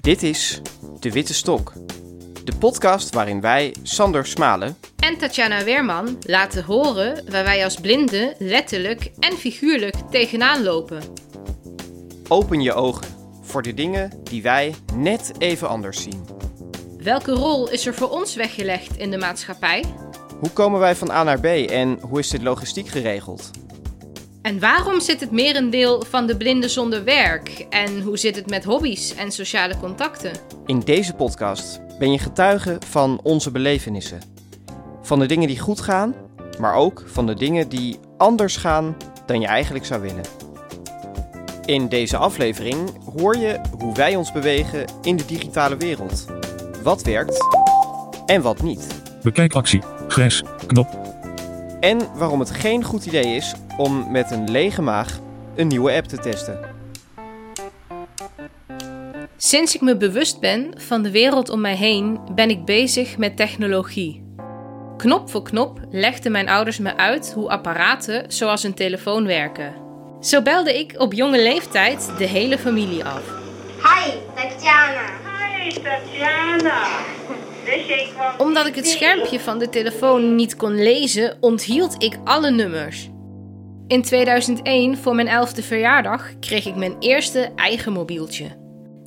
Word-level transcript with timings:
Dit 0.00 0.22
is 0.22 0.60
De 1.00 1.12
Witte 1.12 1.34
Stok, 1.34 1.72
de 2.44 2.56
podcast 2.58 3.14
waarin 3.14 3.40
wij, 3.40 3.74
Sander 3.82 4.26
Smalen 4.26 4.76
en 4.96 5.18
Tatjana 5.18 5.64
Weerman 5.64 6.18
laten 6.20 6.64
horen 6.64 7.24
waar 7.30 7.44
wij 7.44 7.64
als 7.64 7.76
blinden 7.76 8.34
letterlijk 8.38 9.10
en 9.18 9.32
figuurlijk 9.36 9.94
tegenaan 10.10 10.62
lopen. 10.62 11.02
Open 12.28 12.62
je 12.62 12.72
ogen 12.72 13.06
voor 13.42 13.62
de 13.62 13.74
dingen 13.74 14.12
die 14.22 14.42
wij 14.42 14.74
net 14.94 15.32
even 15.38 15.68
anders 15.68 16.02
zien. 16.02 16.24
Welke 17.02 17.32
rol 17.32 17.70
is 17.70 17.86
er 17.86 17.94
voor 17.94 18.10
ons 18.10 18.34
weggelegd 18.34 18.96
in 18.96 19.10
de 19.10 19.18
maatschappij? 19.18 19.84
Hoe 20.38 20.50
komen 20.50 20.80
wij 20.80 20.94
van 20.94 21.10
A 21.10 21.22
naar 21.22 21.40
B 21.40 21.44
en 21.44 21.98
hoe 22.00 22.18
is 22.18 22.28
dit 22.28 22.42
logistiek 22.42 22.88
geregeld? 22.88 23.50
En 24.42 24.60
waarom 24.60 25.00
zit 25.00 25.20
het 25.20 25.30
merendeel 25.30 26.04
van 26.10 26.26
de 26.26 26.36
blinden 26.36 26.70
zonder 26.70 27.04
werk? 27.04 27.66
En 27.70 28.02
hoe 28.02 28.16
zit 28.16 28.36
het 28.36 28.50
met 28.50 28.64
hobby's 28.64 29.14
en 29.14 29.32
sociale 29.32 29.76
contacten? 29.78 30.32
In 30.66 30.80
deze 30.80 31.14
podcast 31.14 31.80
ben 31.98 32.12
je 32.12 32.18
getuige 32.18 32.76
van 32.86 33.20
onze 33.22 33.50
belevenissen. 33.50 34.20
Van 35.02 35.18
de 35.18 35.26
dingen 35.26 35.48
die 35.48 35.58
goed 35.58 35.80
gaan, 35.80 36.14
maar 36.58 36.74
ook 36.74 37.02
van 37.06 37.26
de 37.26 37.34
dingen 37.34 37.68
die 37.68 37.98
anders 38.16 38.56
gaan 38.56 38.96
dan 39.26 39.40
je 39.40 39.46
eigenlijk 39.46 39.84
zou 39.84 40.00
willen. 40.00 40.24
In 41.64 41.88
deze 41.88 42.16
aflevering 42.16 42.78
hoor 43.16 43.36
je 43.36 43.60
hoe 43.78 43.94
wij 43.94 44.16
ons 44.16 44.32
bewegen 44.32 44.84
in 45.02 45.16
de 45.16 45.24
digitale 45.24 45.76
wereld. 45.76 46.26
Wat 46.82 47.02
werkt 47.02 47.38
en 48.26 48.42
wat 48.42 48.62
niet. 48.62 48.86
Bekijk 49.22 49.54
actie, 49.54 49.82
grijs, 50.08 50.42
knop. 50.66 50.88
En 51.80 51.98
waarom 52.14 52.40
het 52.40 52.50
geen 52.50 52.84
goed 52.84 53.06
idee 53.06 53.36
is 53.36 53.54
om 53.76 54.10
met 54.10 54.30
een 54.30 54.50
lege 54.50 54.82
maag 54.82 55.18
een 55.56 55.66
nieuwe 55.66 55.92
app 55.92 56.06
te 56.06 56.18
testen. 56.18 56.76
Sinds 59.36 59.74
ik 59.74 59.80
me 59.80 59.96
bewust 59.96 60.40
ben 60.40 60.74
van 60.76 61.02
de 61.02 61.10
wereld 61.10 61.48
om 61.48 61.60
mij 61.60 61.76
heen, 61.76 62.20
ben 62.34 62.50
ik 62.50 62.64
bezig 62.64 63.18
met 63.18 63.36
technologie. 63.36 64.26
Knop 64.96 65.30
voor 65.30 65.42
knop 65.42 65.80
legden 65.90 66.32
mijn 66.32 66.48
ouders 66.48 66.78
me 66.78 66.96
uit 66.96 67.32
hoe 67.34 67.48
apparaten 67.48 68.32
zoals 68.32 68.62
een 68.62 68.74
telefoon 68.74 69.26
werken. 69.26 69.74
Zo 70.20 70.42
belde 70.42 70.78
ik 70.78 70.94
op 70.96 71.12
jonge 71.12 71.42
leeftijd 71.42 72.10
de 72.18 72.24
hele 72.24 72.58
familie 72.58 73.04
af. 73.04 73.22
Hi, 73.82 74.10
Tatjana. 74.34 75.06
Hi, 75.58 75.70
Tatjana. 75.70 76.86
Omdat 78.38 78.66
ik 78.66 78.74
het 78.74 78.88
schermpje 78.88 79.40
van 79.40 79.58
de 79.58 79.68
telefoon 79.68 80.34
niet 80.34 80.56
kon 80.56 80.82
lezen, 80.82 81.36
onthield 81.40 82.02
ik 82.02 82.18
alle 82.24 82.50
nummers. 82.50 83.08
In 83.86 84.02
2001, 84.02 84.96
voor 84.96 85.14
mijn 85.14 85.46
11e 85.46 85.64
verjaardag, 85.64 86.38
kreeg 86.40 86.66
ik 86.66 86.74
mijn 86.74 86.96
eerste 86.98 87.50
eigen 87.56 87.92
mobieltje. 87.92 88.46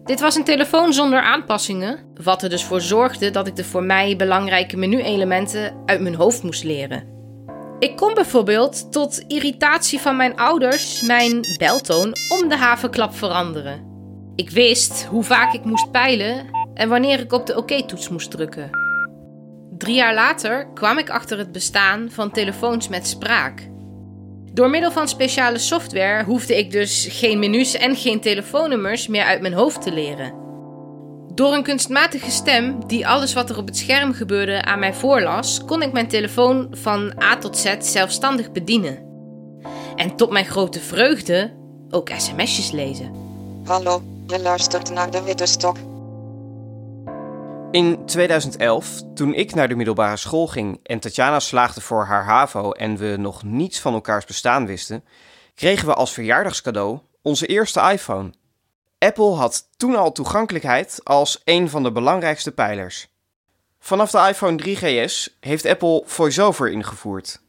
Dit 0.03 0.19
was 0.19 0.35
een 0.35 0.43
telefoon 0.43 0.93
zonder 0.93 1.21
aanpassingen, 1.21 1.99
wat 2.23 2.43
er 2.43 2.49
dus 2.49 2.63
voor 2.63 2.81
zorgde 2.81 3.31
dat 3.31 3.47
ik 3.47 3.55
de 3.55 3.63
voor 3.63 3.83
mij 3.83 4.15
belangrijke 4.15 4.77
menu-elementen 4.77 5.75
uit 5.85 6.01
mijn 6.01 6.15
hoofd 6.15 6.43
moest 6.43 6.63
leren. 6.63 7.03
Ik 7.79 7.95
kon 7.95 8.13
bijvoorbeeld 8.13 8.91
tot 8.91 9.23
irritatie 9.27 9.99
van 9.99 10.15
mijn 10.15 10.35
ouders 10.35 11.01
mijn 11.01 11.39
beltoon 11.57 12.15
om 12.41 12.49
de 12.49 12.57
havenklap 12.57 13.15
veranderen. 13.15 13.89
Ik 14.35 14.49
wist 14.49 15.05
hoe 15.05 15.23
vaak 15.23 15.53
ik 15.53 15.63
moest 15.63 15.91
peilen 15.91 16.45
en 16.73 16.89
wanneer 16.89 17.19
ik 17.19 17.33
op 17.33 17.45
de 17.45 17.57
OK-toets 17.57 18.09
moest 18.09 18.31
drukken. 18.31 18.69
Drie 19.77 19.95
jaar 19.95 20.13
later 20.13 20.67
kwam 20.73 20.97
ik 20.97 21.09
achter 21.09 21.37
het 21.37 21.51
bestaan 21.51 22.07
van 22.11 22.31
telefoons 22.31 22.87
met 22.87 23.07
spraak. 23.07 23.69
Door 24.53 24.69
middel 24.69 24.91
van 24.91 25.07
speciale 25.07 25.57
software 25.57 26.23
hoefde 26.23 26.57
ik 26.57 26.71
dus 26.71 27.07
geen 27.09 27.39
menus 27.39 27.75
en 27.75 27.95
geen 27.95 28.21
telefoonnummers 28.21 29.07
meer 29.07 29.23
uit 29.23 29.41
mijn 29.41 29.53
hoofd 29.53 29.81
te 29.81 29.91
leren. 29.91 30.33
Door 31.33 31.53
een 31.53 31.63
kunstmatige 31.63 32.31
stem 32.31 32.87
die 32.87 33.07
alles 33.07 33.33
wat 33.33 33.49
er 33.49 33.57
op 33.57 33.65
het 33.65 33.77
scherm 33.77 34.13
gebeurde 34.13 34.63
aan 34.63 34.79
mij 34.79 34.93
voorlas, 34.93 35.65
kon 35.65 35.81
ik 35.81 35.91
mijn 35.91 36.07
telefoon 36.07 36.67
van 36.71 37.13
A 37.21 37.37
tot 37.37 37.57
Z 37.57 37.75
zelfstandig 37.79 38.51
bedienen. 38.51 39.09
En 39.95 40.15
tot 40.15 40.31
mijn 40.31 40.45
grote 40.45 40.79
vreugde 40.79 41.53
ook 41.89 42.09
sms'jes 42.17 42.71
lezen. 42.71 43.11
Hallo, 43.65 44.01
je 44.27 44.39
luistert 44.39 44.89
naar 44.89 45.11
de 45.11 45.23
Witte 45.23 45.45
Stok. 45.45 45.90
In 47.71 48.05
2011, 48.05 49.01
toen 49.13 49.33
ik 49.33 49.53
naar 49.53 49.67
de 49.67 49.75
middelbare 49.75 50.17
school 50.17 50.47
ging 50.47 50.79
en 50.83 50.99
Tatjana 50.99 51.39
slaagde 51.39 51.81
voor 51.81 52.05
haar 52.05 52.23
HAVO 52.23 52.71
en 52.71 52.97
we 52.97 53.15
nog 53.17 53.43
niets 53.43 53.79
van 53.79 53.93
elkaars 53.93 54.25
bestaan 54.25 54.65
wisten, 54.65 55.03
kregen 55.55 55.87
we 55.87 55.93
als 55.93 56.13
verjaardagscadeau 56.13 56.99
onze 57.21 57.45
eerste 57.45 57.79
iPhone. 57.91 58.33
Apple 58.97 59.33
had 59.33 59.67
toen 59.77 59.95
al 59.95 60.11
toegankelijkheid 60.11 60.99
als 61.03 61.41
een 61.43 61.69
van 61.69 61.83
de 61.83 61.91
belangrijkste 61.91 62.51
pijlers. 62.51 63.07
Vanaf 63.79 64.11
de 64.11 64.25
iPhone 64.27 64.63
3GS 64.63 65.39
heeft 65.39 65.65
Apple 65.65 66.03
VoiceOver 66.05 66.71
ingevoerd. 66.71 67.41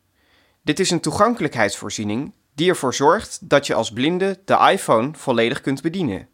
Dit 0.63 0.81
is 0.81 0.91
een 0.91 1.01
toegankelijkheidsvoorziening 1.01 2.33
die 2.55 2.69
ervoor 2.69 2.95
zorgt 2.95 3.49
dat 3.49 3.67
je 3.67 3.75
als 3.75 3.93
blinde 3.93 4.41
de 4.45 4.69
iPhone 4.73 5.11
volledig 5.15 5.61
kunt 5.61 5.83
bedienen. 5.83 6.29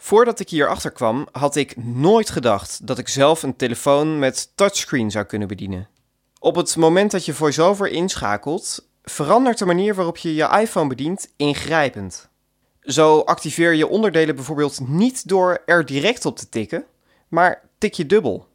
Voordat 0.00 0.40
ik 0.40 0.48
hierachter 0.48 0.90
kwam, 0.90 1.28
had 1.32 1.56
ik 1.56 1.76
nooit 1.76 2.30
gedacht 2.30 2.86
dat 2.86 2.98
ik 2.98 3.08
zelf 3.08 3.42
een 3.42 3.56
telefoon 3.56 4.18
met 4.18 4.52
touchscreen 4.54 5.10
zou 5.10 5.24
kunnen 5.24 5.48
bedienen. 5.48 5.88
Op 6.38 6.56
het 6.56 6.76
moment 6.76 7.10
dat 7.10 7.24
je 7.24 7.34
VoiceOver 7.34 7.88
inschakelt, 7.88 8.88
verandert 9.02 9.58
de 9.58 9.64
manier 9.64 9.94
waarop 9.94 10.16
je 10.16 10.34
je 10.34 10.58
iPhone 10.60 10.88
bedient 10.88 11.32
ingrijpend. 11.36 12.28
Zo 12.80 13.20
activeer 13.20 13.74
je 13.74 13.86
onderdelen 13.86 14.34
bijvoorbeeld 14.34 14.88
niet 14.88 15.28
door 15.28 15.62
er 15.66 15.86
direct 15.86 16.24
op 16.24 16.36
te 16.36 16.48
tikken, 16.48 16.84
maar 17.28 17.62
tik 17.78 17.94
je 17.94 18.06
dubbel. 18.06 18.46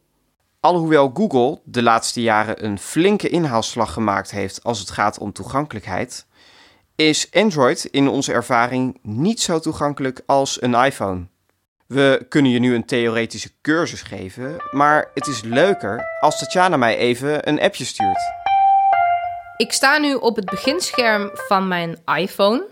Alhoewel 0.60 1.10
Google 1.14 1.60
de 1.64 1.82
laatste 1.82 2.22
jaren 2.22 2.64
een 2.64 2.78
flinke 2.78 3.28
inhaalslag 3.28 3.92
gemaakt 3.92 4.30
heeft 4.30 4.62
als 4.62 4.78
het 4.78 4.90
gaat 4.90 5.18
om 5.18 5.32
toegankelijkheid, 5.32 6.26
is 6.96 7.28
Android 7.32 7.84
in 7.84 8.08
onze 8.08 8.32
ervaring 8.32 8.98
niet 9.02 9.40
zo 9.40 9.58
toegankelijk 9.58 10.22
als 10.26 10.62
een 10.62 10.74
iPhone. 10.74 11.26
We 11.86 12.26
kunnen 12.28 12.50
je 12.50 12.58
nu 12.58 12.74
een 12.74 12.84
theoretische 12.84 13.50
cursus 13.62 14.02
geven, 14.02 14.56
maar 14.70 15.10
het 15.14 15.26
is 15.26 15.42
leuker 15.42 16.04
als 16.20 16.38
Tatjana 16.38 16.76
mij 16.76 16.96
even 16.96 17.48
een 17.48 17.60
appje 17.60 17.84
stuurt. 17.84 18.20
Ik 19.56 19.72
sta 19.72 19.98
nu 19.98 20.14
op 20.14 20.36
het 20.36 20.44
beginscherm 20.44 21.30
van 21.32 21.68
mijn 21.68 21.98
iPhone. 22.04 22.66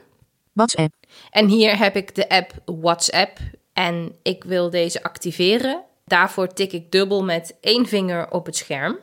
WhatsApp. 0.52 0.94
En 1.30 1.48
hier 1.48 1.78
heb 1.78 1.96
ik 1.96 2.14
de 2.14 2.28
app 2.28 2.52
WhatsApp 2.64 3.38
en 3.72 4.16
ik 4.22 4.44
wil 4.44 4.70
deze 4.70 5.02
activeren. 5.02 5.82
Daarvoor 6.04 6.52
tik 6.52 6.72
ik 6.72 6.92
dubbel 6.92 7.24
met 7.24 7.56
één 7.60 7.86
vinger 7.86 8.30
op 8.30 8.46
het 8.46 8.56
scherm. 8.56 8.98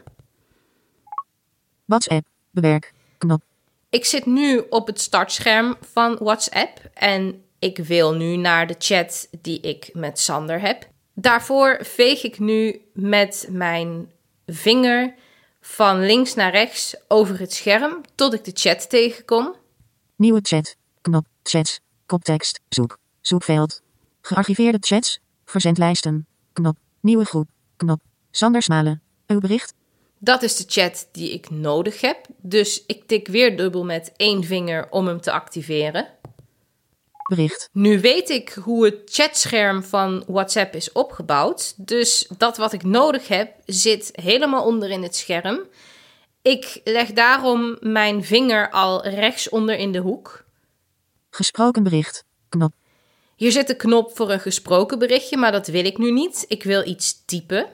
WhatsApp. 1.86 2.28
Bewerk. 2.52 2.94
Knop. 3.18 3.42
Ik 3.90 4.06
zit 4.06 4.26
nu 4.26 4.66
op 4.70 4.88
het 4.88 5.02
startscherm 5.02 5.78
van 5.94 6.18
WhatsApp 6.20 6.80
en 6.94 7.44
ik 7.60 7.78
wil 7.78 8.14
nu 8.14 8.36
naar 8.36 8.68
de 8.68 8.76
chat 8.78 9.28
die 9.42 9.60
ik 9.60 9.90
met 9.94 10.20
Sander 10.20 10.62
heb. 10.62 10.88
Daarvoor 11.14 11.80
veeg 11.82 12.24
ik 12.24 12.40
nu 12.40 12.82
met 12.94 13.48
mijn 13.52 14.12
vinger 14.46 15.16
van 15.62 16.06
links 16.06 16.34
naar 16.34 16.52
rechts 16.52 16.96
over 17.08 17.40
het 17.40 17.54
scherm 17.54 18.02
tot 18.16 18.34
ik 18.34 18.44
de 18.44 18.52
chat 18.54 18.90
tegenkom. 18.90 19.56
Nieuwe 20.16 20.40
chat. 20.44 20.76
Knop. 21.02 21.26
Chats. 21.44 21.80
Koptekst. 22.06 22.60
Zoek. 22.70 22.98
Zoekveld. 23.22 23.82
Gearchiveerde 24.22 24.78
chats. 24.82 25.20
Verzendlijsten. 25.46 26.28
Knop. 26.54 26.78
Nieuwe 27.00 27.26
groep. 27.26 27.48
Knop. 27.78 28.02
Sander 28.32 28.62
Smalen. 28.62 29.02
Uw 29.28 29.40
bericht. 29.40 29.74
Dat 30.18 30.44
is 30.44 30.56
de 30.56 30.64
chat 30.68 31.08
die 31.12 31.34
ik 31.34 31.50
nodig 31.50 32.02
heb. 32.02 32.26
Dus 32.38 32.84
ik 32.86 33.08
tik 33.08 33.28
weer 33.28 33.58
dubbel 33.58 33.86
met 33.86 34.12
één 34.16 34.44
vinger 34.44 34.88
om 34.90 35.08
hem 35.08 35.22
te 35.22 35.32
activeren. 35.32 36.08
Bericht. 37.30 37.70
Nu 37.72 38.00
weet 38.00 38.30
ik 38.30 38.50
hoe 38.50 38.86
het 38.86 38.96
chatscherm 39.06 39.84
van 39.84 40.24
WhatsApp 40.28 40.76
is 40.76 40.92
opgebouwd. 40.92 41.74
Dus 41.78 42.30
dat 42.38 42.58
wat 42.58 42.74
ik 42.74 42.84
nodig 42.84 43.28
heb 43.28 43.54
zit 43.66 44.10
helemaal 44.12 44.66
onder 44.66 44.90
in 44.90 45.04
het 45.04 45.16
scherm. 45.16 45.60
Ik 46.42 46.82
leg 46.84 47.12
daarom 47.12 47.78
mijn 47.80 48.24
vinger 48.24 48.70
al 48.70 49.08
rechtsonder 49.08 49.76
in 49.78 49.92
de 49.92 50.00
hoek. 50.00 50.44
Gesproken 51.30 51.84
bericht. 51.84 52.24
Knop. 52.50 52.74
Hier 53.36 53.52
zit 53.52 53.68
de 53.68 53.76
knop 53.76 54.16
voor 54.16 54.32
een 54.32 54.40
gesproken 54.40 55.00
berichtje, 55.00 55.38
maar 55.38 55.52
dat 55.52 55.68
wil 55.68 55.86
ik 55.86 55.98
nu 55.98 56.12
niet. 56.12 56.46
Ik 56.48 56.64
wil 56.64 56.88
iets 56.88 57.26
typen. 57.26 57.68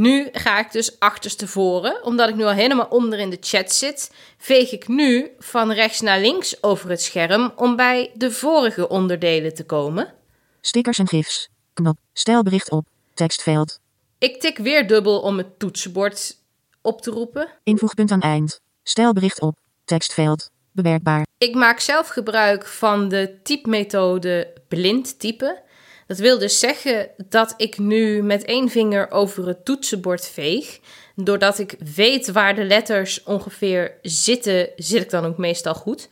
Nu 0.00 0.28
ga 0.32 0.58
ik 0.58 0.72
dus 0.72 0.98
achterstevoren, 0.98 2.04
omdat 2.04 2.28
ik 2.28 2.34
nu 2.34 2.44
al 2.44 2.52
helemaal 2.52 2.86
onder 2.86 3.18
in 3.18 3.30
de 3.30 3.36
chat 3.40 3.72
zit, 3.72 4.14
veeg 4.38 4.72
ik 4.72 4.88
nu 4.88 5.30
van 5.38 5.72
rechts 5.72 6.00
naar 6.00 6.20
links 6.20 6.62
over 6.62 6.90
het 6.90 7.02
scherm 7.02 7.52
om 7.56 7.76
bij 7.76 8.10
de 8.14 8.30
vorige 8.30 8.88
onderdelen 8.88 9.54
te 9.54 9.64
komen. 9.64 10.14
Stickers 10.60 10.98
en 10.98 11.08
gifs. 11.08 11.48
Knop. 11.72 11.96
Stel 12.12 12.42
bericht 12.42 12.70
op. 12.70 12.86
Tekstveld. 13.14 13.80
Ik 14.18 14.40
tik 14.40 14.58
weer 14.58 14.86
dubbel 14.86 15.20
om 15.20 15.38
het 15.38 15.58
toetsenbord 15.58 16.36
op 16.82 17.02
te 17.02 17.10
roepen. 17.10 17.48
Invoegpunt 17.62 18.10
aan 18.10 18.20
eind. 18.20 18.60
Stel 18.82 19.12
bericht 19.12 19.40
op. 19.40 19.58
Tekstveld. 19.84 20.50
Bewerkbaar. 20.72 21.26
Ik 21.38 21.54
maak 21.54 21.80
zelf 21.80 22.08
gebruik 22.08 22.66
van 22.66 23.08
de 23.08 23.38
typemethode 23.42 24.52
blind 24.68 25.18
typen. 25.18 25.62
Dat 26.10 26.18
wil 26.18 26.38
dus 26.38 26.58
zeggen 26.58 27.08
dat 27.28 27.54
ik 27.56 27.78
nu 27.78 28.22
met 28.22 28.44
één 28.44 28.68
vinger 28.68 29.10
over 29.10 29.46
het 29.46 29.64
toetsenbord 29.64 30.26
veeg. 30.26 30.80
Doordat 31.14 31.58
ik 31.58 31.76
weet 31.94 32.30
waar 32.30 32.54
de 32.54 32.64
letters 32.64 33.22
ongeveer 33.22 33.98
zitten, 34.02 34.68
zit 34.76 35.02
ik 35.02 35.10
dan 35.10 35.24
ook 35.24 35.38
meestal 35.38 35.74
goed. 35.74 36.08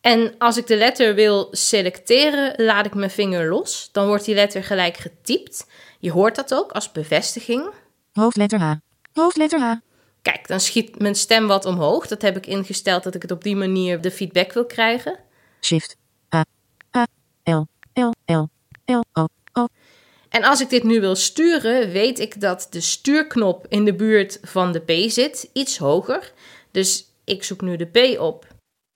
En 0.00 0.34
als 0.38 0.56
ik 0.56 0.66
de 0.66 0.76
letter 0.76 1.14
wil 1.14 1.48
selecteren, 1.50 2.64
laat 2.64 2.86
ik 2.86 2.94
mijn 2.94 3.10
vinger 3.10 3.48
los. 3.48 3.88
Dan 3.92 4.06
wordt 4.06 4.24
die 4.24 4.34
letter 4.34 4.64
gelijk 4.64 4.96
getypt. 4.96 5.66
Je 5.98 6.10
hoort 6.10 6.36
dat 6.36 6.54
ook 6.54 6.72
als 6.72 6.92
bevestiging. 6.92 7.70
Hoofdletter 8.12 8.60
H. 8.60 8.72
Hoofdletter 9.12 9.60
H. 9.60 9.74
Kijk, 10.22 10.48
dan 10.48 10.60
schiet 10.60 10.98
mijn 10.98 11.14
stem 11.14 11.46
wat 11.46 11.64
omhoog. 11.64 12.06
Dat 12.06 12.22
heb 12.22 12.36
ik 12.36 12.46
ingesteld 12.46 13.02
dat 13.02 13.14
ik 13.14 13.22
het 13.22 13.30
op 13.30 13.42
die 13.42 13.56
manier 13.56 14.00
de 14.00 14.10
feedback 14.10 14.52
wil 14.52 14.66
krijgen. 14.66 15.18
Shift. 15.60 15.96
A. 16.34 16.44
A. 16.96 17.06
L. 17.44 17.66
L. 17.92 18.12
L. 18.24 18.48
L. 18.84 19.02
O. 19.12 19.26
En 20.28 20.44
als 20.44 20.60
ik 20.60 20.68
dit 20.68 20.82
nu 20.82 21.00
wil 21.00 21.14
sturen, 21.14 21.90
weet 21.90 22.18
ik 22.18 22.40
dat 22.40 22.66
de 22.70 22.80
stuurknop 22.80 23.66
in 23.68 23.84
de 23.84 23.94
buurt 23.94 24.38
van 24.42 24.72
de 24.72 24.80
P 24.80 25.10
zit, 25.10 25.50
iets 25.52 25.78
hoger. 25.78 26.32
Dus 26.70 27.12
ik 27.24 27.44
zoek 27.44 27.60
nu 27.60 27.76
de 27.76 27.86
P 27.86 28.20
op. 28.20 28.46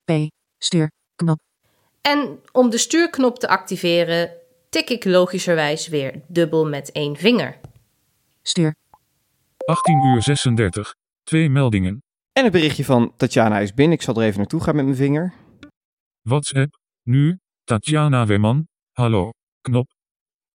P. 0.04 0.12
Stuur. 0.58 0.90
Knop. 1.14 1.38
En 2.00 2.40
om 2.52 2.70
de 2.70 2.78
stuurknop 2.78 3.38
te 3.38 3.48
activeren, 3.48 4.30
tik 4.68 4.90
ik 4.90 5.04
logischerwijs 5.04 5.88
weer 5.88 6.20
dubbel 6.26 6.66
met 6.66 6.92
één 6.92 7.16
vinger. 7.16 7.58
Stuur. 8.42 8.74
18 9.56 10.04
uur 10.04 10.22
36. 10.22 10.94
Twee 11.22 11.50
meldingen. 11.50 12.02
En 12.32 12.44
het 12.44 12.52
berichtje 12.52 12.84
van 12.84 13.12
Tatjana 13.16 13.58
is 13.58 13.74
binnen. 13.74 13.96
Ik 13.96 14.02
zal 14.02 14.14
er 14.14 14.22
even 14.22 14.38
naartoe 14.38 14.62
gaan 14.62 14.76
met 14.76 14.84
mijn 14.84 14.96
vinger. 14.96 15.32
WhatsApp. 16.22 16.78
Nu. 17.02 17.38
Tatjana 17.64 18.26
Weman. 18.26 18.66
Hallo. 18.92 19.30
Knop. 19.60 19.86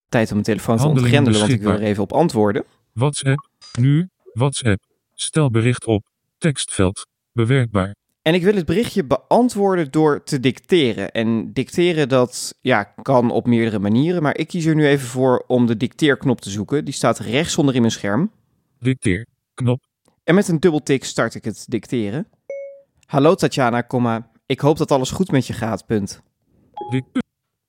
Tijd 0.09 0.27
om 0.27 0.33
mijn 0.33 0.45
telefoon 0.45 0.77
te 0.77 0.87
ontgrendelen, 0.87 1.39
want 1.39 1.51
ik 1.51 1.61
wil 1.61 1.71
er 1.71 1.81
even 1.81 2.03
op 2.03 2.13
antwoorden. 2.13 2.63
WhatsApp. 2.93 3.49
Nu. 3.79 4.09
WhatsApp. 4.33 4.83
Stel 5.13 5.49
bericht 5.49 5.85
op. 5.85 6.05
Tekstveld. 6.37 7.07
Bewerkbaar. 7.31 7.95
En 8.21 8.33
ik 8.33 8.43
wil 8.43 8.55
het 8.55 8.65
berichtje 8.65 9.05
beantwoorden 9.05 9.91
door 9.91 10.23
te 10.23 10.39
dicteren. 10.39 11.11
En 11.11 11.53
dicteren 11.53 12.09
dat 12.09 12.57
ja, 12.61 12.83
kan 12.83 13.31
op 13.31 13.45
meerdere 13.45 13.79
manieren, 13.79 14.21
maar 14.21 14.37
ik 14.37 14.47
kies 14.47 14.65
er 14.65 14.75
nu 14.75 14.87
even 14.87 15.07
voor 15.07 15.43
om 15.47 15.65
de 15.65 15.77
dicteerknop 15.77 16.41
te 16.41 16.49
zoeken. 16.49 16.85
Die 16.85 16.93
staat 16.93 17.19
rechtsonder 17.19 17.75
in 17.75 17.81
mijn 17.81 17.93
scherm. 17.93 18.31
Dicteer. 18.79 19.27
Knop. 19.53 19.83
En 20.23 20.35
met 20.35 20.47
een 20.47 20.59
dubbeltik 20.59 21.03
start 21.03 21.35
ik 21.35 21.43
het 21.43 21.65
dicteren. 21.67 22.27
Hallo 23.05 23.35
Tatjana, 23.35 23.81
komma. 23.81 24.29
Ik 24.45 24.59
hoop 24.59 24.77
dat 24.77 24.91
alles 24.91 25.11
goed 25.11 25.31
met 25.31 25.47
je 25.47 25.53
gaat, 25.53 25.85
punt. 25.85 26.21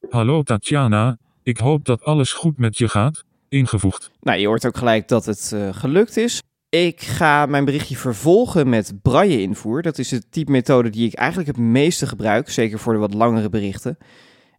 Hallo 0.08 0.42
Tatjana. 0.42 1.18
Ik 1.48 1.58
hoop 1.58 1.84
dat 1.84 2.04
alles 2.04 2.32
goed 2.32 2.58
met 2.58 2.78
je 2.78 2.88
gaat. 2.88 3.24
Ingevoegd. 3.48 4.10
Nou, 4.20 4.38
je 4.38 4.46
hoort 4.46 4.66
ook 4.66 4.76
gelijk 4.76 5.08
dat 5.08 5.24
het 5.24 5.52
eh, 5.54 5.68
gelukt 5.72 6.16
is. 6.16 6.42
Ik 6.68 7.00
ga 7.00 7.46
mijn 7.46 7.64
berichtje 7.64 7.96
vervolgen 7.96 8.68
met 8.68 8.92
braille 9.02 9.40
invoer. 9.40 9.82
Dat 9.82 9.98
is 9.98 10.08
de 10.08 10.28
type 10.28 10.50
methode 10.50 10.90
die 10.90 11.06
ik 11.06 11.14
eigenlijk 11.14 11.48
het 11.48 11.58
meeste 11.58 12.06
gebruik, 12.06 12.50
zeker 12.50 12.78
voor 12.78 12.92
de 12.92 12.98
wat 12.98 13.14
langere 13.14 13.48
berichten. 13.48 13.98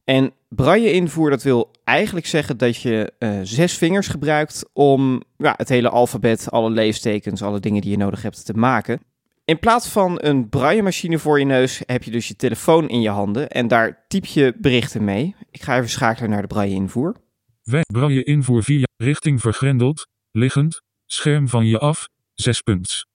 En 0.04 0.34
braille 0.48 0.92
invoer, 0.92 1.30
dat 1.30 1.44
wil 1.44 1.72
eigenlijk 1.84 2.26
zeggen 2.26 2.58
dat 2.58 2.82
je 2.82 3.14
eh, 3.20 3.40
zes 3.44 3.78
vingers 3.78 4.08
gebruikt 4.08 4.70
om 4.74 5.24
ja, 5.38 5.54
het 5.58 5.70
hele 5.70 5.90
alfabet, 5.90 6.52
alle 6.52 6.70
leestekens, 6.70 7.42
alle 7.42 7.60
dingen 7.60 7.82
die 7.82 7.92
je 7.92 7.98
nodig 7.98 8.22
hebt 8.22 8.46
te 8.46 8.54
maken. 8.54 9.00
In 9.50 9.60
plaats 9.60 9.88
van 9.88 10.18
een 10.22 10.50
braille 10.50 11.20
voor 11.20 11.40
je 11.40 11.46
neus 11.46 11.82
heb 11.86 12.04
je 12.04 12.12
dus 12.12 12.28
je 12.28 12.36
telefoon 12.36 12.90
in 12.90 13.02
je 13.02 13.10
handen 13.10 13.50
en 13.50 13.68
daar 13.68 14.06
typ 14.08 14.26
je 14.26 14.54
berichten 14.58 15.04
mee. 15.04 15.36
Ik 15.52 15.62
ga 15.62 15.78
even 15.78 15.90
schakelen 15.90 16.30
naar 16.30 16.42
de 16.42 16.48
braille 16.48 16.76
invoer. 16.76 17.16
Wij 17.64 17.82
braille 17.94 18.24
invoer 18.24 18.64
via 18.64 18.86
richting 18.98 19.42
vergrendeld. 19.42 20.08
Liggend. 20.32 20.82
Scherm 21.06 21.48
van 21.48 21.66
je 21.66 21.80
af. 21.80 22.08
6 22.34 22.62
punts. 22.62 23.06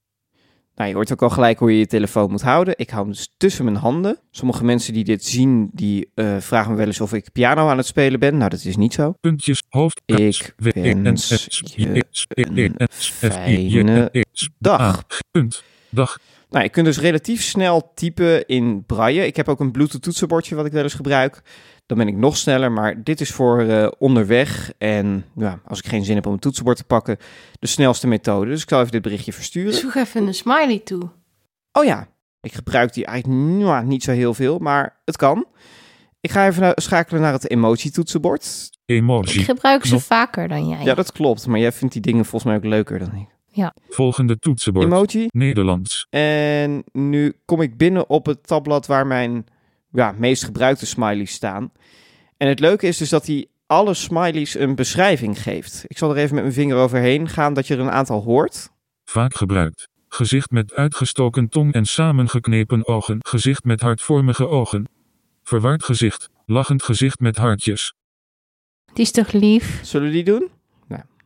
Nou, 0.74 0.88
je 0.88 0.94
hoort 0.94 1.12
ook 1.12 1.22
al 1.22 1.30
gelijk 1.30 1.58
hoe 1.58 1.72
je 1.72 1.78
je 1.78 1.86
telefoon 1.86 2.30
moet 2.30 2.42
houden. 2.42 2.74
Ik 2.76 2.90
hou 2.90 3.02
hem 3.02 3.12
dus 3.12 3.34
tussen 3.36 3.64
mijn 3.64 3.76
handen. 3.76 4.18
Sommige 4.30 4.64
mensen 4.64 4.92
die 4.92 5.04
dit 5.04 5.24
zien, 5.24 5.70
die 5.72 6.10
eh, 6.14 6.36
vragen 6.40 6.70
me 6.70 6.76
wel 6.76 6.86
eens 6.86 7.00
of 7.00 7.12
ik 7.12 7.32
piano 7.32 7.68
aan 7.68 7.76
het 7.76 7.86
spelen 7.86 8.20
ben. 8.20 8.36
Nou, 8.36 8.50
dat 8.50 8.64
is 8.64 8.76
niet 8.76 8.94
zo. 8.94 9.14
Puntjes. 9.20 9.62
Hoofd. 9.68 10.02
Ik 10.04 10.54
wens 10.56 11.28
je 11.74 12.70
een 12.78 12.88
fijne 13.00 14.10
dag. 14.58 15.06
Punt. 15.30 15.62
Dag. 15.94 16.18
Nou, 16.50 16.64
je 16.64 16.70
kunt 16.70 16.86
dus 16.86 16.98
relatief 16.98 17.42
snel 17.42 17.92
typen 17.94 18.46
in 18.46 18.84
braille. 18.86 19.26
Ik 19.26 19.36
heb 19.36 19.48
ook 19.48 19.60
een 19.60 19.72
Bluetooth 19.72 20.02
toetsenbordje 20.02 20.54
wat 20.54 20.66
ik 20.66 20.72
wel 20.72 20.82
eens 20.82 20.94
gebruik. 20.94 21.42
Dan 21.86 21.98
ben 21.98 22.08
ik 22.08 22.16
nog 22.16 22.36
sneller, 22.36 22.72
maar 22.72 23.02
dit 23.02 23.20
is 23.20 23.30
voor 23.30 23.60
eh, 23.60 23.88
onderweg. 23.98 24.72
En 24.78 25.24
ja, 25.36 25.60
als 25.66 25.78
ik 25.78 25.86
geen 25.86 26.04
zin 26.04 26.14
heb 26.14 26.26
om 26.26 26.32
een 26.32 26.38
toetsenbord 26.38 26.76
te 26.76 26.84
pakken, 26.84 27.16
de 27.58 27.66
snelste 27.66 28.06
methode. 28.06 28.50
Dus 28.50 28.62
ik 28.62 28.68
zal 28.68 28.80
even 28.80 28.92
dit 28.92 29.02
berichtje 29.02 29.32
versturen. 29.32 29.72
Zoek 29.72 29.94
even 29.94 30.26
een 30.26 30.34
smiley 30.34 30.78
toe. 30.78 31.10
Oh 31.72 31.84
ja, 31.84 32.08
ik 32.40 32.52
gebruik 32.52 32.92
die 32.92 33.06
eigenlijk 33.06 33.40
nou, 33.40 33.84
niet 33.84 34.02
zo 34.02 34.12
heel 34.12 34.34
veel, 34.34 34.58
maar 34.58 35.00
het 35.04 35.16
kan. 35.16 35.46
Ik 36.20 36.30
ga 36.30 36.46
even 36.46 36.72
schakelen 36.76 37.20
naar 37.20 37.32
het 37.32 37.50
emoji-toetsenbord. 37.50 38.70
Ik 38.86 38.96
Emoji. 38.96 39.44
gebruik 39.44 39.84
ze 39.84 40.00
vaker 40.00 40.48
dan 40.48 40.68
jij. 40.68 40.84
Ja, 40.84 40.94
dat 40.94 41.12
klopt, 41.12 41.46
maar 41.46 41.60
jij 41.60 41.72
vindt 41.72 41.92
die 41.92 42.02
dingen 42.02 42.24
volgens 42.24 42.44
mij 42.44 42.56
ook 42.56 42.64
leuker 42.64 42.98
dan 42.98 43.14
ik. 43.14 43.33
Volgende 43.88 44.38
toetsenbord. 44.38 44.86
Emoji. 44.86 45.26
Nederlands. 45.30 46.06
En 46.10 46.84
nu 46.92 47.34
kom 47.44 47.60
ik 47.60 47.76
binnen 47.76 48.08
op 48.08 48.26
het 48.26 48.46
tabblad 48.46 48.86
waar 48.86 49.06
mijn 49.06 49.46
ja, 49.92 50.14
meest 50.18 50.44
gebruikte 50.44 50.86
smileys 50.86 51.32
staan. 51.32 51.72
En 52.36 52.48
het 52.48 52.60
leuke 52.60 52.86
is 52.86 52.96
dus 52.96 53.08
dat 53.08 53.26
hij 53.26 53.46
alle 53.66 53.94
smileys 53.94 54.54
een 54.54 54.74
beschrijving 54.74 55.42
geeft. 55.42 55.84
Ik 55.86 55.98
zal 55.98 56.10
er 56.10 56.16
even 56.16 56.34
met 56.34 56.42
mijn 56.42 56.56
vinger 56.56 56.76
overheen 56.76 57.28
gaan 57.28 57.54
dat 57.54 57.66
je 57.66 57.74
er 57.74 57.80
een 57.80 57.90
aantal 57.90 58.22
hoort. 58.22 58.70
Vaak 59.04 59.34
gebruikt. 59.34 59.88
Gezicht 60.08 60.50
met 60.50 60.72
uitgestoken 60.72 61.48
tong 61.48 61.72
en 61.72 61.84
samengeknepen 61.84 62.86
ogen. 62.86 63.18
Gezicht 63.20 63.64
met 63.64 63.80
hartvormige 63.80 64.48
ogen. 64.48 64.88
Verward 65.42 65.84
gezicht. 65.84 66.30
Lachend 66.46 66.82
gezicht 66.82 67.20
met 67.20 67.36
hartjes. 67.36 67.94
Die 68.92 69.04
is 69.04 69.10
toch 69.10 69.32
lief? 69.32 69.80
Zullen 69.82 70.06
we 70.06 70.12
die 70.12 70.24
doen? 70.24 70.50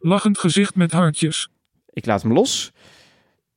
Lachend 0.01 0.39
gezicht 0.39 0.75
met 0.75 0.93
hartjes. 0.93 1.49
Ik 1.99 2.07
laat 2.07 2.23
hem 2.23 2.33
los. 2.33 2.73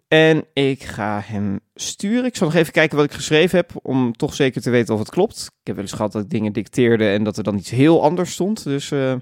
En 0.07 0.45
ik 0.53 0.83
ga 0.83 1.21
hem 1.25 1.59
sturen. 1.75 2.25
Ik 2.25 2.35
zal 2.35 2.47
nog 2.47 2.55
even 2.55 2.73
kijken 2.73 2.97
wat 2.97 3.05
ik 3.05 3.11
geschreven 3.11 3.57
heb, 3.57 3.71
om 3.81 4.13
toch 4.13 4.33
zeker 4.33 4.61
te 4.61 4.69
weten 4.69 4.93
of 4.93 4.99
het 4.99 5.09
klopt. 5.09 5.37
Ik 5.37 5.67
heb 5.67 5.75
wel 5.75 5.83
eens 5.83 5.93
gehad 5.93 6.11
dat 6.11 6.23
ik 6.23 6.29
dingen 6.29 6.53
dicteerde 6.53 7.09
en 7.09 7.23
dat 7.23 7.37
er 7.37 7.43
dan 7.43 7.57
iets 7.57 7.69
heel 7.69 8.03
anders 8.03 8.31
stond. 8.31 8.63
Dus 8.63 8.91
eh, 8.91 9.15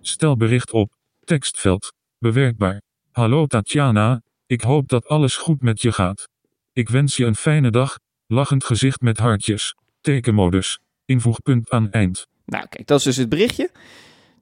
Stel 0.00 0.36
bericht 0.36 0.70
op. 0.70 0.92
Tekstveld. 1.24 1.92
Bewerkbaar. 2.18 2.82
Hallo 3.10 3.46
Tatjana. 3.46 4.22
Ik 4.46 4.60
hoop 4.60 4.88
dat 4.88 5.06
alles 5.06 5.36
goed 5.36 5.62
met 5.62 5.82
je 5.82 5.92
gaat. 5.92 6.28
Ik 6.72 6.88
wens 6.88 7.16
je 7.16 7.24
een 7.24 7.36
fijne 7.36 7.70
dag. 7.70 7.98
Lachend 8.26 8.64
gezicht 8.64 9.00
met 9.00 9.18
hartjes. 9.18 9.74
Tekenmodus. 10.00 10.78
Invoegpunt 11.04 11.70
aan 11.70 11.90
eind. 11.90 12.26
nou 12.44 12.66
kijk, 12.68 12.86
dat 12.86 12.98
is 12.98 13.04
dus 13.04 13.16
het 13.16 13.28
berichtje. 13.28 13.70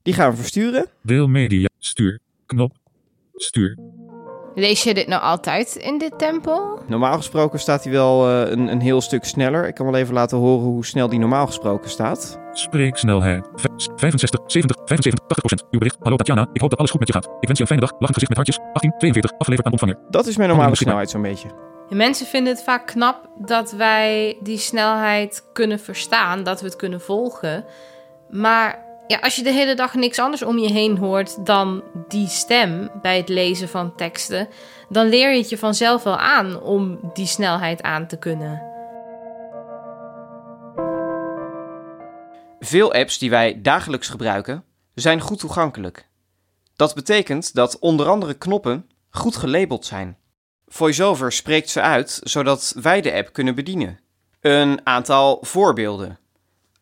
Die 0.02 0.14
gaan 0.14 0.30
we 0.30 0.37
versturen. 0.37 0.87
Deel 1.02 1.28
media. 1.28 1.68
Stuur. 1.78 2.20
Knop. 2.46 2.76
Stuur. 3.34 4.00
Lees 4.54 4.83
je 4.83 4.95
dit 4.95 5.07
nou 5.07 5.23
altijd 5.23 5.76
in 5.76 5.99
dit 5.99 6.19
tempo? 6.19 6.78
Normaal 6.87 7.16
gesproken 7.16 7.59
staat 7.61 7.83
hij 7.85 7.92
wel 7.92 8.28
eh, 8.28 8.50
een, 8.50 8.69
een 8.69 8.80
heel 8.80 9.00
stuk 9.00 9.25
sneller. 9.25 9.66
Ik 9.69 9.75
kan 9.75 9.87
wel 9.87 9.95
even 9.95 10.14
laten 10.14 10.38
horen 10.38 10.64
hoe 10.66 10.85
snel 10.85 11.09
die 11.09 11.19
normaal 11.19 11.47
gesproken 11.47 11.90
staat. 11.90 12.38
Spreeksnelheid. 12.52 13.49
V- 13.54 13.64
65, 13.97 14.40
70, 14.47 14.76
75, 14.85 15.26
80 15.26 15.37
procent. 15.38 15.64
Uw 15.71 15.78
bericht. 15.78 15.97
Hallo 16.00 16.16
Tatjana. 16.16 16.47
Ik 16.52 16.61
hoop 16.61 16.71
dat 16.71 16.78
alles 16.78 16.90
goed 16.90 17.00
met 17.00 17.09
je 17.09 17.14
gaat. 17.14 17.25
Ik 17.40 17.47
wens 17.47 17.59
je 17.59 17.61
een 17.61 17.66
fijne 17.66 17.83
dag. 17.87 17.90
Lachend 17.92 18.12
gezicht 18.19 18.28
met 18.28 18.37
hartjes. 18.37 18.59
18, 18.73 18.90
42. 18.99 19.38
Afgeleverd 19.38 19.66
aan 19.66 19.73
ontvanger. 19.73 19.99
Dat 20.11 20.26
is 20.26 20.37
mijn 20.37 20.49
normale 20.49 20.76
snelheid 20.76 21.11
zo'n 21.11 21.23
beetje. 21.23 21.49
En 21.90 21.97
mensen 21.97 22.26
vinden 22.26 22.52
het 22.52 22.62
vaak 22.62 22.87
knap 22.87 23.28
dat 23.38 23.71
wij 23.73 24.38
die 24.42 24.59
snelheid 24.59 25.45
kunnen 25.52 25.78
verstaan, 25.78 26.42
dat 26.42 26.61
we 26.61 26.66
het 26.66 26.76
kunnen 26.76 27.00
volgen. 27.00 27.64
Maar 28.28 28.85
ja, 29.11 29.19
als 29.19 29.37
je 29.37 29.43
de 29.43 29.52
hele 29.52 29.75
dag 29.75 29.95
niks 29.95 30.19
anders 30.19 30.43
om 30.43 30.59
je 30.59 30.73
heen 30.73 30.97
hoort 30.97 31.47
dan 31.47 31.83
die 32.09 32.29
stem 32.29 32.90
bij 33.02 33.17
het 33.17 33.29
lezen 33.29 33.69
van 33.69 33.95
teksten, 33.95 34.49
dan 34.88 35.09
leer 35.09 35.33
je 35.33 35.38
het 35.38 35.49
je 35.49 35.59
vanzelf 35.59 36.02
wel 36.02 36.17
aan 36.17 36.61
om 36.61 37.11
die 37.12 37.26
snelheid 37.26 37.83
aan 37.83 38.07
te 38.07 38.19
kunnen. 38.19 38.62
Veel 42.61 42.93
apps 42.93 43.19
die 43.19 43.31
wij 43.31 43.61
dagelijks 43.61 44.09
gebruiken 44.09 44.64
zijn 44.95 45.21
goed 45.21 45.38
toegankelijk. 45.38 46.09
Dat 46.76 46.95
betekent 46.95 47.55
dat 47.55 47.79
onder 47.79 48.09
andere 48.09 48.35
knoppen 48.35 48.90
goed 49.11 49.37
gelabeld 49.37 49.87
zijn. 49.87 50.17
VoiceOver 50.67 51.33
spreekt 51.33 51.69
ze 51.69 51.81
uit 51.81 52.21
zodat 52.23 52.75
wij 52.83 53.00
de 53.00 53.12
app 53.12 53.33
kunnen 53.33 53.55
bedienen. 53.55 54.00
Een 54.40 54.81
aantal 54.87 55.38
voorbeelden. 55.40 56.19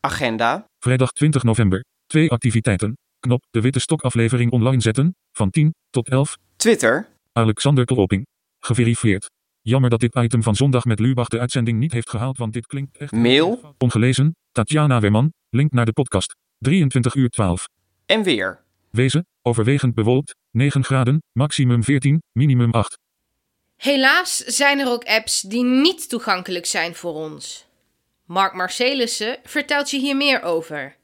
Agenda, 0.01 0.65
Vrijdag 0.79 1.13
20 1.13 1.43
november. 1.43 1.85
Twee 2.09 2.31
activiteiten. 2.31 2.99
Knop. 3.21 3.43
De 3.51 3.61
Witte 3.61 3.79
Stok 3.79 4.03
aflevering 4.03 4.51
online 4.51 4.81
zetten. 4.81 5.17
Van 5.33 5.51
10 5.51 5.75
tot 5.91 6.09
11. 6.09 6.37
Twitter, 6.57 7.09
Alexander 7.33 7.85
Klopping. 7.85 8.27
Geverifieerd. 8.59 9.31
Jammer 9.61 9.91
dat 9.91 10.01
dit 10.01 10.15
item 10.15 10.43
van 10.43 10.55
zondag 10.55 10.85
met 10.85 10.99
Lubach 10.99 11.29
de 11.29 11.39
uitzending 11.39 11.79
niet 11.79 11.93
heeft 11.93 12.11
gehaald, 12.11 12.39
want 12.39 12.53
dit 12.53 12.67
klinkt 12.67 12.97
echt... 12.97 13.13
Mail. 13.13 13.75
Ongelezen, 13.79 14.37
Tatjana 14.53 15.01
Weerman, 15.01 15.33
link 15.51 15.73
naar 15.73 15.85
de 15.85 15.93
podcast. 15.93 16.35
23 16.59 17.15
uur 17.15 17.29
12. 17.29 17.69
En 18.07 18.23
weer. 18.23 18.63
Wezen, 18.91 19.27
overwegend 19.43 19.95
bewolkt, 19.95 20.35
9 20.51 20.85
graden, 20.85 21.23
maximum 21.33 21.85
14, 21.85 22.23
minimum 22.33 22.73
8. 22.73 22.99
Helaas 23.77 24.37
zijn 24.37 24.79
er 24.79 24.89
ook 24.89 25.05
apps 25.05 25.41
die 25.41 25.65
niet 25.65 26.09
toegankelijk 26.09 26.67
zijn 26.67 26.95
voor 26.95 27.15
ons. 27.15 27.67
Mark 28.25 28.55
Marcelissen 28.55 29.39
vertelt 29.45 29.91
je 29.91 29.99
hier 29.99 30.17
meer 30.17 30.43
over. 30.43 30.98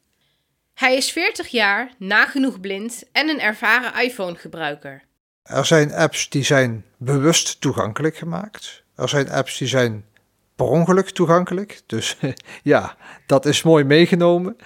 Hij 0.74 0.96
is 0.96 1.12
40 1.12 1.48
jaar, 1.48 1.94
nagenoeg 1.98 2.60
blind 2.60 3.04
en 3.12 3.28
een 3.28 3.40
ervaren 3.40 4.02
iPhone-gebruiker. 4.02 5.02
Er 5.42 5.66
zijn 5.66 5.92
apps 5.92 6.28
die 6.28 6.44
zijn 6.44 6.84
bewust 6.96 7.60
toegankelijk 7.60 8.16
gemaakt. 8.16 8.82
Er 8.96 9.08
zijn 9.08 9.30
apps 9.30 9.58
die 9.58 9.68
zijn 9.68 10.04
per 10.56 10.66
ongeluk 10.66 11.10
toegankelijk. 11.10 11.82
Dus 11.86 12.18
ja, 12.62 12.96
dat 13.26 13.46
is 13.46 13.62
mooi 13.62 13.84
meegenomen. 13.84 14.56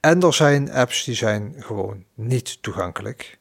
En 0.00 0.20
er 0.20 0.34
zijn 0.34 0.72
apps 0.72 1.04
die 1.04 1.14
zijn 1.14 1.54
gewoon 1.58 2.04
niet 2.14 2.62
toegankelijk. 2.62 3.38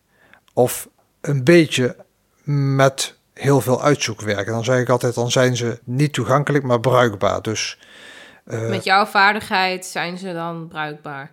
Of 0.53 0.89
een 1.21 1.43
beetje 1.43 1.95
met 2.43 3.19
heel 3.33 3.61
veel 3.61 3.83
uitzoekwerk. 3.83 4.47
En 4.47 4.53
dan 4.53 4.63
zeg 4.63 4.79
ik 4.79 4.89
altijd, 4.89 5.15
dan 5.15 5.31
zijn 5.31 5.55
ze 5.55 5.79
niet 5.83 6.13
toegankelijk, 6.13 6.63
maar 6.63 6.79
bruikbaar. 6.79 7.41
Dus 7.41 7.79
uh, 8.45 8.69
Met 8.69 8.83
jouw 8.83 9.05
vaardigheid 9.05 9.85
zijn 9.85 10.17
ze 10.17 10.33
dan 10.33 10.67
bruikbaar? 10.67 11.31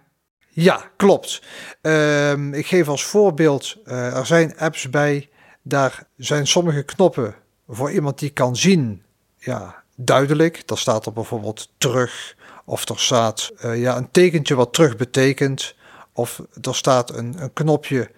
Ja, 0.60 0.90
klopt. 0.96 1.42
Uh, 1.82 2.52
ik 2.52 2.66
geef 2.66 2.88
als 2.88 3.04
voorbeeld, 3.04 3.76
uh, 3.84 4.16
er 4.16 4.26
zijn 4.26 4.58
apps 4.58 4.90
bij, 4.90 5.28
daar 5.62 6.06
zijn 6.16 6.46
sommige 6.46 6.82
knoppen 6.82 7.34
voor 7.68 7.90
iemand 7.90 8.18
die 8.18 8.30
kan 8.30 8.56
zien, 8.56 9.02
ja, 9.36 9.82
duidelijk. 9.94 10.62
Daar 10.66 10.78
staat 10.78 11.06
er 11.06 11.12
bijvoorbeeld 11.12 11.68
terug, 11.78 12.36
of 12.64 12.88
er 12.88 12.98
staat 12.98 13.50
uh, 13.64 13.80
ja, 13.80 13.96
een 13.96 14.10
tekentje 14.10 14.54
wat 14.54 14.72
terug 14.72 14.96
betekent, 14.96 15.74
of 16.12 16.42
er 16.62 16.74
staat 16.74 17.16
een, 17.16 17.42
een 17.42 17.52
knopje 17.52 18.10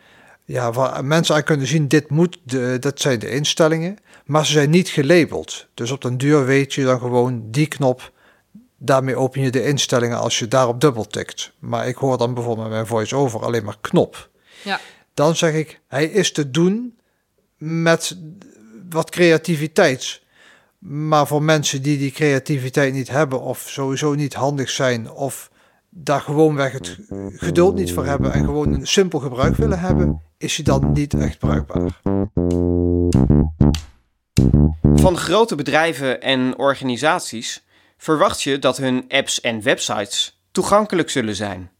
ja, 0.44 0.73
waar 0.73 1.04
mensen 1.04 1.35
aan 1.35 1.44
kunnen 1.44 1.66
zien, 1.66 1.88
dit 1.88 2.11
moet, 2.11 2.40
de, 2.42 2.76
dat 2.80 3.00
zijn 3.00 3.18
de 3.18 3.30
instellingen, 3.30 3.99
maar 4.25 4.47
ze 4.47 4.52
zijn 4.52 4.70
niet 4.70 4.88
gelabeld. 4.88 5.66
Dus 5.75 5.90
op 5.90 6.02
den 6.02 6.18
duur 6.18 6.44
weet 6.44 6.75
je 6.75 6.85
dan 6.85 6.99
gewoon 6.99 7.42
die 7.50 7.66
knop, 7.66 8.12
daarmee 8.82 9.16
open 9.16 9.40
je 9.40 9.50
de 9.50 9.64
instellingen 9.64 10.18
als 10.18 10.38
je 10.38 10.49
daarop 10.49 10.80
dubbel 10.80 11.06
tikt. 11.06 11.52
Maar 11.58 11.88
ik 11.88 11.96
hoor 11.96 12.18
dan 12.18 12.34
bijvoorbeeld 12.34 12.66
met 12.66 12.76
mijn 12.76 12.87
voice-over 12.87 13.44
alleen 13.44 13.64
maar 13.64 13.78
knop. 13.80 14.30
Ja. 14.62 14.80
Dan 15.14 15.37
zeg 15.37 15.54
ik, 15.54 15.80
hij 15.88 16.04
is 16.04 16.32
te 16.32 16.50
doen 16.50 16.99
met 17.56 18.16
wat 18.90 19.10
creativiteit. 19.10 20.22
Maar 20.78 21.26
voor 21.26 21.42
mensen 21.42 21.82
die 21.82 21.99
die 21.99 22.10
creativiteit 22.10 22.92
niet 22.92 23.08
hebben 23.08 23.40
of 23.40 23.64
sowieso 23.68 24.14
niet 24.14 24.34
handig 24.34 24.70
zijn 24.70 25.10
of 25.10 25.50
daar 25.88 26.20
gewoonweg 26.20 26.72
het 26.72 26.99
geduld 27.32 27.75
niet 27.75 27.92
voor 27.92 28.04
hebben 28.04 28.32
en 28.32 28.44
gewoon 28.44 28.72
een 28.72 28.87
simpel 28.87 29.18
gebruik 29.18 29.56
willen 29.56 29.80
hebben, 29.80 30.22
is 30.38 30.56
hij 30.56 30.64
dan 30.64 30.92
niet 30.92 31.14
echt 31.14 31.38
bruikbaar. 31.38 32.00
Van 34.94 35.16
grote 35.16 35.54
bedrijven 35.54 36.20
en 36.20 36.58
organisaties 36.58 37.64
verwacht 38.00 38.42
je 38.42 38.59
dat 38.59 38.76
hun 38.76 39.04
apps 39.09 39.40
en 39.40 39.62
websites 39.62 40.42
toegankelijk 40.52 41.11
zullen 41.11 41.37
zijn. 41.37 41.73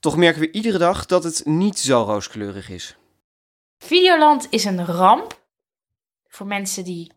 Toch 0.00 0.16
merken 0.16 0.40
we 0.40 0.50
iedere 0.50 0.78
dag 0.78 1.06
dat 1.06 1.24
het 1.24 1.42
niet 1.44 1.78
zo 1.78 2.02
rooskleurig 2.02 2.68
is. 2.68 2.96
Videoland 3.78 4.46
is 4.50 4.64
een 4.64 4.84
ramp 4.84 5.40
voor 6.28 6.46
mensen 6.46 6.84
die 6.84 7.12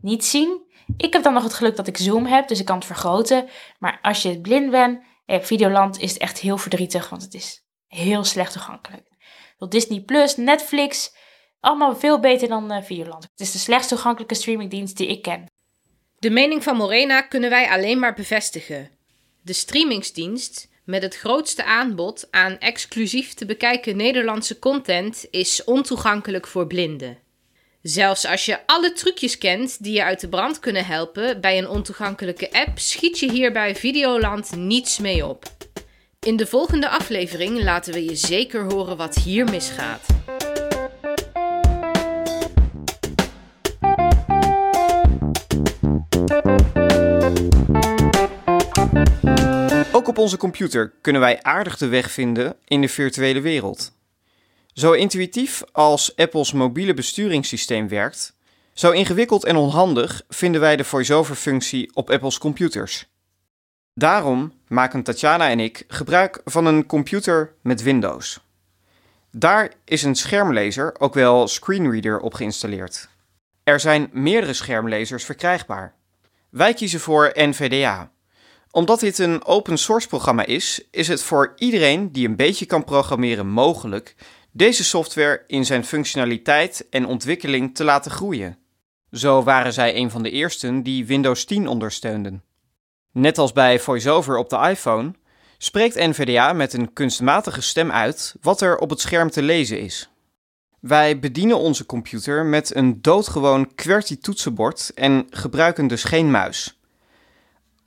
niet 0.00 0.24
zien. 0.24 0.66
Ik 0.96 1.12
heb 1.12 1.22
dan 1.22 1.32
nog 1.32 1.42
het 1.42 1.54
geluk 1.54 1.76
dat 1.76 1.86
ik 1.86 1.96
Zoom 1.96 2.26
heb, 2.26 2.48
dus 2.48 2.60
ik 2.60 2.66
kan 2.66 2.76
het 2.76 2.86
vergroten. 2.86 3.48
Maar 3.78 3.98
als 4.02 4.22
je 4.22 4.40
blind 4.40 4.70
bent 4.70 4.98
en 4.98 5.34
hebt 5.34 5.46
Videoland, 5.46 5.98
is 5.98 6.12
het 6.12 6.22
echt 6.22 6.38
heel 6.38 6.58
verdrietig, 6.58 7.08
want 7.08 7.22
het 7.22 7.34
is 7.34 7.64
heel 7.86 8.24
slecht 8.24 8.52
toegankelijk. 8.52 9.06
Disney 9.68 10.00
Plus, 10.00 10.36
Netflix, 10.36 11.14
allemaal 11.60 11.96
veel 11.96 12.20
beter 12.20 12.48
dan 12.48 12.72
uh, 12.72 12.82
Videoland. 12.82 13.22
Het 13.22 13.40
is 13.40 13.52
de 13.52 13.58
slechtst 13.58 13.88
toegankelijke 13.88 14.34
streamingdienst 14.34 14.96
die 14.96 15.06
ik 15.06 15.22
ken. 15.22 15.46
De 16.18 16.30
mening 16.30 16.62
van 16.62 16.76
Morena 16.76 17.20
kunnen 17.20 17.50
wij 17.50 17.68
alleen 17.68 17.98
maar 17.98 18.14
bevestigen. 18.14 18.90
De 19.42 19.52
streamingsdienst 19.52 20.68
met 20.84 21.02
het 21.02 21.16
grootste 21.16 21.64
aanbod 21.64 22.28
aan 22.30 22.58
exclusief 22.58 23.34
te 23.34 23.46
bekijken 23.46 23.96
Nederlandse 23.96 24.58
content 24.58 25.26
is 25.30 25.64
ontoegankelijk 25.64 26.46
voor 26.46 26.66
blinden. 26.66 27.18
Zelfs 27.82 28.26
als 28.26 28.44
je 28.44 28.66
alle 28.66 28.92
trucjes 28.92 29.38
kent 29.38 29.82
die 29.82 29.92
je 29.92 30.04
uit 30.04 30.20
de 30.20 30.28
brand 30.28 30.58
kunnen 30.58 30.86
helpen 30.86 31.40
bij 31.40 31.58
een 31.58 31.68
ontoegankelijke 31.68 32.52
app, 32.52 32.78
schiet 32.78 33.18
je 33.18 33.30
hier 33.30 33.52
bij 33.52 33.76
Videoland 33.76 34.56
niets 34.56 34.98
mee 34.98 35.26
op. 35.26 35.44
In 36.20 36.36
de 36.36 36.46
volgende 36.46 36.88
aflevering 36.88 37.62
laten 37.62 37.92
we 37.92 38.04
je 38.04 38.16
zeker 38.16 38.72
horen 38.72 38.96
wat 38.96 39.14
hier 39.14 39.44
misgaat. 39.44 40.06
Op 50.18 50.24
onze 50.24 50.36
computer 50.36 50.92
kunnen 51.00 51.20
wij 51.20 51.42
aardig 51.42 51.76
de 51.76 51.86
weg 51.88 52.10
vinden 52.10 52.56
in 52.64 52.80
de 52.80 52.88
virtuele 52.88 53.40
wereld. 53.40 53.92
Zo 54.72 54.92
intuïtief 54.92 55.62
als 55.72 56.16
Apple's 56.16 56.52
mobiele 56.52 56.94
besturingssysteem 56.94 57.88
werkt, 57.88 58.36
zo 58.72 58.90
ingewikkeld 58.90 59.44
en 59.44 59.56
onhandig 59.56 60.22
vinden 60.28 60.60
wij 60.60 60.76
de 60.76 60.84
voice-over-functie 60.84 61.90
op 61.94 62.10
Apple's 62.10 62.38
computers. 62.38 63.06
Daarom 63.94 64.52
maken 64.68 65.02
Tatjana 65.02 65.48
en 65.48 65.60
ik 65.60 65.84
gebruik 65.88 66.40
van 66.44 66.66
een 66.66 66.86
computer 66.86 67.54
met 67.62 67.82
Windows. 67.82 68.40
Daar 69.30 69.72
is 69.84 70.02
een 70.02 70.16
schermlezer, 70.16 71.00
ook 71.00 71.14
wel 71.14 71.48
screenreader, 71.48 72.20
op 72.20 72.34
geïnstalleerd. 72.34 73.08
Er 73.64 73.80
zijn 73.80 74.10
meerdere 74.12 74.52
schermlezers 74.52 75.24
verkrijgbaar. 75.24 75.94
Wij 76.50 76.74
kiezen 76.74 77.00
voor 77.00 77.30
NVDA. 77.34 78.10
Omdat 78.70 79.00
dit 79.00 79.18
een 79.18 79.44
open 79.44 79.78
source 79.78 80.08
programma 80.08 80.44
is, 80.44 80.82
is 80.90 81.08
het 81.08 81.22
voor 81.22 81.52
iedereen 81.56 82.12
die 82.12 82.28
een 82.28 82.36
beetje 82.36 82.66
kan 82.66 82.84
programmeren 82.84 83.48
mogelijk 83.48 84.14
deze 84.52 84.84
software 84.84 85.44
in 85.46 85.64
zijn 85.64 85.84
functionaliteit 85.84 86.86
en 86.90 87.06
ontwikkeling 87.06 87.74
te 87.74 87.84
laten 87.84 88.10
groeien. 88.10 88.58
Zo 89.10 89.42
waren 89.42 89.72
zij 89.72 89.96
een 89.96 90.10
van 90.10 90.22
de 90.22 90.30
eersten 90.30 90.82
die 90.82 91.06
Windows 91.06 91.44
10 91.44 91.68
ondersteunden. 91.68 92.42
Net 93.12 93.38
als 93.38 93.52
bij 93.52 93.80
VoiceOver 93.80 94.36
op 94.36 94.50
de 94.50 94.56
iPhone, 94.56 95.14
spreekt 95.58 95.94
NVDA 95.94 96.52
met 96.52 96.72
een 96.72 96.92
kunstmatige 96.92 97.60
stem 97.60 97.90
uit 97.90 98.34
wat 98.40 98.60
er 98.60 98.78
op 98.78 98.90
het 98.90 99.00
scherm 99.00 99.30
te 99.30 99.42
lezen 99.42 99.80
is. 99.80 100.10
Wij 100.80 101.18
bedienen 101.18 101.58
onze 101.58 101.86
computer 101.86 102.44
met 102.44 102.74
een 102.74 103.02
doodgewoon 103.02 103.70
QWERTY-toetsenbord 103.74 104.92
en 104.94 105.26
gebruiken 105.30 105.86
dus 105.86 106.04
geen 106.04 106.30
muis. 106.30 106.77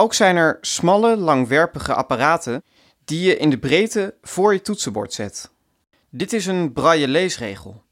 Ook 0.01 0.13
zijn 0.13 0.35
er 0.35 0.57
smalle, 0.61 1.17
langwerpige 1.17 1.93
apparaten 1.93 2.63
die 3.05 3.21
je 3.21 3.37
in 3.37 3.49
de 3.49 3.57
breedte 3.57 4.15
voor 4.21 4.53
je 4.53 4.61
toetsenbord 4.61 5.13
zet. 5.13 5.51
Dit 6.09 6.33
is 6.33 6.45
een 6.45 6.73
braille 6.73 7.07
leesregel. 7.07 7.83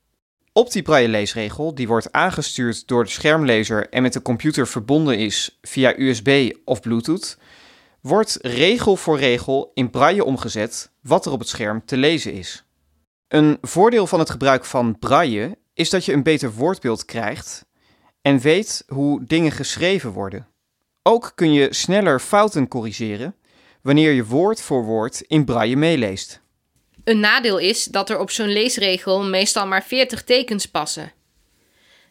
Op 0.54 0.72
die 0.72 0.82
braille 0.82 1.08
leesregel, 1.08 1.76
die 1.76 1.88
wordt 1.88 2.12
aangestuurd 2.12 2.88
door 2.88 3.04
de 3.04 3.10
schermlezer 3.10 3.90
en 3.90 4.02
met 4.02 4.14
de 4.14 4.22
computer 4.22 4.68
verbonden 4.68 5.18
is 5.18 5.60
via 5.62 5.94
USB 5.98 6.56
of 6.66 6.82
Bluetooth, 6.82 7.38
wordt 8.02 8.38
regel 8.42 8.96
voor 8.96 9.18
regel 9.18 9.72
in 9.74 9.90
braille 9.90 10.26
omgezet 10.26 10.92
wat 11.02 11.26
er 11.26 11.32
op 11.32 11.40
het 11.40 11.50
scherm 11.50 11.86
te 11.86 11.98
lezen 11.98 12.34
is. 12.34 12.66
Een 13.28 13.58
voordeel 13.62 14.08
van 14.08 14.20
het 14.20 14.30
gebruik 14.30 14.66
van 14.66 15.00
braille 15.00 15.58
is 15.74 15.90
dat 15.90 16.06
je 16.06 16.14
een 16.14 16.24
beter 16.24 16.54
woordbeeld 16.54 17.06
krijgt 17.06 17.66
en 18.22 18.40
weet 18.40 18.84
hoe 18.88 19.24
dingen 19.24 19.52
geschreven 19.52 20.12
worden. 20.12 20.48
Ook 21.04 21.32
kun 21.36 21.54
je 21.54 21.74
sneller 21.74 22.20
fouten 22.20 22.68
corrigeren 22.68 23.36
wanneer 23.82 24.12
je 24.12 24.26
woord 24.26 24.62
voor 24.62 24.84
woord 24.84 25.22
in 25.22 25.46
braille 25.46 25.76
meeleest. 25.76 26.42
Een 27.04 27.20
nadeel 27.20 27.58
is 27.58 27.84
dat 27.84 28.10
er 28.10 28.20
op 28.20 28.32
zo'n 28.32 28.52
leesregel 28.52 29.24
meestal 29.24 29.68
maar 29.68 29.84
40 29.84 30.24
tekens 30.24 30.66
passen. 30.66 31.12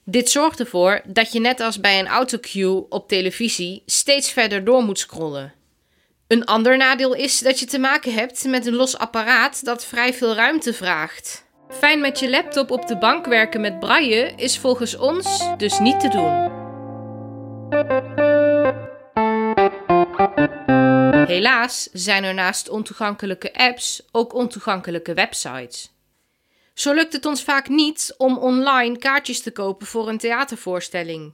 Dit 0.05 0.31
zorgt 0.31 0.61
ervoor 0.61 1.01
dat 1.07 1.33
je 1.33 1.41
net 1.41 1.61
als 1.61 1.81
bij 1.81 1.99
een 1.99 2.07
autocue 2.07 2.87
op 2.89 3.09
televisie 3.09 3.83
steeds 3.87 4.31
verder 4.31 4.65
door 4.65 4.83
moet 4.83 4.99
scrollen. 4.99 5.53
Een 6.27 6.45
ander 6.45 6.77
nadeel 6.77 7.15
is 7.15 7.39
dat 7.39 7.61
je 7.61 7.67
te 7.67 7.79
maken 7.79 8.13
hebt 8.13 8.45
met 8.45 8.67
een 8.67 8.75
los 8.75 8.99
apparaat 8.99 9.65
dat 9.65 9.85
vrij 9.85 10.15
veel 10.15 10.35
ruimte 10.35 10.73
vraagt. 10.73 11.47
Fijn 11.71 12.01
met 12.01 12.19
je 12.19 12.31
laptop 12.31 12.71
op 12.71 12.87
de 12.87 12.99
bank 12.99 13.27
werken 13.27 13.61
met 13.61 13.79
braille 13.79 14.33
is 14.37 14.59
volgens 14.59 14.97
ons 14.97 15.57
dus 15.57 15.79
niet 15.79 16.01
te 16.01 16.09
doen. 16.09 16.57
Helaas 21.29 21.89
zijn 21.93 22.25
er 22.25 22.35
naast 22.35 22.69
ontoegankelijke 22.69 23.55
apps 23.55 24.03
ook 24.13 24.35
ontoegankelijke 24.35 25.15
websites. 25.15 25.91
Zo 26.75 26.95
lukt 26.95 27.13
het 27.13 27.27
ons 27.27 27.43
vaak 27.43 27.69
niet 27.69 28.15
om 28.17 28.39
online 28.39 28.99
kaartjes 28.99 29.41
te 29.41 29.51
kopen 29.51 29.87
voor 29.87 30.09
een 30.09 30.19
theatervoorstelling. 30.19 31.33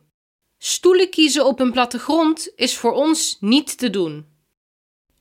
Stoelen 0.59 1.11
kiezen 1.11 1.47
op 1.47 1.61
een 1.61 1.73
plattegrond 1.73 2.53
is 2.57 2.77
voor 2.77 2.93
ons 2.93 3.37
niet 3.41 3.79
te 3.79 3.91
doen. 3.91 4.27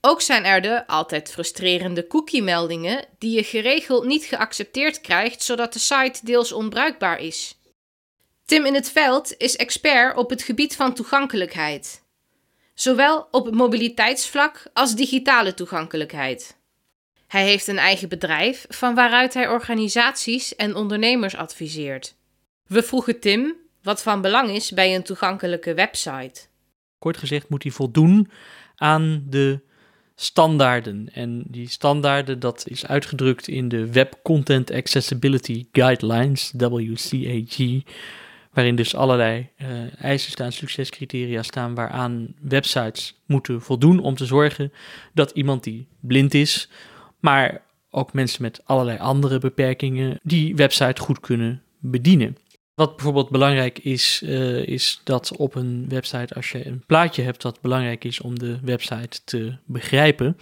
Ook 0.01 0.21
zijn 0.21 0.45
er 0.45 0.61
de 0.61 0.87
altijd 0.87 1.31
frustrerende 1.31 2.07
cookie-meldingen 2.07 3.05
die 3.17 3.35
je 3.35 3.43
geregeld 3.43 4.05
niet 4.05 4.23
geaccepteerd 4.23 5.01
krijgt, 5.01 5.43
zodat 5.43 5.73
de 5.73 5.79
site 5.79 6.19
deels 6.23 6.51
onbruikbaar 6.51 7.19
is. 7.19 7.59
Tim 8.45 8.65
in 8.65 8.73
het 8.73 8.89
veld 8.91 9.37
is 9.37 9.55
expert 9.55 10.17
op 10.17 10.29
het 10.29 10.43
gebied 10.43 10.75
van 10.75 10.93
toegankelijkheid, 10.93 12.02
zowel 12.73 13.27
op 13.31 13.51
mobiliteitsvlak 13.51 14.65
als 14.73 14.95
digitale 14.95 15.53
toegankelijkheid. 15.53 16.57
Hij 17.27 17.43
heeft 17.43 17.67
een 17.67 17.77
eigen 17.77 18.09
bedrijf 18.09 18.65
van 18.69 18.95
waaruit 18.95 19.33
hij 19.33 19.47
organisaties 19.47 20.55
en 20.55 20.75
ondernemers 20.75 21.35
adviseert. 21.35 22.15
We 22.67 22.83
vroegen 22.83 23.19
Tim 23.19 23.55
wat 23.81 24.01
van 24.01 24.21
belang 24.21 24.49
is 24.49 24.71
bij 24.71 24.95
een 24.95 25.03
toegankelijke 25.03 25.73
website. 25.73 26.41
Kort 26.99 27.17
gezegd 27.17 27.49
moet 27.49 27.63
hij 27.63 27.71
voldoen 27.71 28.31
aan 28.75 29.23
de 29.29 29.59
standaarden. 30.15 31.09
En 31.13 31.43
die 31.47 31.69
standaarden, 31.69 32.39
dat 32.39 32.63
is 32.67 32.85
uitgedrukt 32.85 33.47
in 33.47 33.67
de 33.67 33.91
Web 33.91 34.19
Content 34.23 34.71
Accessibility 34.71 35.65
Guidelines, 35.71 36.53
WCAG, 36.57 37.81
waarin 38.53 38.75
dus 38.75 38.95
allerlei 38.95 39.49
uh, 39.61 39.67
eisen 40.03 40.31
staan, 40.31 40.51
succescriteria 40.51 41.43
staan, 41.43 41.75
waaraan 41.75 42.33
websites 42.41 43.21
moeten 43.25 43.61
voldoen 43.61 43.99
om 43.99 44.15
te 44.15 44.25
zorgen 44.25 44.73
dat 45.13 45.31
iemand 45.31 45.63
die 45.63 45.87
blind 45.99 46.33
is, 46.33 46.69
maar 47.19 47.61
ook 47.89 48.13
mensen 48.13 48.41
met 48.41 48.61
allerlei 48.65 48.97
andere 48.97 49.39
beperkingen, 49.39 50.19
die 50.23 50.55
website 50.55 51.01
goed 51.01 51.19
kunnen 51.19 51.61
bedienen. 51.79 52.37
Wat 52.75 52.95
bijvoorbeeld 52.95 53.29
belangrijk 53.29 53.79
is, 53.79 54.21
uh, 54.23 54.67
is 54.67 55.01
dat 55.03 55.37
op 55.37 55.55
een 55.55 55.85
website, 55.89 56.33
als 56.33 56.51
je 56.51 56.67
een 56.67 56.83
plaatje 56.85 57.21
hebt 57.21 57.41
dat 57.41 57.61
belangrijk 57.61 58.03
is 58.03 58.21
om 58.21 58.39
de 58.39 58.59
website 58.63 59.19
te 59.23 59.55
begrijpen, 59.65 60.37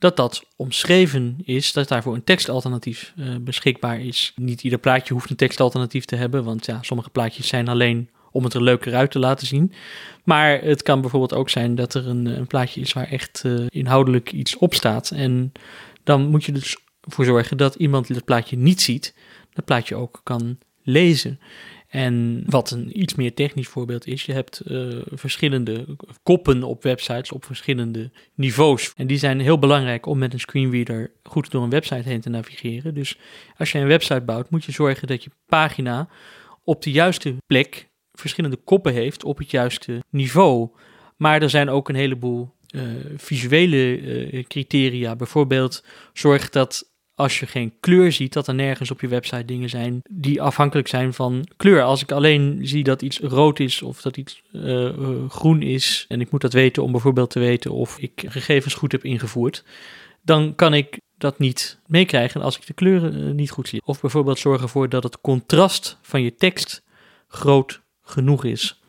dat 0.00 0.16
dat 0.16 0.44
omschreven 0.56 1.36
is, 1.44 1.72
dat 1.72 1.88
daarvoor 1.88 2.14
een 2.14 2.24
tekstalternatief 2.24 3.12
uh, 3.16 3.36
beschikbaar 3.40 4.00
is. 4.00 4.32
Niet 4.36 4.62
ieder 4.62 4.78
plaatje 4.78 5.14
hoeft 5.14 5.30
een 5.30 5.36
tekstalternatief 5.36 6.04
te 6.04 6.16
hebben, 6.16 6.44
want 6.44 6.66
ja, 6.66 6.78
sommige 6.82 7.10
plaatjes 7.10 7.48
zijn 7.48 7.68
alleen 7.68 8.08
om 8.32 8.44
het 8.44 8.54
er 8.54 8.62
leuker 8.62 8.94
uit 8.94 9.10
te 9.10 9.18
laten 9.18 9.46
zien. 9.46 9.72
Maar 10.24 10.60
het 10.62 10.82
kan 10.82 11.00
bijvoorbeeld 11.00 11.34
ook 11.34 11.48
zijn 11.48 11.74
dat 11.74 11.94
er 11.94 12.08
een, 12.08 12.26
een 12.26 12.46
plaatje 12.46 12.80
is 12.80 12.92
waar 12.92 13.08
echt 13.08 13.42
uh, 13.46 13.66
inhoudelijk 13.68 14.32
iets 14.32 14.56
op 14.56 14.74
staat. 14.74 15.10
En 15.10 15.52
dan 16.04 16.26
moet 16.26 16.44
je 16.44 16.52
dus 16.52 16.76
voor 17.00 17.24
zorgen 17.24 17.56
dat 17.56 17.74
iemand 17.74 18.06
die 18.06 18.16
dat 18.16 18.24
plaatje 18.24 18.56
niet 18.56 18.80
ziet, 18.80 19.14
dat 19.52 19.64
plaatje 19.64 19.94
ook 19.94 20.20
kan 20.22 20.58
lezen. 20.82 21.40
En 21.90 22.42
wat 22.46 22.70
een 22.70 23.00
iets 23.00 23.14
meer 23.14 23.34
technisch 23.34 23.68
voorbeeld 23.68 24.06
is, 24.06 24.24
je 24.24 24.32
hebt 24.32 24.62
uh, 24.66 25.02
verschillende 25.10 25.86
koppen 26.22 26.62
op 26.62 26.82
websites 26.82 27.32
op 27.32 27.44
verschillende 27.44 28.10
niveaus. 28.34 28.92
En 28.96 29.06
die 29.06 29.18
zijn 29.18 29.40
heel 29.40 29.58
belangrijk 29.58 30.06
om 30.06 30.18
met 30.18 30.32
een 30.32 30.40
screenreader 30.40 31.10
goed 31.22 31.50
door 31.50 31.62
een 31.62 31.70
website 31.70 32.08
heen 32.08 32.20
te 32.20 32.28
navigeren. 32.28 32.94
Dus 32.94 33.18
als 33.56 33.72
je 33.72 33.78
een 33.78 33.86
website 33.86 34.20
bouwt, 34.20 34.50
moet 34.50 34.64
je 34.64 34.72
zorgen 34.72 35.08
dat 35.08 35.24
je 35.24 35.30
pagina 35.46 36.08
op 36.64 36.82
de 36.82 36.90
juiste 36.90 37.36
plek 37.46 37.88
verschillende 38.12 38.56
koppen 38.56 38.92
heeft 38.92 39.24
op 39.24 39.38
het 39.38 39.50
juiste 39.50 40.02
niveau. 40.10 40.68
Maar 41.16 41.42
er 41.42 41.50
zijn 41.50 41.68
ook 41.68 41.88
een 41.88 41.94
heleboel 41.94 42.54
uh, 42.74 42.82
visuele 43.16 44.00
uh, 44.00 44.44
criteria. 44.44 45.16
Bijvoorbeeld 45.16 45.84
zorg 46.12 46.48
dat 46.50 46.89
als 47.20 47.40
je 47.40 47.46
geen 47.46 47.72
kleur 47.80 48.12
ziet, 48.12 48.32
dat 48.32 48.46
er 48.46 48.54
nergens 48.54 48.90
op 48.90 49.00
je 49.00 49.08
website 49.08 49.44
dingen 49.44 49.68
zijn 49.68 50.00
die 50.10 50.42
afhankelijk 50.42 50.88
zijn 50.88 51.14
van 51.14 51.46
kleur. 51.56 51.82
Als 51.82 52.02
ik 52.02 52.12
alleen 52.12 52.58
zie 52.62 52.84
dat 52.84 53.02
iets 53.02 53.20
rood 53.20 53.58
is 53.58 53.82
of 53.82 54.02
dat 54.02 54.16
iets 54.16 54.42
uh, 54.52 54.62
uh, 54.64 55.28
groen 55.28 55.62
is 55.62 56.04
en 56.08 56.20
ik 56.20 56.30
moet 56.30 56.40
dat 56.40 56.52
weten 56.52 56.82
om 56.82 56.92
bijvoorbeeld 56.92 57.30
te 57.30 57.38
weten 57.38 57.70
of 57.70 57.98
ik 57.98 58.24
gegevens 58.26 58.74
goed 58.74 58.92
heb 58.92 59.04
ingevoerd, 59.04 59.64
dan 60.22 60.54
kan 60.54 60.74
ik 60.74 61.00
dat 61.18 61.38
niet 61.38 61.78
meekrijgen 61.86 62.42
als 62.42 62.56
ik 62.56 62.66
de 62.66 62.72
kleuren 62.72 63.18
uh, 63.18 63.34
niet 63.34 63.50
goed 63.50 63.68
zie. 63.68 63.82
Of 63.84 64.00
bijvoorbeeld 64.00 64.38
zorgen 64.38 64.62
ervoor 64.62 64.88
dat 64.88 65.02
het 65.02 65.20
contrast 65.20 65.98
van 66.02 66.22
je 66.22 66.34
tekst 66.34 66.82
groot 67.28 67.80
genoeg 68.02 68.44
is. 68.44 68.80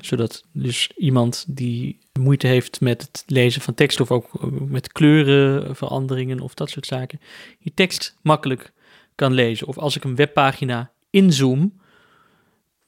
Zodat 0.00 0.44
dus 0.52 0.90
iemand 0.96 1.44
die 1.48 1.98
moeite 2.18 2.46
heeft 2.46 2.80
met 2.80 3.02
het 3.02 3.22
lezen 3.26 3.60
van 3.60 3.74
tekst 3.74 4.00
of 4.00 4.10
ook 4.10 4.28
met 4.68 4.92
kleurenveranderingen 4.92 6.40
of 6.40 6.54
dat 6.54 6.70
soort 6.70 6.86
zaken, 6.86 7.20
die 7.62 7.72
tekst 7.74 8.16
makkelijk 8.22 8.72
kan 9.14 9.32
lezen. 9.32 9.66
Of 9.66 9.78
als 9.78 9.96
ik 9.96 10.04
een 10.04 10.16
webpagina 10.16 10.90
inzoom, 11.10 11.80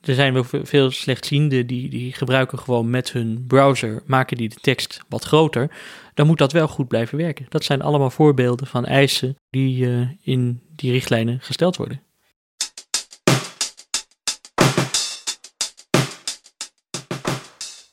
er 0.01 0.15
zijn 0.15 0.33
wel 0.33 0.45
veel 0.45 0.91
slechtzienden 0.91 1.67
die, 1.67 1.89
die 1.89 2.13
gebruiken 2.13 2.59
gewoon 2.59 2.91
met 2.91 3.13
hun 3.13 3.45
browser, 3.47 4.03
maken 4.07 4.37
die 4.37 4.49
de 4.49 4.61
tekst 4.61 5.01
wat 5.09 5.25
groter, 5.25 5.71
dan 6.15 6.27
moet 6.27 6.39
dat 6.39 6.53
wel 6.53 6.69
goed 6.69 6.89
blijven 6.89 7.19
werken. 7.19 7.47
Dat 7.49 7.65
zijn 7.65 7.83
allemaal 7.83 8.11
voorbeelden 8.11 8.67
van 8.67 8.85
eisen 8.85 9.37
die 9.51 9.87
uh, 9.87 10.09
in 10.23 10.61
die 10.77 10.93
richtlijnen 10.93 11.41
gesteld 11.41 11.77
worden. 11.77 12.03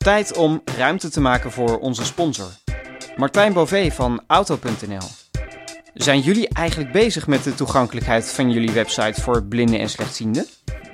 Tijd 0.07 0.37
om 0.37 0.61
ruimte 0.77 1.09
te 1.09 1.21
maken 1.21 1.51
voor 1.51 1.79
onze 1.79 2.05
sponsor. 2.05 2.51
Martijn 3.15 3.53
Bové 3.53 3.91
van 3.91 4.23
Auto.nl. 4.27 5.26
Zijn 5.97 6.19
jullie 6.19 6.47
eigenlijk 6.53 6.91
bezig 6.91 7.27
met 7.27 7.43
de 7.43 7.55
toegankelijkheid 7.55 8.33
van 8.33 8.51
jullie 8.51 8.71
website 8.71 9.21
voor 9.21 9.43
blinden 9.43 9.79
en 9.79 9.89
slechtzienden? 9.89 10.45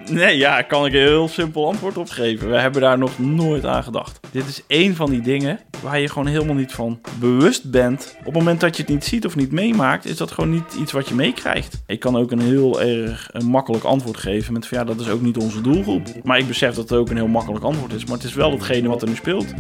Nee, 0.10 0.38
ja, 0.38 0.62
kan 0.62 0.86
ik 0.86 0.94
een 0.94 1.00
heel 1.00 1.28
simpel 1.28 1.68
antwoord 1.68 1.98
op 1.98 2.10
geven. 2.10 2.50
We 2.50 2.60
hebben 2.60 2.82
daar 2.82 2.98
nog 2.98 3.20
nooit 3.20 3.66
aan 3.66 3.84
gedacht. 3.84 4.20
Dit 4.32 4.48
is 4.48 4.64
één 4.68 4.96
van 4.96 5.10
die 5.10 5.22
dingen 5.22 5.60
waar 5.82 6.00
je 6.00 6.10
gewoon 6.10 6.28
helemaal 6.28 6.56
niet 6.56 6.74
van 6.74 7.00
bewust 7.20 7.72
bent. 7.72 8.16
Op 8.20 8.26
het 8.26 8.34
moment 8.34 8.60
dat 8.60 8.78
je 8.78 8.84
het 8.84 8.92
niet 8.92 9.04
ziet 9.04 9.26
of 9.26 9.36
niet 9.36 9.52
meemaakt, 9.52 10.06
is 10.06 10.18
dat 10.18 10.32
gewoon 10.32 10.50
niet 10.50 10.74
iets 10.80 10.92
wat 10.92 11.08
je 11.08 11.16
meekrijgt. 11.16 11.84
Ik 11.88 12.00
kan 12.00 12.18
ook 12.18 12.32
een 12.32 12.42
heel 12.42 12.82
erg 12.82 13.30
een 13.32 13.46
makkelijk 13.46 13.84
antwoord 13.84 14.18
geven 14.18 14.54
met 14.54 14.68
van 14.68 14.78
ja, 14.78 14.84
dat 14.84 15.00
is 15.00 15.10
ook 15.10 15.22
niet 15.22 15.38
onze 15.38 15.62
doelgroep. 15.62 16.08
Maar 16.24 16.38
ik 16.38 16.48
besef 16.48 16.76
dat 16.76 16.90
het 16.90 17.00
ook 17.00 17.10
een 17.10 17.16
heel 17.16 17.28
makkelijk 17.28 17.66
antwoord 17.66 17.94
is. 17.94 18.06
Maar 18.06 18.16
het 18.16 18.26
is 18.26 18.34
wel 18.34 18.52
hetgene 18.52 18.88
wat 18.88 19.02
er 19.02 19.08
nu 19.08 19.16
speelt. 19.16 19.54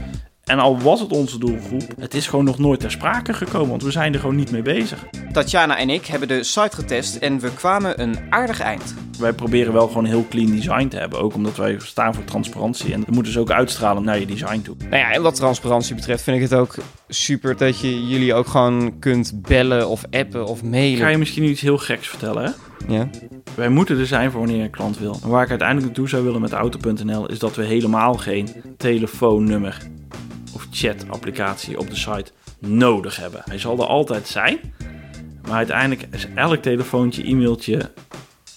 En 0.43 0.59
al 0.59 0.79
was 0.79 0.99
het 0.99 1.11
onze 1.11 1.37
doelgroep, 1.37 1.83
het 1.99 2.13
is 2.13 2.27
gewoon 2.27 2.45
nog 2.45 2.57
nooit 2.57 2.79
ter 2.79 2.91
sprake 2.91 3.33
gekomen, 3.33 3.69
want 3.69 3.83
we 3.83 3.91
zijn 3.91 4.13
er 4.13 4.19
gewoon 4.19 4.35
niet 4.35 4.51
mee 4.51 4.61
bezig. 4.61 5.05
Tatjana 5.31 5.77
en 5.77 5.89
ik 5.89 6.05
hebben 6.05 6.27
de 6.27 6.43
site 6.43 6.75
getest 6.75 7.15
en 7.15 7.39
we 7.39 7.53
kwamen 7.53 8.01
een 8.01 8.17
aardig 8.29 8.59
eind. 8.59 8.93
Wij 9.19 9.33
proberen 9.33 9.73
wel 9.73 9.87
gewoon 9.87 10.05
heel 10.05 10.25
clean 10.29 10.51
design 10.51 10.87
te 10.87 10.97
hebben, 10.97 11.19
ook 11.19 11.33
omdat 11.33 11.57
wij 11.57 11.77
staan 11.79 12.15
voor 12.15 12.23
transparantie. 12.23 12.93
En 12.93 12.99
dat 12.99 13.15
moet 13.15 13.25
dus 13.25 13.37
ook 13.37 13.51
uitstralen 13.51 14.03
naar 14.03 14.19
je 14.19 14.25
design 14.25 14.61
toe. 14.61 14.75
Nou 14.79 14.95
ja, 14.95 15.11
en 15.11 15.21
wat 15.21 15.35
transparantie 15.35 15.95
betreft 15.95 16.23
vind 16.23 16.35
ik 16.35 16.43
het 16.43 16.53
ook 16.53 16.75
super 17.07 17.57
dat 17.57 17.79
je 17.79 18.07
jullie 18.07 18.33
ook 18.33 18.47
gewoon 18.47 18.99
kunt 18.99 19.41
bellen 19.41 19.87
of 19.87 20.03
appen 20.11 20.45
of 20.45 20.63
mailen. 20.63 20.91
Ik 20.91 21.03
ga 21.03 21.07
je 21.07 21.17
misschien 21.17 21.43
iets 21.43 21.61
heel 21.61 21.77
geks 21.77 22.07
vertellen, 22.07 22.43
hè? 22.43 22.51
Ja. 22.87 23.09
Wij 23.55 23.69
moeten 23.69 23.99
er 23.99 24.07
zijn 24.07 24.31
voor 24.31 24.39
wanneer 24.39 24.63
een 24.63 24.69
klant 24.69 24.99
wil. 24.99 25.19
En 25.23 25.29
waar 25.29 25.43
ik 25.43 25.49
uiteindelijk 25.49 25.87
naartoe 25.87 26.09
zou 26.09 26.23
willen 26.23 26.41
met 26.41 26.51
auto.nl 26.51 27.29
is 27.29 27.39
dat 27.39 27.55
we 27.55 27.63
helemaal 27.63 28.13
geen 28.13 28.49
telefoonnummer 28.77 29.77
chat-applicatie 30.73 31.79
op 31.79 31.89
de 31.89 31.95
site 31.95 32.31
nodig 32.59 33.15
hebben. 33.15 33.41
Hij 33.45 33.59
zal 33.59 33.77
er 33.77 33.85
altijd 33.85 34.27
zijn, 34.27 34.59
maar 35.41 35.55
uiteindelijk 35.55 36.07
is 36.11 36.27
elk 36.35 36.61
telefoontje, 36.61 37.23
e-mailtje 37.23 37.91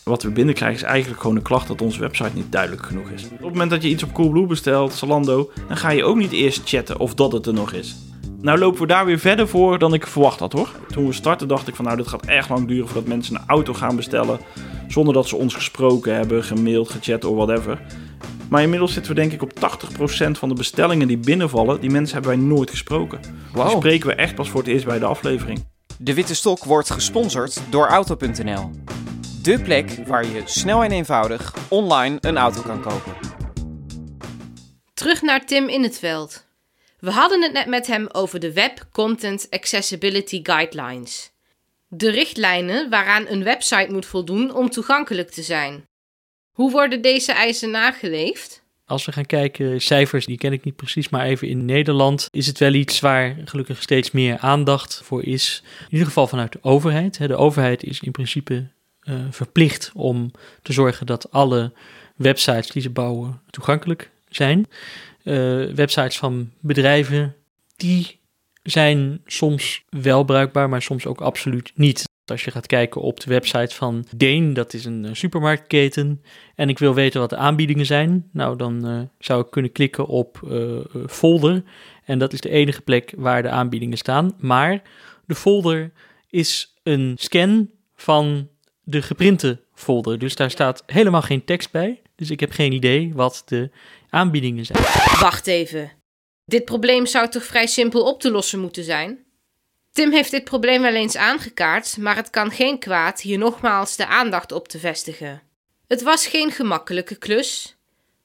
wat 0.02 0.22
we 0.22 0.30
binnenkrijgen 0.30 0.76
is 0.76 0.82
eigenlijk 0.82 1.20
gewoon 1.20 1.36
een 1.36 1.42
klacht 1.42 1.68
dat 1.68 1.82
onze 1.82 2.00
website 2.00 2.30
niet 2.34 2.52
duidelijk 2.52 2.86
genoeg 2.86 3.10
is. 3.10 3.24
Op 3.24 3.30
het 3.30 3.40
moment 3.40 3.70
dat 3.70 3.82
je 3.82 3.88
iets 3.88 4.02
op 4.02 4.12
Coolblue 4.12 4.46
bestelt, 4.46 4.92
Zalando, 4.92 5.50
dan 5.68 5.76
ga 5.76 5.90
je 5.90 6.04
ook 6.04 6.16
niet 6.16 6.32
eerst 6.32 6.68
chatten 6.68 6.98
of 6.98 7.14
dat 7.14 7.32
het 7.32 7.46
er 7.46 7.54
nog 7.54 7.72
is. 7.72 7.96
Nou 8.40 8.58
lopen 8.58 8.80
we 8.80 8.86
daar 8.86 9.04
weer 9.06 9.18
verder 9.18 9.48
voor 9.48 9.78
dan 9.78 9.94
ik 9.94 10.06
verwacht 10.06 10.40
had 10.40 10.52
hoor. 10.52 10.68
Toen 10.88 11.06
we 11.06 11.12
startten 11.12 11.48
dacht 11.48 11.68
ik 11.68 11.74
van 11.74 11.84
nou 11.84 11.96
dit 11.96 12.08
gaat 12.08 12.26
echt 12.26 12.48
lang 12.48 12.68
duren 12.68 12.86
voordat 12.86 13.06
mensen 13.06 13.34
een 13.34 13.42
auto 13.46 13.74
gaan 13.74 13.96
bestellen. 13.96 14.38
Zonder 14.88 15.14
dat 15.14 15.28
ze 15.28 15.36
ons 15.36 15.54
gesproken 15.54 16.14
hebben, 16.14 16.44
gemaild, 16.44 16.90
gechat 16.90 17.24
of 17.24 17.36
whatever. 17.36 17.80
Maar 18.48 18.62
inmiddels 18.62 18.92
zitten 18.92 19.14
we 19.14 19.20
denk 19.20 19.32
ik 19.32 19.42
op 19.42 19.52
80% 19.54 20.30
van 20.30 20.48
de 20.48 20.54
bestellingen 20.54 21.08
die 21.08 21.18
binnenvallen, 21.18 21.80
die 21.80 21.90
mensen 21.90 22.14
hebben 22.14 22.38
wij 22.38 22.46
nooit 22.46 22.70
gesproken. 22.70 23.20
Wow. 23.52 23.66
Die 23.66 23.76
spreken 23.76 24.08
we 24.08 24.14
echt 24.14 24.34
pas 24.34 24.48
voor 24.48 24.60
het 24.60 24.68
eerst 24.68 24.84
bij 24.84 24.98
de 24.98 25.04
aflevering. 25.04 25.64
De 25.98 26.14
Witte 26.14 26.34
Stok 26.34 26.64
wordt 26.64 26.90
gesponsord 26.90 27.60
door 27.70 27.86
Auto.nl. 27.86 28.70
De 29.42 29.60
plek 29.60 30.00
waar 30.06 30.26
je 30.26 30.42
snel 30.44 30.84
en 30.84 30.90
eenvoudig 30.90 31.54
online 31.68 32.16
een 32.20 32.36
auto 32.36 32.60
kan 32.60 32.80
kopen. 32.80 33.12
Terug 34.94 35.22
naar 35.22 35.46
Tim 35.46 35.68
in 35.68 35.82
het 35.82 35.98
veld. 35.98 36.45
We 37.06 37.12
hadden 37.12 37.42
het 37.42 37.52
net 37.52 37.66
met 37.66 37.86
hem 37.86 38.08
over 38.12 38.40
de 38.40 38.52
Web 38.52 38.86
Content 38.92 39.46
Accessibility 39.50 40.40
Guidelines. 40.42 41.30
De 41.88 42.10
richtlijnen 42.10 42.90
waaraan 42.90 43.26
een 43.28 43.44
website 43.44 43.92
moet 43.92 44.06
voldoen 44.06 44.54
om 44.54 44.70
toegankelijk 44.70 45.30
te 45.30 45.42
zijn. 45.42 45.84
Hoe 46.52 46.70
worden 46.70 47.02
deze 47.02 47.32
eisen 47.32 47.70
nageleefd? 47.70 48.62
Als 48.84 49.04
we 49.04 49.12
gaan 49.12 49.26
kijken, 49.26 49.80
cijfers, 49.80 50.26
die 50.26 50.36
ken 50.36 50.52
ik 50.52 50.64
niet 50.64 50.76
precies, 50.76 51.08
maar 51.08 51.24
even 51.24 51.48
in 51.48 51.64
Nederland 51.64 52.28
is 52.30 52.46
het 52.46 52.58
wel 52.58 52.72
iets 52.72 53.00
waar 53.00 53.36
gelukkig 53.44 53.82
steeds 53.82 54.10
meer 54.10 54.38
aandacht 54.38 55.00
voor 55.04 55.24
is. 55.24 55.62
In 55.80 55.90
ieder 55.90 56.06
geval 56.06 56.26
vanuit 56.26 56.52
de 56.52 56.62
overheid. 56.62 57.18
De 57.18 57.36
overheid 57.36 57.82
is 57.82 58.00
in 58.00 58.12
principe 58.12 58.68
uh, 59.02 59.14
verplicht 59.30 59.90
om 59.94 60.30
te 60.62 60.72
zorgen 60.72 61.06
dat 61.06 61.30
alle 61.30 61.72
websites 62.16 62.70
die 62.70 62.82
ze 62.82 62.90
bouwen 62.90 63.40
toegankelijk 63.50 64.10
zijn. 64.28 64.66
Eh, 65.26 65.64
websites 65.74 66.18
van 66.18 66.50
bedrijven, 66.60 67.34
die 67.76 68.20
zijn 68.62 69.20
soms 69.24 69.84
wel 69.88 70.24
bruikbaar, 70.24 70.68
maar 70.68 70.82
soms 70.82 71.06
ook 71.06 71.20
absoluut 71.20 71.72
niet. 71.74 72.04
Als 72.24 72.44
je 72.44 72.50
gaat 72.50 72.66
kijken 72.66 73.00
op 73.00 73.20
de 73.20 73.30
website 73.30 73.74
van 73.74 74.06
Deen, 74.16 74.54
dat 74.54 74.74
is 74.74 74.84
een 74.84 75.04
eh, 75.04 75.14
supermarktketen, 75.14 76.22
en 76.54 76.68
ik 76.68 76.78
wil 76.78 76.94
weten 76.94 77.20
wat 77.20 77.30
de 77.30 77.36
aanbiedingen 77.36 77.86
zijn, 77.86 78.28
nou 78.32 78.56
dan 78.56 78.86
eh, 78.86 79.00
zou 79.18 79.40
ik 79.40 79.50
kunnen 79.50 79.72
klikken 79.72 80.06
op 80.06 80.40
folder. 81.06 81.62
En 82.04 82.18
dat 82.18 82.32
is 82.32 82.40
de 82.40 82.50
enige 82.50 82.80
plek 82.80 83.12
waar 83.16 83.42
de 83.42 83.50
aanbiedingen 83.50 83.98
staan. 83.98 84.34
Maar 84.38 84.82
de 85.24 85.34
folder 85.34 85.92
is 86.30 86.74
een 86.82 87.14
scan 87.18 87.70
van 87.96 88.48
de 88.82 89.02
geprinte 89.02 89.60
folder. 89.74 90.18
Dus 90.18 90.36
daar 90.36 90.50
staat 90.50 90.82
helemaal 90.86 91.22
geen 91.22 91.44
tekst 91.44 91.70
bij. 91.70 92.00
Dus 92.16 92.30
ik 92.30 92.40
heb 92.40 92.50
geen 92.50 92.72
idee 92.72 93.12
wat 93.14 93.42
de 93.46 93.70
aanbiedingen 94.16 94.64
zijn. 94.64 94.82
Wacht 95.20 95.46
even. 95.46 95.90
Dit 96.44 96.64
probleem 96.64 97.06
zou 97.06 97.28
toch 97.28 97.44
vrij 97.44 97.66
simpel 97.66 98.02
op 98.02 98.20
te 98.20 98.30
lossen 98.30 98.60
moeten 98.60 98.84
zijn? 98.84 99.24
Tim 99.92 100.12
heeft 100.12 100.30
dit 100.30 100.44
probleem 100.44 100.82
wel 100.82 100.94
eens 100.94 101.16
aangekaart, 101.16 101.96
maar 102.00 102.16
het 102.16 102.30
kan 102.30 102.50
geen 102.50 102.78
kwaad 102.78 103.20
hier 103.20 103.38
nogmaals 103.38 103.96
de 103.96 104.06
aandacht 104.06 104.52
op 104.52 104.68
te 104.68 104.78
vestigen. 104.78 105.42
Het 105.88 106.02
was 106.02 106.26
geen 106.26 106.50
gemakkelijke 106.50 107.18
klus, 107.18 107.76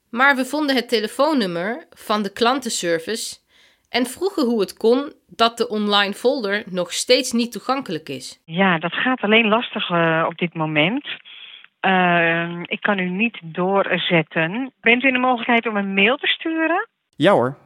maar 0.09 0.35
we 0.35 0.45
vonden 0.45 0.75
het 0.75 0.89
telefoonnummer 0.89 1.87
van 1.89 2.23
de 2.23 2.33
klantenservice 2.33 3.35
en 3.89 4.05
vroegen 4.05 4.45
hoe 4.45 4.59
het 4.59 4.77
kon 4.77 5.13
dat 5.27 5.57
de 5.57 5.69
online 5.69 6.13
folder 6.13 6.63
nog 6.65 6.93
steeds 6.93 7.31
niet 7.31 7.51
toegankelijk 7.51 8.09
is. 8.09 8.41
Ja, 8.45 8.79
dat 8.79 8.93
gaat 8.93 9.21
alleen 9.21 9.47
lastig 9.47 9.89
eh, 9.89 10.25
op 10.27 10.37
dit 10.37 10.53
moment. 10.53 11.07
Eh, 11.81 12.59
ik 12.65 12.81
kan 12.81 12.99
u 12.99 13.09
niet 13.09 13.39
doorzetten. 13.43 14.71
Bent 14.81 15.03
u 15.03 15.07
in 15.07 15.13
de 15.13 15.19
mogelijkheid 15.19 15.67
om 15.67 15.77
een 15.77 15.93
mail 15.93 16.17
te 16.17 16.27
sturen? 16.27 16.87
Ja 17.15 17.31
hoor. 17.31 17.57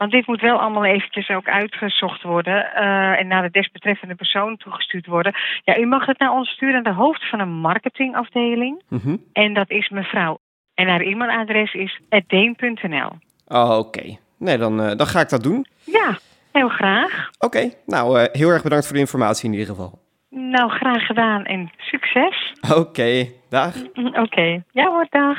Want 0.00 0.12
dit 0.12 0.26
moet 0.26 0.40
wel 0.40 0.58
allemaal 0.58 0.84
eventjes 0.84 1.28
ook 1.28 1.48
uitgezocht 1.48 2.22
worden 2.22 2.74
eh, 2.74 3.18
en 3.18 3.26
naar 3.26 3.42
de 3.42 3.50
desbetreffende 3.50 4.14
persoon 4.14 4.56
toegestuurd 4.56 5.06
worden. 5.06 5.34
Ja, 5.64 5.78
u 5.78 5.86
mag 5.86 6.06
het 6.06 6.18
naar 6.18 6.32
ons 6.32 6.50
sturen 6.50 6.76
aan 6.76 6.92
de 6.92 7.00
hoofd 7.00 7.28
van 7.28 7.40
een 7.40 7.52
marketingafdeling. 7.52 8.82
Mhm. 8.88 9.16
En 9.32 9.54
dat 9.54 9.70
is 9.70 9.88
mevrouw. 9.88 10.38
En 10.74 10.88
haar 10.88 11.00
e-mailadres 11.00 11.74
is 11.74 12.00
deen.nl. 12.26 13.10
Oh, 13.46 13.78
oké. 13.78 14.16
Nee, 14.38 14.58
dan, 14.58 14.82
eh, 14.82 14.96
dan 14.96 15.06
ga 15.06 15.20
ik 15.20 15.28
dat 15.28 15.42
doen. 15.42 15.66
Ja, 15.84 16.18
heel 16.52 16.68
graag. 16.68 17.30
Oké, 17.38 17.70
nou, 17.86 18.20
eh, 18.20 18.32
heel 18.32 18.48
erg 18.48 18.62
bedankt 18.62 18.86
voor 18.86 18.94
de 18.94 19.00
informatie 19.00 19.44
in 19.44 19.52
ieder 19.52 19.68
geval. 19.68 19.98
Nou, 20.30 20.70
graag 20.70 21.06
gedaan 21.06 21.44
en 21.44 21.70
succes. 21.76 22.52
Oké, 22.76 23.26
dag. 23.50 23.74
Oké, 24.12 24.62
ja 24.72 24.86
hoor, 24.88 25.06
dag. 25.10 25.38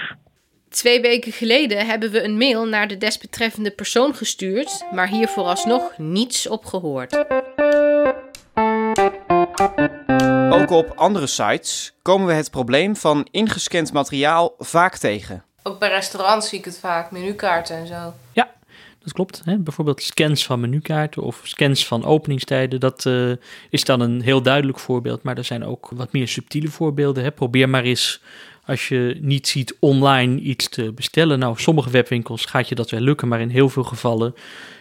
Twee 0.69 1.01
weken 1.01 1.31
geleden 1.31 1.85
hebben 1.85 2.11
we 2.11 2.23
een 2.23 2.37
mail 2.37 2.67
naar 2.67 2.87
de 2.87 2.97
desbetreffende 2.97 3.71
persoon 3.71 4.13
gestuurd, 4.15 4.85
maar 4.91 5.07
hier 5.07 5.27
vooralsnog 5.27 5.97
niets 5.97 6.47
op 6.47 6.65
gehoord. 6.65 7.25
Ook 10.51 10.69
op 10.69 10.91
andere 10.95 11.27
sites 11.27 11.93
komen 12.01 12.27
we 12.27 12.33
het 12.33 12.51
probleem 12.51 12.95
van 12.95 13.27
ingescand 13.31 13.93
materiaal 13.93 14.53
vaak 14.57 14.97
tegen. 14.97 15.43
Ook 15.63 15.79
bij 15.79 15.89
restaurants 15.89 16.49
zie 16.49 16.59
ik 16.59 16.65
het 16.65 16.79
vaak, 16.79 17.11
menukaarten 17.11 17.75
en 17.75 17.87
zo. 17.87 18.13
Ja, 18.33 18.49
dat 19.03 19.13
klopt. 19.13 19.41
Hè? 19.45 19.57
Bijvoorbeeld 19.57 20.01
scans 20.01 20.45
van 20.45 20.59
menukaarten 20.59 21.23
of 21.23 21.41
scans 21.43 21.87
van 21.87 22.05
openingstijden. 22.05 22.79
Dat 22.79 23.05
eh, 23.05 23.31
is 23.69 23.83
dan 23.83 23.99
een 23.99 24.21
heel 24.21 24.41
duidelijk 24.41 24.79
voorbeeld. 24.79 25.23
Maar 25.23 25.37
er 25.37 25.43
zijn 25.43 25.65
ook 25.65 25.89
wat 25.95 26.11
meer 26.11 26.27
subtiele 26.27 26.67
voorbeelden. 26.67 27.23
Hè? 27.23 27.31
Probeer 27.31 27.69
maar 27.69 27.83
eens, 27.83 28.21
als 28.65 28.87
je 28.87 29.17
niet 29.21 29.47
ziet 29.47 29.75
online 29.79 30.39
iets 30.39 30.69
te 30.69 30.91
bestellen. 30.91 31.39
Nou, 31.39 31.59
sommige 31.59 31.89
webwinkels 31.89 32.45
gaat 32.45 32.69
je 32.69 32.75
dat 32.75 32.89
wel 32.89 32.99
lukken. 32.99 33.27
Maar 33.27 33.41
in 33.41 33.49
heel 33.49 33.69
veel 33.69 33.83
gevallen 33.83 34.33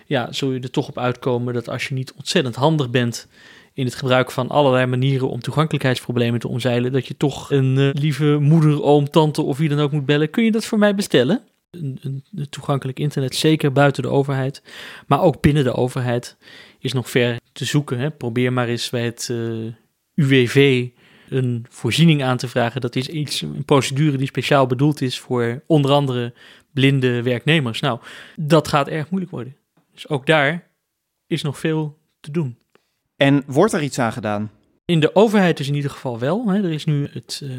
ja, 0.06 0.32
zul 0.32 0.52
je 0.52 0.60
er 0.60 0.70
toch 0.70 0.88
op 0.88 0.98
uitkomen 0.98 1.54
dat 1.54 1.68
als 1.68 1.88
je 1.88 1.94
niet 1.94 2.12
ontzettend 2.12 2.54
handig 2.54 2.90
bent 2.90 3.28
in 3.74 3.84
het 3.84 3.94
gebruik 3.94 4.30
van 4.30 4.48
allerlei 4.48 4.86
manieren 4.86 5.28
om 5.28 5.40
toegankelijkheidsproblemen 5.40 6.40
te 6.40 6.48
omzeilen, 6.48 6.92
dat 6.92 7.06
je 7.06 7.16
toch 7.16 7.50
een 7.50 7.78
eh, 7.78 7.88
lieve 7.92 8.38
moeder, 8.40 8.82
oom, 8.82 9.10
tante 9.10 9.42
of 9.42 9.58
wie 9.58 9.68
dan 9.68 9.80
ook 9.80 9.92
moet 9.92 10.06
bellen. 10.06 10.30
Kun 10.30 10.44
je 10.44 10.50
dat 10.50 10.64
voor 10.64 10.78
mij 10.78 10.94
bestellen? 10.94 11.42
Een, 11.70 12.24
toegankelijk 12.50 12.98
internet, 12.98 13.34
zeker 13.34 13.72
buiten 13.72 14.02
de 14.02 14.08
overheid, 14.08 14.62
maar 15.06 15.22
ook 15.22 15.40
binnen 15.40 15.64
de 15.64 15.74
overheid, 15.74 16.36
is 16.78 16.92
nog 16.92 17.10
ver 17.10 17.40
te 17.52 17.64
zoeken. 17.64 17.98
Hè. 17.98 18.10
Probeer 18.10 18.52
maar 18.52 18.68
eens 18.68 18.90
bij 18.90 19.04
het 19.04 19.28
eh, 19.30 19.72
UWV 20.14 20.88
een 21.28 21.66
voorziening 21.68 22.22
aan 22.22 22.36
te 22.36 22.48
vragen. 22.48 22.80
Dat 22.80 22.96
is 22.96 23.08
iets, 23.08 23.40
een 23.40 23.64
procedure 23.64 24.16
die 24.16 24.26
speciaal 24.26 24.66
bedoeld 24.66 25.00
is 25.00 25.18
voor 25.18 25.62
onder 25.66 25.90
andere 25.90 26.34
blinde 26.72 27.22
werknemers. 27.22 27.80
Nou, 27.80 28.00
dat 28.36 28.68
gaat 28.68 28.88
erg 28.88 29.10
moeilijk 29.10 29.32
worden. 29.32 29.56
Dus 29.92 30.08
ook 30.08 30.26
daar 30.26 30.70
is 31.26 31.42
nog 31.42 31.58
veel 31.58 31.98
te 32.20 32.30
doen. 32.30 32.58
En 33.16 33.42
wordt 33.46 33.72
er 33.72 33.82
iets 33.82 33.98
aan 33.98 34.12
gedaan? 34.12 34.50
In 34.84 35.00
de 35.00 35.14
overheid 35.14 35.60
is 35.60 35.68
in 35.68 35.74
ieder 35.74 35.90
geval 35.90 36.18
wel. 36.18 36.48
Hè. 36.48 36.62
Er 36.62 36.72
is 36.72 36.84
nu 36.84 37.08
het 37.12 37.40
eh, 37.44 37.50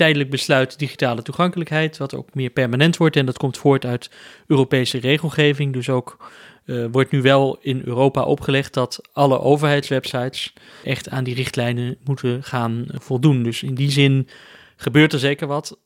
tijdelijk 0.00 0.30
besluit 0.30 0.78
digitale 0.78 1.22
toegankelijkheid, 1.22 1.96
wat 1.96 2.14
ook 2.14 2.34
meer 2.34 2.50
permanent 2.50 2.96
wordt. 2.96 3.16
En 3.16 3.26
dat 3.26 3.38
komt 3.38 3.58
voort 3.58 3.84
uit 3.84 4.10
Europese 4.46 4.98
regelgeving. 4.98 5.72
Dus 5.72 5.88
ook 5.88 6.30
eh, 6.64 6.84
wordt 6.92 7.10
nu 7.10 7.22
wel 7.22 7.58
in 7.60 7.82
Europa 7.84 8.24
opgelegd 8.24 8.74
dat 8.74 9.00
alle 9.12 9.40
overheidswebsites 9.40 10.52
echt 10.84 11.08
aan 11.08 11.24
die 11.24 11.34
richtlijnen 11.34 11.96
moeten 12.04 12.42
gaan 12.42 12.86
voldoen. 12.88 13.42
Dus 13.42 13.62
in 13.62 13.74
die 13.74 13.90
zin 13.90 14.28
gebeurt 14.76 15.12
er 15.12 15.18
zeker 15.18 15.46
wat. 15.46 15.78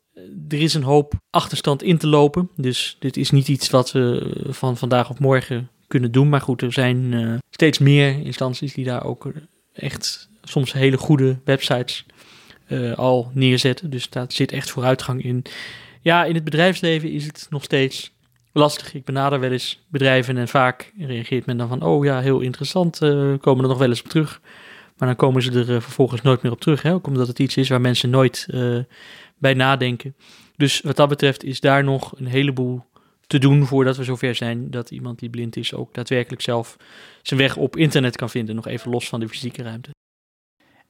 Er 0.49 0.61
is 0.61 0.75
een 0.75 0.83
hoop 0.83 1.13
achterstand 1.31 1.83
in 1.83 1.99
te 1.99 2.07
lopen. 2.07 2.51
Dus 2.57 2.97
dit 2.99 3.17
is 3.17 3.31
niet 3.31 3.49
iets 3.49 3.71
wat 3.71 3.93
we 3.93 4.33
van 4.49 4.77
vandaag 4.77 5.11
op 5.11 5.19
morgen 5.19 5.71
kunnen 5.87 6.13
doen. 6.13 6.29
Maar 6.29 6.41
goed, 6.41 6.63
er 6.63 6.73
zijn 6.73 7.13
uh, 7.13 7.35
steeds 7.51 7.79
meer 7.79 8.21
instanties 8.25 8.75
die 8.75 8.85
daar 8.85 9.05
ook 9.05 9.33
echt 9.73 10.29
soms 10.43 10.73
hele 10.73 10.97
goede 10.97 11.39
websites 11.45 12.07
al 12.95 13.31
neerzetten. 13.35 13.91
Dus 13.91 14.11
daar 14.11 14.27
zit 14.29 14.53
echt 14.53 14.71
vooruitgang 14.71 15.25
in. 15.25 15.43
Ja, 16.01 16.25
in 16.25 16.35
het 16.35 16.45
bedrijfsleven 16.45 17.11
is 17.11 17.27
het 17.27 17.47
nog 17.51 17.65
steeds 17.65 18.13
lastig. 18.53 18.95
Ik 18.95 19.05
benader 19.05 19.41
wel 19.41 19.51
eens 19.51 19.85
bedrijven 19.89 20.37
en 20.37 20.49
vaak 20.49 20.93
reageert 20.99 21.47
men 21.47 21.57
dan 21.57 21.69
van... 21.69 21.83
oh 21.83 22.05
ja, 22.05 22.21
heel 22.21 22.41
interessant, 22.41 23.03
uh, 23.03 23.35
komen 23.41 23.63
er 23.63 23.71
nog 23.71 23.79
wel 23.79 23.89
eens 23.89 24.03
op 24.03 24.09
terug. 24.09 24.41
Maar 24.97 25.09
dan 25.09 25.17
komen 25.17 25.43
ze 25.43 25.51
er 25.51 25.71
uh, 25.71 25.81
vervolgens 25.81 26.23
nooit 26.23 26.43
meer 26.43 26.53
op 26.53 26.61
terug. 26.61 26.83
Hè? 26.83 26.93
Ook 26.93 27.07
omdat 27.07 27.29
het 27.29 27.39
iets 27.39 27.57
is 27.57 27.69
waar 27.69 27.81
mensen 27.81 28.11
nooit 28.11 28.47
bij 29.39 29.55
nadenken. 29.55 30.15
Dus 30.57 30.81
wat 30.81 30.97
dat 30.97 31.09
betreft 31.09 31.45
is 31.45 31.61
daar 31.61 31.85
nog 31.85 32.19
een 32.19 32.27
heleboel 32.27 32.85
te 33.27 33.39
doen 33.39 33.67
voordat 33.67 33.97
we 33.97 34.05
zover 34.05 34.35
zijn 34.35 34.71
dat 34.71 34.91
iemand 34.91 35.19
die 35.19 35.31
blind 35.31 35.57
is 35.57 35.75
ook 35.75 35.95
daadwerkelijk 35.95 36.43
zelf 36.43 36.77
zijn 37.23 37.41
weg 37.41 37.57
op 37.57 37.77
internet 37.77 38.17
kan 38.17 38.31
vinden, 38.31 38.55
nog 38.55 38.67
even 38.67 38.91
los 38.91 39.09
van 39.09 39.21
de 39.21 39.29
fysieke 39.29 39.63
ruimte. 39.63 39.91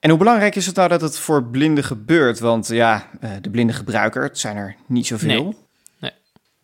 En 0.04 0.10
hoe 0.10 0.18
belangrijk 0.18 0.54
is 0.54 0.66
het 0.66 0.76
nou 0.76 0.88
dat 0.88 1.00
het 1.00 1.18
voor 1.18 1.44
blinden 1.44 1.84
gebeurt? 1.84 2.38
Want 2.38 2.68
ja, 2.68 3.10
de 3.40 3.50
blinde 3.50 3.72
gebruiker, 3.72 4.22
het 4.22 4.38
zijn 4.38 4.56
er 4.56 4.76
niet 4.86 5.06
zoveel. 5.06 5.54
Nee. 6.00 6.10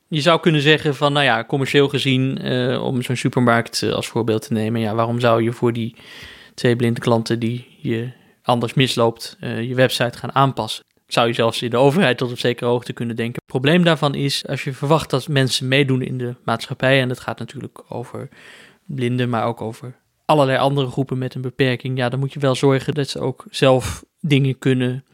Je 0.09 0.20
zou 0.20 0.40
kunnen 0.40 0.61
zeggen 0.61 0.94
van, 0.94 1.12
nou 1.12 1.24
ja, 1.24 1.44
commercieel 1.44 1.88
gezien, 1.88 2.46
uh, 2.46 2.83
om 2.83 3.03
zo'n 3.03 3.16
supermarkt 3.16 3.83
uh, 3.83 3.92
als 3.92 4.09
voorbeeld 4.09 4.42
te 4.42 4.53
nemen, 4.53 4.81
ja, 4.81 4.94
waarom 4.94 5.20
zou 5.20 5.42
je 5.42 5.53
voor 5.53 5.72
die 5.72 5.96
twee 6.55 6.76
blinde 6.76 7.00
klanten 7.00 7.38
die 7.38 7.76
je 7.81 8.11
anders 8.42 8.74
misloopt, 8.74 9.37
je 9.40 9.74
website 9.74 10.18
gaan 10.18 10.35
aanpassen? 10.35 10.85
zou 11.07 11.26
je 11.26 11.33
zelfs 11.33 11.62
in 11.62 11.70
de 11.70 11.76
overheid 11.76 12.18
tot 12.18 12.31
op 12.31 12.38
zekere 12.38 12.70
hoogte 12.70 12.92
kunnen 12.92 13.16
denken. 13.16 13.35
Het 13.35 13.50
probleem 13.50 13.85
daarvan 13.85 14.14
is, 14.14 14.46
als 14.46 14.64
je 14.64 14.72
verwacht 14.72 15.11
dat 15.11 15.29
mensen 15.29 15.68
meedoen 15.68 16.03
in 16.03 16.18
de 16.18 16.35
maatschappij, 16.44 17.00
en 17.00 17.09
dat 17.09 17.20
gaat 17.20 17.38
natuurlijk 17.38 17.83
over 17.88 18.29
blinden, 18.85 19.29
maar 19.29 19.44
ook 19.44 19.61
over 19.61 19.98
allerlei 20.31 20.59
andere 20.59 20.90
groepen 20.90 21.19
met 21.19 21.35
een 21.35 21.40
beperking, 21.40 21.99
ja, 21.99 22.09
dan 22.09 22.19
moet 22.19 22.33
je 22.33 22.40
wel 22.40 22.55
zorgen 22.55 22.95
dat 22.95 23.09
ze 23.09 23.21
ook 23.21 23.45
zelf 23.51 24.05
dingen 24.21 24.59
kunnen 24.59 25.05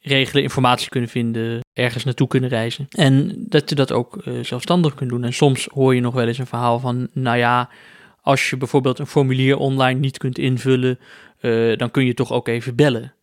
regelen, 0.00 0.42
informatie 0.42 0.88
kunnen 0.88 1.10
vinden, 1.10 1.60
ergens 1.72 2.04
naartoe 2.04 2.28
kunnen 2.28 2.50
reizen. 2.50 2.86
En 2.88 3.44
dat 3.48 3.68
je 3.68 3.74
dat 3.74 3.92
ook 3.92 4.22
uh, 4.24 4.44
zelfstandig 4.44 4.94
kunt 4.94 5.10
doen. 5.10 5.24
En 5.24 5.32
soms 5.32 5.68
hoor 5.72 5.94
je 5.94 6.00
nog 6.00 6.14
wel 6.14 6.26
eens 6.26 6.38
een 6.38 6.46
verhaal 6.46 6.78
van, 6.78 7.08
nou 7.12 7.36
ja, 7.36 7.70
als 8.20 8.50
je 8.50 8.56
bijvoorbeeld 8.56 8.98
een 8.98 9.06
formulier 9.06 9.56
online 9.56 10.00
niet 10.00 10.18
kunt 10.18 10.38
invullen, 10.38 10.98
uh, 11.40 11.76
dan 11.76 11.90
kun 11.90 12.04
je 12.04 12.14
toch 12.14 12.32
ook 12.32 12.48
even 12.48 12.74
bellen. 12.74 13.14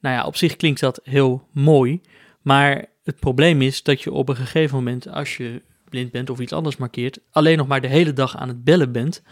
Nou 0.00 0.14
ja, 0.14 0.26
op 0.26 0.36
zich 0.36 0.56
klinkt 0.56 0.80
dat 0.80 1.00
heel 1.02 1.48
mooi, 1.52 2.00
maar 2.42 2.86
het 3.04 3.20
probleem 3.20 3.62
is 3.62 3.82
dat 3.82 4.02
je 4.02 4.12
op 4.12 4.28
een 4.28 4.36
gegeven 4.36 4.76
moment, 4.76 5.08
als 5.08 5.36
je 5.36 5.62
blind 5.88 6.10
bent 6.10 6.30
of 6.30 6.38
iets 6.38 6.52
anders 6.52 6.76
markeert, 6.76 7.18
alleen 7.30 7.56
nog 7.56 7.66
maar 7.66 7.80
de 7.80 7.88
hele 7.88 8.12
dag 8.12 8.36
aan 8.36 8.48
het 8.48 8.64
bellen 8.64 8.92
bent 8.92 9.22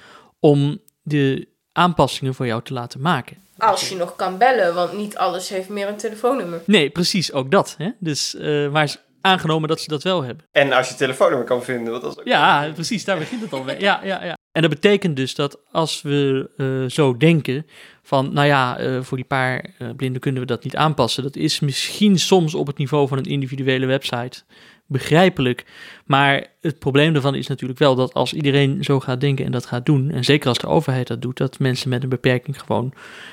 om 0.41 0.79
de 1.07 1.49
aanpassingen 1.73 2.35
voor 2.35 2.47
jou 2.47 2.63
te 2.63 2.73
laten 2.73 3.01
maken. 3.01 3.37
Als 3.59 3.89
je 3.89 3.97
nog 3.97 4.17
kan 4.17 4.39
bellen, 4.39 4.75
want 4.75 4.97
niet 4.97 5.17
alles 5.17 5.49
heeft 5.49 5.69
meer 5.69 5.89
een 5.89 5.97
telefoonnummer. 5.97 6.63
Nee, 6.67 6.91
precies, 6.91 7.33
ook 7.33 7.51
dat. 7.51 7.75
Hè? 7.79 7.91
Dus, 7.99 8.35
uh, 8.35 8.71
maar 8.71 8.97
aangenomen 9.21 9.69
dat 9.69 9.81
ze 9.81 9.89
dat 9.89 10.03
wel 10.03 10.23
hebben. 10.23 10.45
En 10.53 10.73
als 10.73 10.89
je 10.89 10.95
telefoonnummer 10.95 11.47
kan 11.47 11.63
vinden, 11.63 11.93
wat 11.93 12.03
dat 12.03 12.13
is 12.13 12.19
ook 12.19 12.27
Ja, 12.27 12.71
precies, 12.75 13.05
daar 13.05 13.19
begint 13.19 13.43
het 13.43 13.53
al 13.53 13.63
mee. 13.63 13.81
Ja, 13.81 14.01
ja, 14.05 14.25
ja. 14.25 14.37
En 14.53 14.63
dat 14.63 14.71
betekent 14.71 15.17
dus 15.17 15.35
dat 15.35 15.61
als 15.71 16.03
we 16.03 16.51
eh, 16.57 16.91
zo 16.91 17.17
denken 17.17 17.67
van, 18.03 18.33
nou 18.33 18.47
ja, 18.47 18.79
eh, 18.79 19.03
voor 19.03 19.17
die 19.17 19.27
paar 19.27 19.67
uh, 19.79 19.89
blinden 19.97 20.21
kunnen 20.21 20.41
we 20.41 20.47
dat 20.47 20.65
niet 20.65 20.77
aanpassen. 20.77 21.23
Dat 21.23 21.37
is 21.37 21.61
misschien 21.61 22.19
soms 22.19 22.55
op 22.55 22.67
het 22.67 22.79
niveau 22.79 23.09
van 23.09 23.19
een 23.19 23.25
individuele 23.25 23.87
website 23.87 24.43
begrijpelijk. 24.87 25.65
Maar 26.05 26.47
het 26.61 26.79
probleem 26.79 27.13
daarvan 27.13 27.35
is 27.35 27.47
natuurlijk 27.47 27.79
wel 27.79 27.95
dat 27.95 28.15
als 28.15 28.33
iedereen 28.33 28.85
zo 28.85 29.01
gaat 29.01 29.21
denken 29.21 29.45
en 29.45 29.53
dat 29.53 29.67
gaat 29.67 29.87
doen, 29.87 30.11
en 30.11 30.25
zeker 30.25 30.49
als 30.49 30.59
de 30.59 30.67
overheid 30.67 31.07
dat 31.07 31.23
doet, 31.23 31.37
dat 31.37 31.59
mensen 31.59 31.89
met 31.89 32.03
een 32.03 32.09
beperking 32.09 32.61
gewoon 32.61 32.93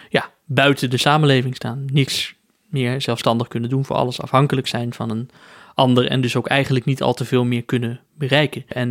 ja, 0.10 0.32
buiten 0.46 0.90
de 0.90 0.98
samenleving 0.98 1.56
staan. 1.56 1.86
Niks 1.92 2.36
meer 2.68 3.02
zelfstandig 3.02 3.48
kunnen 3.48 3.70
doen, 3.70 3.86
voor 3.86 3.96
alles 3.96 4.22
afhankelijk 4.22 4.68
zijn 4.68 4.94
van 4.94 5.10
een 5.10 5.30
ander 5.76 6.08
en 6.08 6.22
dus 6.22 6.36
ook 6.36 6.48
eigenlijk 6.48 6.86
niet 6.86 7.02
al 7.02 7.14
te 7.14 7.26
veel 7.26 7.46
meer 7.46 7.64
kunnen 7.64 8.00
bereiken. 8.18 8.64
En 8.68 8.90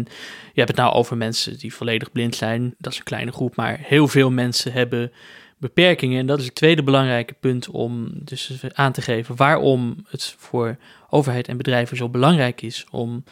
je 0.52 0.60
hebt 0.60 0.68
het 0.68 0.76
nou 0.76 0.92
over 0.92 1.16
mensen 1.16 1.58
die 1.58 1.74
volledig 1.74 2.12
blind 2.12 2.34
zijn, 2.34 2.74
dat 2.78 2.92
is 2.92 2.98
een 2.98 3.04
kleine 3.04 3.32
groep, 3.32 3.56
maar 3.56 3.78
heel 3.80 4.08
veel 4.08 4.30
mensen 4.30 4.72
hebben 4.72 5.12
beperkingen. 5.58 6.18
En 6.18 6.26
dat 6.26 6.38
is 6.38 6.44
het 6.44 6.54
tweede 6.54 6.82
belangrijke 6.82 7.34
punt 7.40 7.68
om 7.68 8.10
dus 8.14 8.52
aan 8.72 8.92
te 8.92 9.02
geven 9.02 9.36
waarom 9.36 9.96
het 10.08 10.34
voor 10.38 10.76
overheid 11.12 11.48
en 11.48 11.56
bedrijven 11.56 11.96
zo 11.96 12.08
belangrijk 12.08 12.62
is 12.62 12.86
om 12.90 13.24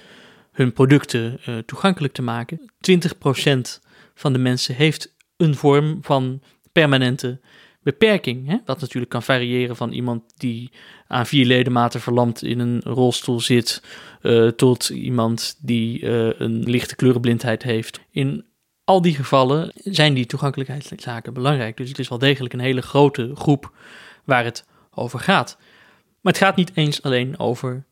hun 0.52 0.72
producten 0.72 1.40
uh, 1.48 1.58
toegankelijk 1.58 2.12
te 2.12 2.22
maken. 2.22 2.70
20% 2.90 3.00
van 4.14 4.32
de 4.32 4.38
mensen 4.38 4.74
heeft 4.74 5.16
een 5.36 5.54
vorm 5.54 5.98
van 6.02 6.42
permanente 6.72 7.40
beperking. 7.82 8.46
Hè? 8.48 8.56
Wat 8.64 8.80
natuurlijk 8.80 9.10
kan 9.10 9.22
variëren 9.22 9.76
van 9.76 9.92
iemand 9.92 10.22
die 10.36 10.70
aan 11.06 11.26
vier 11.26 11.46
ledematen 11.46 12.00
verlamd 12.00 12.42
in 12.42 12.58
een 12.58 12.80
rolstoel 12.80 13.40
zit, 13.40 13.82
uh, 14.22 14.48
tot 14.48 14.88
iemand 14.88 15.56
die 15.60 16.00
uh, 16.00 16.30
een 16.38 16.62
lichte 16.62 16.96
kleurenblindheid 16.96 17.62
heeft. 17.62 18.00
In 18.10 18.44
al 18.84 19.02
die 19.02 19.14
gevallen 19.14 19.72
zijn 19.74 20.14
die 20.14 20.26
toegankelijkheidszaken 20.26 21.34
belangrijk. 21.34 21.76
Dus 21.76 21.88
het 21.88 21.98
is 21.98 22.08
wel 22.08 22.18
degelijk 22.18 22.54
een 22.54 22.60
hele 22.60 22.82
grote 22.82 23.30
groep 23.34 23.72
waar 24.24 24.44
het 24.44 24.66
over 24.90 25.18
gaat. 25.18 25.58
Maar 26.20 26.32
het 26.32 26.42
gaat 26.42 26.56
niet 26.56 26.70
eens 26.74 27.02
alleen 27.02 27.38
over 27.38 27.84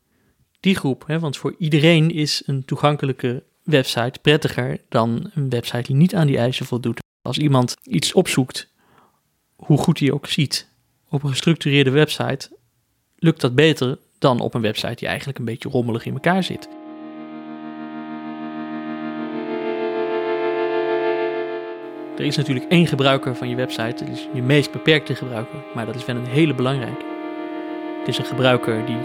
die 0.59 0.75
groep. 0.75 1.03
Hè? 1.07 1.19
Want 1.19 1.37
voor 1.37 1.55
iedereen 1.57 2.11
is 2.11 2.43
een 2.45 2.65
toegankelijke 2.65 3.43
website 3.63 4.19
prettiger 4.21 4.81
dan 4.89 5.31
een 5.33 5.49
website 5.49 5.81
die 5.81 5.95
niet 5.95 6.15
aan 6.15 6.27
die 6.27 6.37
eisen 6.37 6.65
voldoet. 6.65 6.99
Als 7.21 7.37
iemand 7.37 7.75
iets 7.83 8.13
opzoekt, 8.13 8.69
hoe 9.55 9.77
goed 9.77 9.99
hij 9.99 10.11
ook 10.11 10.27
ziet, 10.27 10.67
op 11.09 11.23
een 11.23 11.29
gestructureerde 11.29 11.89
website, 11.89 12.49
lukt 13.15 13.41
dat 13.41 13.55
beter 13.55 13.97
dan 14.19 14.39
op 14.39 14.53
een 14.53 14.61
website 14.61 14.95
die 14.95 15.07
eigenlijk 15.07 15.39
een 15.39 15.45
beetje 15.45 15.69
rommelig 15.69 16.05
in 16.05 16.13
elkaar 16.13 16.43
zit. 16.43 16.69
Er 22.17 22.25
is 22.25 22.37
natuurlijk 22.37 22.71
één 22.71 22.87
gebruiker 22.87 23.35
van 23.35 23.49
je 23.49 23.55
website, 23.55 24.05
dat 24.05 24.13
is 24.13 24.27
je 24.33 24.41
meest 24.41 24.71
beperkte 24.71 25.15
gebruiker, 25.15 25.63
maar 25.75 25.85
dat 25.85 25.95
is 25.95 26.05
wel 26.05 26.15
een 26.15 26.25
hele 26.25 26.55
belangrijke. 26.55 27.18
Het 27.99 28.07
is 28.07 28.17
een 28.17 28.25
gebruiker 28.25 28.85
die 28.85 28.97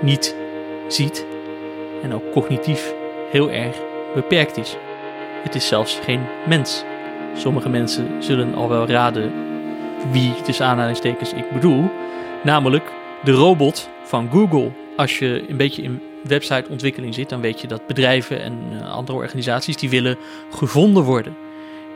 niet 0.00 0.36
ziet 0.88 1.26
en 2.02 2.14
ook 2.14 2.32
cognitief 2.32 2.94
heel 3.30 3.50
erg 3.50 3.76
beperkt 4.14 4.56
is. 4.56 4.76
Het 5.42 5.54
is 5.54 5.66
zelfs 5.66 5.98
geen 6.04 6.20
mens. 6.48 6.84
Sommige 7.34 7.68
mensen 7.68 8.22
zullen 8.22 8.54
al 8.54 8.68
wel 8.68 8.86
raden 8.86 9.32
wie 10.10 10.34
tussen 10.42 10.66
aanhalingstekens 10.66 11.32
ik 11.32 11.50
bedoel, 11.52 11.90
namelijk 12.42 12.84
de 13.24 13.32
robot 13.32 13.88
van 14.02 14.28
Google. 14.30 14.70
Als 14.96 15.18
je 15.18 15.44
een 15.48 15.56
beetje 15.56 15.82
in 15.82 16.00
websiteontwikkeling 16.22 17.14
zit, 17.14 17.28
dan 17.28 17.40
weet 17.40 17.60
je 17.60 17.66
dat 17.66 17.86
bedrijven 17.86 18.42
en 18.42 18.58
uh, 18.72 18.92
andere 18.92 19.18
organisaties 19.18 19.76
die 19.76 19.90
willen 19.90 20.16
gevonden 20.50 21.02
worden. 21.02 21.36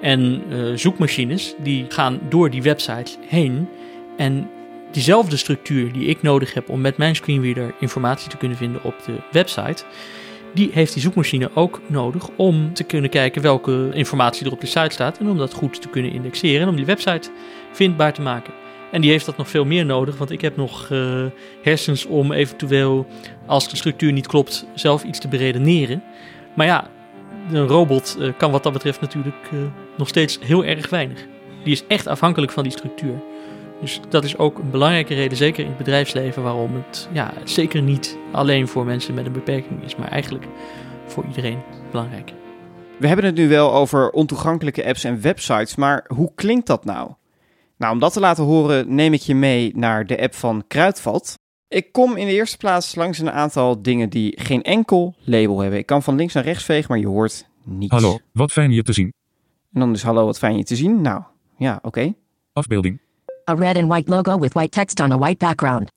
En 0.01 0.43
uh, 0.49 0.77
zoekmachines 0.77 1.55
die 1.59 1.87
gaan 1.89 2.21
door 2.29 2.51
die 2.51 2.63
websites 2.63 3.19
heen 3.27 3.69
en 4.17 4.51
diezelfde 4.97 5.37
structuur 5.37 5.93
die 5.93 6.07
ik 6.07 6.23
nodig 6.23 6.55
heb 6.55 6.69
om 6.69 6.81
met 6.81 6.97
mijn 6.97 7.17
screenreader 7.17 7.75
informatie 7.81 8.31
te 8.31 8.37
kunnen 8.37 8.57
vinden 8.57 8.83
op 8.83 8.95
de 9.05 9.17
website, 9.33 9.85
die 10.55 10.71
heeft 10.73 10.93
die 10.93 11.03
zoekmachine 11.03 11.51
ook 11.55 11.81
nodig 11.87 12.29
om 12.37 12.75
te 12.75 12.85
kunnen 12.85 13.11
kijken 13.11 13.43
welke 13.43 13.91
informatie 13.93 14.47
er 14.47 14.53
op 14.53 14.61
de 14.61 14.67
site 14.67 14.91
staat 14.91 15.19
en 15.19 15.29
om 15.29 15.39
dat 15.39 15.55
goed 15.55 15.83
te 15.83 15.89
kunnen 15.89 16.13
indexeren 16.13 16.61
en 16.63 16.69
om 16.69 16.77
die 16.77 16.85
website 16.85 17.31
vindbaar 17.73 18.13
te 18.13 18.23
maken. 18.23 18.53
En 18.93 19.01
die 19.01 19.11
heeft 19.11 19.27
dat 19.27 19.37
nog 19.37 19.49
veel 19.49 19.65
meer 19.65 19.87
nodig, 19.87 20.17
want 20.17 20.31
ik 20.31 20.41
heb 20.41 20.57
nog 20.57 20.89
uh, 20.91 21.25
hersens 21.63 22.07
om 22.07 22.33
eventueel, 22.33 23.07
als 23.47 23.69
de 23.69 23.77
structuur 23.77 24.13
niet 24.13 24.27
klopt, 24.27 24.67
zelf 24.75 25.05
iets 25.05 25.19
te 25.19 25.29
beredeneren. 25.29 26.03
Maar 26.55 26.67
ja, 26.67 26.91
een 27.53 27.67
robot 27.67 28.17
uh, 28.21 28.33
kan 28.37 28.51
wat 28.51 28.63
dat 28.63 28.73
betreft 28.73 29.01
natuurlijk 29.01 29.51
uh, 29.53 29.61
nog 29.97 30.09
steeds 30.09 30.39
heel 30.43 30.65
erg 30.65 30.91
weinig. 30.91 31.27
Die 31.65 31.73
is 31.73 31.85
echt 31.89 32.07
afhankelijk 32.07 32.53
van 32.53 32.63
die 32.63 32.73
structuur. 32.73 33.23
Dus 33.81 34.01
dat 34.09 34.25
is 34.25 34.39
ook 34.39 34.59
een 34.59 34.71
belangrijke 34.71 35.15
reden, 35.15 35.37
zeker 35.37 35.63
in 35.63 35.69
het 35.69 35.79
bedrijfsleven, 35.79 36.43
waarom 36.43 36.75
het 36.75 37.09
ja, 37.13 37.33
zeker 37.45 37.83
niet 37.83 38.19
alleen 38.33 38.69
voor 38.69 38.85
mensen 38.85 39.15
met 39.15 39.27
een 39.27 39.33
beperking 39.33 39.85
is, 39.85 39.97
maar 39.97 40.09
eigenlijk 40.09 40.47
voor 41.07 41.25
iedereen 41.27 41.59
belangrijk. 41.91 42.33
We 42.99 43.07
hebben 43.07 43.25
het 43.25 43.35
nu 43.35 43.49
wel 43.49 43.73
over 43.73 44.11
ontoegankelijke 44.11 44.87
apps 44.87 45.05
en 45.05 45.21
websites, 45.21 45.75
maar 45.75 46.05
hoe 46.15 46.33
klinkt 46.35 46.67
dat 46.67 46.85
nou? 46.85 47.11
Nou, 47.77 47.93
om 47.93 47.99
dat 47.99 48.13
te 48.13 48.21
laten 48.21 48.45
horen 48.45 48.95
neem 48.95 49.13
ik 49.13 49.21
je 49.21 49.35
mee 49.35 49.73
naar 49.75 50.07
de 50.07 50.21
app 50.21 50.35
van 50.35 50.65
Kruidvat. 50.69 51.39
Ik 51.69 51.93
kom 51.93 52.17
in 52.17 52.27
de 52.27 52.33
eerste 52.33 52.57
plaats 52.57 52.95
langs 52.95 53.19
een 53.19 53.31
aantal 53.31 53.83
dingen 53.83 54.11
die 54.11 54.41
geen 54.41 54.63
enkel 54.63 55.15
label 55.25 55.61
hebben. 55.61 55.79
Ik 55.79 55.87
kan 55.87 56.03
van 56.03 56.17
links 56.17 56.35
naar 56.35 56.45
rechts 56.45 56.65
vegen, 56.65 56.87
maar 56.89 56.99
je 56.99 57.07
hoort 57.07 57.49
niets. 57.65 57.93
Hallo, 57.93 58.19
wat 58.33 58.53
fijn 58.53 58.71
je 58.71 58.83
te 58.83 58.93
zien. 58.93 59.13
En 59.73 59.81
dan 59.81 59.93
dus 59.93 60.03
hallo, 60.03 60.25
wat 60.25 60.39
fijn 60.39 60.57
je 60.57 60.65
te 60.65 60.77
zien. 60.77 61.01
Nou, 61.01 61.23
ja, 61.57 61.75
oké. 61.77 61.87
Okay. 61.87 62.15
Afbeelding. 62.53 63.01
A 63.51 63.55
red 63.55 63.77
and 63.77 63.89
white 63.89 64.11
logo 64.11 64.39
with 64.39 64.53
white 64.53 64.71
text 64.71 65.01
on 65.01 65.13
a 65.13 65.19
white 65.19 65.37
background. 65.37 65.91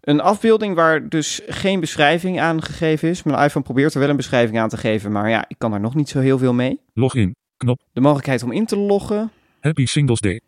Een 0.00 0.20
afbeelding 0.20 0.74
waar 0.74 1.08
dus 1.08 1.40
geen 1.46 1.80
beschrijving 1.80 2.40
aan 2.40 2.62
gegeven 2.62 3.08
is. 3.08 3.22
Mijn 3.22 3.44
iPhone 3.44 3.64
probeert 3.64 3.94
er 3.94 4.00
wel 4.00 4.08
een 4.08 4.16
beschrijving 4.16 4.58
aan 4.58 4.68
te 4.68 4.76
geven, 4.76 5.12
maar 5.12 5.28
ja, 5.28 5.44
ik 5.48 5.58
kan 5.58 5.70
daar 5.70 5.80
nog 5.80 5.94
niet 5.94 6.08
zo 6.08 6.20
heel 6.20 6.38
veel 6.38 6.52
mee. 6.52 6.80
Login, 6.92 7.34
knop. 7.56 7.80
De 7.92 8.00
mogelijkheid 8.00 8.42
om 8.42 8.52
in 8.52 8.66
te 8.66 8.76
loggen. 8.76 9.30
Happy 9.60 9.86
Singles 9.86 10.20
Day. 10.20 10.40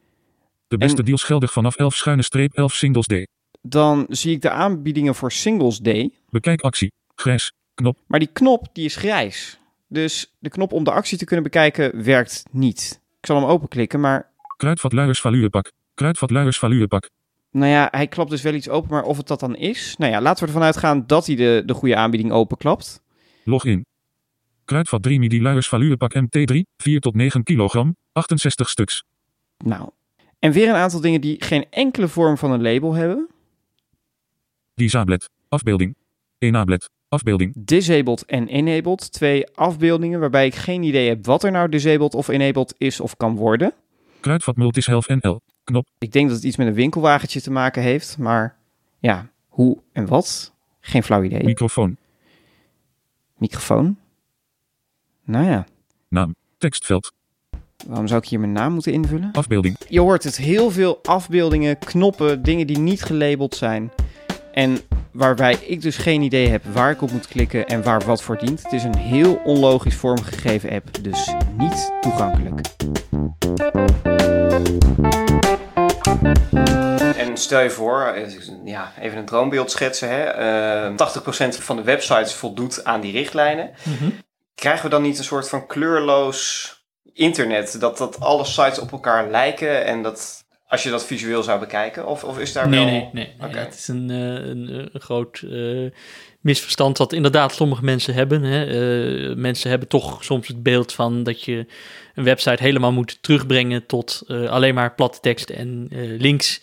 De 0.69 0.77
beste 0.77 0.99
en... 0.99 1.05
deals 1.05 1.23
geldig 1.23 1.53
vanaf 1.53 1.77
11 1.77 1.95
schuine 1.95 2.23
streep 2.23 2.55
11 2.55 2.73
Singles 2.73 3.07
Day. 3.07 3.27
Dan 3.63 4.07
zie 4.09 4.35
ik 4.35 4.43
de 4.43 4.51
aanbiedingen 4.51 5.15
voor 5.15 5.33
Singles 5.33 5.79
Day. 5.79 6.11
Bekijk 6.31 6.61
actie, 6.61 6.93
grijs, 7.15 7.53
knop. 7.75 7.99
Maar 8.07 8.19
die 8.19 8.33
knop 8.33 8.67
die 8.73 8.85
is 8.85 8.97
grijs. 8.97 9.59
Dus 9.89 10.35
de 10.39 10.49
knop 10.49 10.73
om 10.73 10.85
de 10.85 10.91
actie 10.91 11.19
te 11.19 11.25
kunnen 11.25 11.45
bekijken 11.45 12.05
werkt 12.05 12.45
niet. 12.51 13.01
Ik 13.21 13.27
zal 13.27 13.37
hem 13.37 13.51
openklikken, 13.51 14.01
maar... 14.01 14.31
Kruidvat 14.57 14.93
luiers 14.93 15.21
valuepak. 15.21 15.73
Kruidvat 15.97 16.31
luiers 16.31 16.59
valuepak. 16.59 17.11
Nou 17.51 17.71
ja, 17.71 17.89
hij 17.91 18.07
klapt 18.07 18.31
dus 18.31 18.43
wel 18.43 18.55
iets 18.55 18.69
open, 18.69 18.91
maar 18.91 19.03
of 19.03 19.17
het 19.17 19.27
dat 19.27 19.41
dan 19.41 19.57
is... 19.57 19.95
Nou 19.99 20.13
ja, 20.13 20.21
laten 20.21 20.41
we 20.41 20.47
ervan 20.47 20.67
uitgaan 20.67 21.07
dat 21.07 21.27
hij 21.27 21.37
de, 21.37 21.63
de 21.67 21.75
goede 21.75 21.97
aanbieding 21.97 22.33
openklapt. 22.33 23.03
Login. 23.45 23.87
Kruidvat 24.65 25.03
3 25.03 25.19
midi 25.19 25.43
luiers 25.43 25.69
valuepak 25.69 26.15
MT3, 26.15 26.57
4 26.77 27.01
tot 27.01 27.15
9 27.15 27.43
kilogram, 27.43 27.97
68 28.13 28.69
stuks. 28.69 29.05
Nou, 29.65 29.91
en 30.39 30.53
weer 30.53 30.69
een 30.69 30.75
aantal 30.75 31.01
dingen 31.01 31.21
die 31.21 31.43
geen 31.43 31.67
enkele 31.71 32.09
vorm 32.09 32.39
van 32.39 32.51
een 32.51 32.63
label 32.63 32.95
hebben. 32.95 33.29
Disablet, 34.75 35.31
afbeelding. 35.49 35.97
Enablet, 36.39 36.91
afbeelding. 37.09 37.53
Disabled 37.57 38.25
en 38.25 38.49
enabled, 38.49 39.13
twee 39.13 39.47
afbeeldingen 39.55 40.21
waarbij 40.21 40.47
ik 40.47 40.55
geen 40.55 40.83
idee 40.83 41.09
heb 41.09 41.27
wat 41.27 41.45
er 41.45 41.51
nou 41.51 41.69
disabled 41.69 42.15
of 42.15 42.29
enabled 42.29 42.75
is 42.79 43.01
of 43.01 43.17
kan 43.17 43.37
worden. 43.37 43.75
Kruidvat 44.21 44.57
Multis 44.57 44.87
Health 44.87 45.09
NL, 45.09 45.41
knop. 45.67 45.87
Ik 45.99 46.13
denk 46.13 46.27
dat 46.27 46.37
het 46.37 46.47
iets 46.47 46.57
met 46.57 46.67
een 46.67 46.75
winkelwagentje 46.75 47.41
te 47.41 47.51
maken 47.51 47.83
heeft, 47.83 48.19
maar 48.19 48.57
ja, 48.99 49.31
hoe 49.49 49.79
en 49.93 50.07
wat? 50.07 50.53
Geen 50.81 51.03
flauw 51.03 51.23
idee. 51.23 51.45
Microfoon. 51.45 51.97
Microfoon? 53.37 53.99
Nou 55.25 55.47
ja. 55.47 55.67
Naam, 56.09 56.35
tekstveld. 56.59 57.13
Waarom 57.87 58.07
zou 58.07 58.21
ik 58.21 58.29
hier 58.29 58.41
mijn 58.41 58.53
naam 58.53 58.73
moeten 58.73 58.93
invullen? 58.93 59.33
Afbeelding. 59.33 59.77
Je 59.89 60.01
hoort 60.01 60.25
het, 60.25 60.37
heel 60.37 60.71
veel 60.71 60.99
afbeeldingen, 61.03 61.79
knoppen, 61.79 62.43
dingen 62.43 62.67
die 62.67 62.79
niet 62.79 63.03
gelabeld 63.03 63.55
zijn. 63.55 63.91
En 64.53 64.79
waarbij 65.11 65.55
ik 65.55 65.81
dus 65.83 65.97
geen 65.97 66.23
idee 66.23 66.49
heb 66.49 66.65
waar 66.65 66.91
ik 66.91 67.03
op 67.03 67.13
moet 67.13 67.29
klikken 67.29 67.67
en 67.67 67.83
waar 67.83 68.05
wat 68.05 68.23
voor 68.23 68.39
dient. 68.39 68.63
Het 68.63 68.73
is 68.73 68.85
een 68.85 68.97
heel 68.97 69.35
onlogisch 69.45 69.95
vormgegeven 69.95 70.71
app, 70.71 71.05
dus 71.05 71.35
niet 71.57 71.93
toegankelijk. 72.01 72.61
En 77.17 77.37
stel 77.37 77.61
je 77.61 77.71
voor, 77.71 78.15
ja, 78.65 78.93
even 79.01 79.19
een 79.19 79.25
droombeeld 79.25 79.71
schetsen. 79.71 80.09
Hè? 80.09 80.39
Uh, 80.89 80.93
80% 80.93 81.49
van 81.49 81.77
de 81.77 81.83
websites 81.83 82.35
voldoet 82.35 82.85
aan 82.85 83.01
die 83.01 83.13
richtlijnen. 83.13 83.71
Mhm. 83.83 84.11
Krijgen 84.55 84.85
we 84.85 84.91
dan 84.91 85.03
niet 85.03 85.19
een 85.19 85.25
soort 85.25 85.49
van 85.49 85.67
kleurloos 85.67 86.71
internet? 87.13 87.81
Dat, 87.81 87.99
dat 87.99 88.21
alle 88.21 88.45
sites 88.45 88.79
op 88.79 88.93
elkaar 88.93 89.31
lijken 89.31 89.85
en 89.85 90.03
dat 90.03 90.45
Als 90.69 90.83
je 90.83 90.91
dat 90.91 91.07
visueel 91.07 91.43
zou 91.43 91.61
bekijken? 91.61 92.07
Of, 92.07 92.25
of 92.25 92.39
is 92.39 92.53
daar 92.53 92.69
nee, 92.69 92.85
wel... 92.85 92.89
nee, 92.89 93.09
nee, 93.13 93.35
nee. 93.39 93.49
Oké. 93.49 93.59
Het 93.59 93.75
is 93.75 93.89
een, 93.89 94.11
eh, 94.11 94.49
een, 94.49 94.89
een 94.93 95.01
groot 95.01 95.43
eh, 95.51 95.91
misverstand 96.41 96.97
dat 96.97 97.13
inderdaad 97.13 97.55
sommige 97.55 97.85
mensen 97.85 98.15
hebben. 98.15 98.43
Hè. 98.43 98.65
Eh, 98.65 99.37
mensen 99.37 99.71
hebben 99.71 99.89
toch 99.89 100.25
soms 100.25 100.49
het 100.49 100.63
beeld 100.63 100.93
van 100.93 101.23
dat 101.23 101.43
je 101.43 101.67
een 102.17 102.25
website 102.25 102.63
helemaal 102.63 102.93
moet 102.93 103.23
terugbrengen 103.23 103.87
tot 103.87 104.23
eh, 104.27 104.49
alleen 104.49 104.75
maar 104.75 104.95
platte 104.95 105.21
tekst 105.21 105.51
en 105.51 105.87
eh, 105.91 105.99
links. 106.21 106.61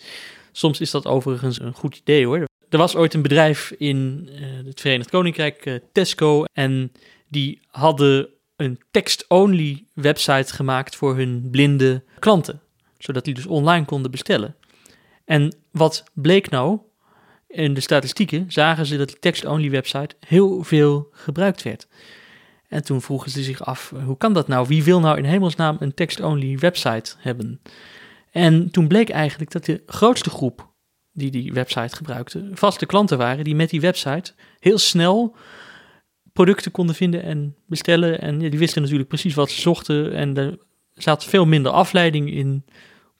Soms 0.52 0.80
is 0.80 0.90
dat 0.90 1.06
overigens 1.06 1.60
een 1.60 1.72
goed 1.72 1.96
idee 1.96 2.26
hoor. 2.26 2.44
Er 2.68 2.78
was 2.78 2.96
ooit 2.96 3.14
een 3.14 3.22
bedrijf 3.22 3.70
in 3.78 4.28
eh, 4.32 4.66
het 4.66 4.80
Verenigd 4.80 5.10
Koninkrijk, 5.10 5.80
Tesco, 5.92 6.44
en 6.52 6.92
die 7.28 7.60
hadden 7.66 8.28
een 8.56 8.80
text-only 8.90 9.84
website 9.92 10.54
gemaakt 10.54 10.96
voor 10.96 11.16
hun 11.16 11.48
blinde 11.50 12.02
klanten, 12.18 12.60
zodat 12.98 13.24
die 13.24 13.34
dus 13.34 13.46
online 13.46 13.84
konden 13.84 14.10
bestellen. 14.10 14.56
En 15.24 15.56
wat 15.70 16.04
bleek 16.12 16.50
nou? 16.50 16.78
In 17.48 17.74
de 17.74 17.80
statistieken 17.80 18.44
zagen 18.48 18.86
ze 18.86 18.96
dat 18.96 19.08
die 19.08 19.18
text-only 19.18 19.70
website 19.70 20.14
heel 20.26 20.62
veel 20.62 21.08
gebruikt 21.12 21.62
werd. 21.62 21.86
En 22.74 22.84
toen 22.84 23.02
vroegen 23.02 23.30
ze 23.30 23.42
zich 23.42 23.64
af, 23.64 23.92
hoe 24.04 24.16
kan 24.16 24.32
dat 24.32 24.48
nou? 24.48 24.66
Wie 24.66 24.84
wil 24.84 25.00
nou 25.00 25.18
in 25.18 25.24
hemelsnaam 25.24 25.76
een 25.80 25.94
text-only 25.94 26.58
website 26.58 27.14
hebben? 27.18 27.60
En 28.30 28.70
toen 28.70 28.88
bleek 28.88 29.10
eigenlijk 29.10 29.50
dat 29.50 29.64
de 29.64 29.82
grootste 29.86 30.30
groep 30.30 30.72
die 31.12 31.30
die 31.30 31.52
website 31.52 31.96
gebruikte, 31.96 32.50
vaste 32.52 32.86
klanten 32.86 33.18
waren 33.18 33.44
die 33.44 33.54
met 33.54 33.70
die 33.70 33.80
website 33.80 34.32
heel 34.58 34.78
snel 34.78 35.36
producten 36.32 36.70
konden 36.70 36.94
vinden 36.94 37.22
en 37.22 37.56
bestellen. 37.66 38.20
En 38.20 38.38
die 38.38 38.58
wisten 38.58 38.82
natuurlijk 38.82 39.08
precies 39.08 39.34
wat 39.34 39.50
ze 39.50 39.60
zochten 39.60 40.14
en 40.14 40.36
er 40.36 40.58
zat 40.94 41.24
veel 41.24 41.46
minder 41.46 41.72
afleiding 41.72 42.30
in, 42.30 42.64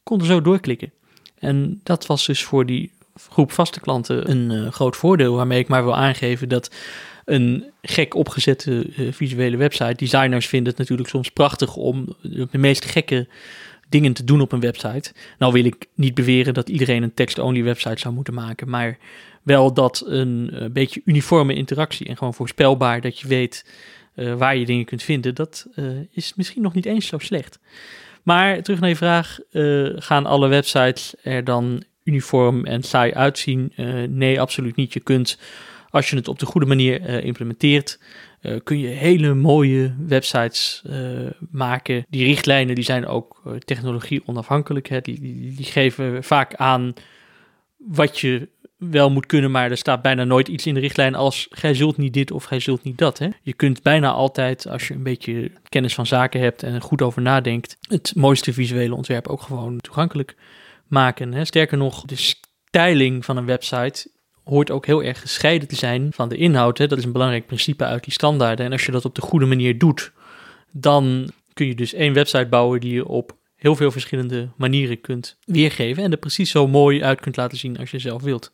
konden 0.03 0.27
zo 0.27 0.41
doorklikken. 0.41 0.93
En 1.39 1.81
dat 1.83 2.07
was 2.07 2.27
dus 2.27 2.45
voor 2.45 2.67
die 2.67 2.93
groep 3.31 3.53
vaste 3.53 3.81
klanten 3.81 4.31
een 4.31 4.51
eh, 4.51 4.73
groot 4.73 4.97
voordeel, 4.97 5.35
waarmee 5.35 5.59
ik 5.59 5.69
maar 5.69 5.85
wil 5.85 5.97
aangeven 5.97 6.49
dat 6.49 6.71
een 7.25 7.65
gek 7.83 8.15
opgezette 8.15 8.87
eh, 8.97 9.13
visuele 9.13 9.57
website, 9.57 9.95
designers 9.95 10.47
vinden 10.47 10.69
het 10.69 10.79
natuurlijk 10.79 11.09
soms 11.09 11.31
prachtig 11.31 11.77
om 11.77 12.17
de 12.23 12.59
meest 12.59 12.85
gekke 12.85 13.29
dingen 13.89 14.13
te 14.13 14.25
doen 14.25 14.41
op 14.41 14.53
een 14.53 14.61
website. 14.61 15.13
Nou 15.39 15.53
wil 15.53 15.65
ik 15.65 15.87
niet 15.95 16.15
beweren 16.15 16.55
dat 16.55 16.69
iedereen 16.69 17.03
een 17.03 17.15
text-only 17.15 17.63
website 17.63 18.01
zou 18.01 18.15
moeten 18.15 18.35
maken, 18.35 18.69
maar 18.69 18.99
wel 19.43 19.75
dat 19.75 20.05
een 20.07 20.51
eh, 20.53 20.71
beetje 20.71 21.03
uniforme 21.05 21.55
interactie 21.55 22.07
en 22.07 22.17
gewoon 22.17 22.35
voorspelbaar 22.35 23.01
dat 23.01 23.19
je 23.19 23.29
weet 23.29 23.67
eh, 24.15 24.35
waar 24.35 24.57
je 24.57 24.67
dingen 24.67 24.85
kunt 24.85 25.03
vinden, 25.03 25.35
dat 25.35 25.67
is 26.11 26.35
misschien 26.35 26.63
nog 26.63 26.75
niet 26.75 26.87
eens 26.87 27.07
zo 27.07 27.19
slecht. 27.19 27.59
Maar 28.23 28.63
terug 28.63 28.81
naar 28.81 28.89
je 28.89 28.97
vraag, 28.97 29.39
gaan 29.97 30.27
alle 30.27 30.49
websites 30.49 31.15
er 31.23 31.45
dan 31.45 31.83
uniform 32.05 32.65
en 32.65 32.83
saai 32.83 33.13
uitzien? 33.13 33.73
Nee, 34.09 34.41
absoluut 34.41 34.77
niet. 34.77 34.93
Je 34.93 35.01
kunt, 35.01 35.39
als 35.95 36.11
je 36.11 36.17
het 36.17 36.29
op 36.29 36.39
de 36.39 36.47
goede 36.47 36.67
manier 36.67 37.01
eh, 37.01 37.25
implementeert, 37.25 38.01
eh, 38.41 38.57
kun 38.65 38.79
je 38.79 38.87
hele 38.87 39.35
mooie 39.35 39.95
websites 39.99 40.83
eh, 40.87 40.99
maken. 41.51 42.07
Die 42.09 42.25
richtlijnen 42.25 42.75
die 42.75 42.85
zijn 42.85 43.07
ook 43.07 43.43
technologie 43.59 44.23
onafhankelijk. 44.27 44.89
Hè. 44.89 45.01
Die, 45.01 45.21
die, 45.21 45.55
die 45.55 45.65
geven 45.65 46.25
vaak 46.25 46.55
aan 46.55 46.95
wat 47.77 48.19
je 48.19 48.49
wel 48.77 49.11
moet 49.11 49.27
kunnen, 49.27 49.51
maar 49.51 49.71
er 49.71 49.77
staat 49.77 50.03
bijna 50.03 50.25
nooit 50.25 50.49
iets 50.49 50.67
in 50.67 50.75
de 50.75 50.81
richtlijn 50.81 51.15
als 51.15 51.47
gij 51.51 51.75
zult 51.75 51.97
niet 51.97 52.13
dit 52.13 52.31
of 52.31 52.45
gij 52.45 52.61
zult 52.61 52.83
niet 52.83 52.99
dat. 52.99 53.19
Hè. 53.19 53.29
Je 53.43 53.53
kunt 53.53 53.83
bijna 53.83 54.11
altijd, 54.11 54.69
als 54.69 54.89
je 54.89 54.95
een 54.95 55.03
beetje 55.03 55.51
kennis 55.69 55.95
van 55.95 56.07
zaken 56.07 56.41
hebt 56.41 56.63
en 56.63 56.75
er 56.75 56.83
goed 56.83 57.03
over 57.03 57.23
nadenkt, 57.23 57.77
het 57.89 58.13
mooiste 58.17 58.53
visuele 58.53 58.95
ontwerp 58.95 59.29
ook 59.29 59.43
gewoon 59.43 59.81
toegankelijk 59.81 60.37
maken. 60.87 61.33
Hè. 61.33 61.45
Sterker 61.45 61.79
nog, 61.79 62.05
de 62.05 62.37
styling 62.71 63.25
van 63.25 63.37
een 63.37 63.47
website 63.47 64.13
hoort 64.45 64.71
ook 64.71 64.87
heel 64.87 65.03
erg 65.03 65.21
gescheiden 65.21 65.69
te 65.69 65.77
zijn 65.77 66.13
van 66.13 66.29
de 66.29 66.37
inhoud. 66.37 66.79
Hè. 66.79 66.87
Dat 66.87 66.99
is 66.99 67.05
een 67.05 67.13
belangrijk 67.13 67.47
principe 67.47 67.85
uit 67.85 68.05
die 68.05 68.13
standaarden. 68.13 68.67
En 68.67 68.73
als 68.73 68.87
je 68.87 68.93
dat 68.93 69.05
op 69.05 69.15
de 69.15 69.21
goede 69.21 69.47
manier 69.47 69.79
doet, 69.79 70.13
dan 70.71 71.31
kun 71.53 71.67
je 71.67 71.75
dus 71.75 71.93
één 71.93 72.13
website 72.13 72.47
bouwen 72.47 72.81
die 72.81 72.93
je 72.93 73.09
op 73.09 73.37
heel 73.57 73.77
veel 73.77 73.91
verschillende 73.91 74.49
manieren 74.57 75.01
kunt 75.01 75.37
weergeven 75.45 76.03
en 76.03 76.11
er 76.11 76.19
precies 76.19 76.51
zo 76.51 76.69
mooi 76.69 77.05
uit 77.05 77.21
kunt 77.21 77.37
laten 77.37 77.59
zien 77.59 77.79
als 77.79 77.91
je 77.91 77.99
zelf 77.99 78.23
wilt. 78.23 78.53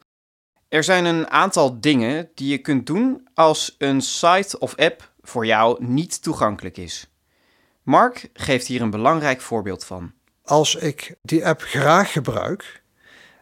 Er 0.69 0.85
zijn 0.85 1.05
een 1.05 1.31
aantal 1.31 1.81
dingen 1.81 2.31
die 2.35 2.51
je 2.51 2.59
kunt 2.59 2.87
doen 2.87 3.29
als 3.35 3.75
een 3.79 4.01
site 4.01 4.59
of 4.59 4.77
app 4.77 5.13
voor 5.21 5.47
jou 5.47 5.85
niet 5.85 6.23
toegankelijk 6.23 6.77
is. 6.77 7.07
Mark 7.83 8.31
geeft 8.33 8.67
hier 8.67 8.83
een 8.83 8.91
belangrijk 8.91 9.41
voorbeeld 9.41 9.85
van. 9.85 10.13
Als 10.43 10.75
ik 10.75 11.15
die 11.23 11.47
app 11.47 11.61
graag 11.61 12.13
gebruik, 12.13 12.80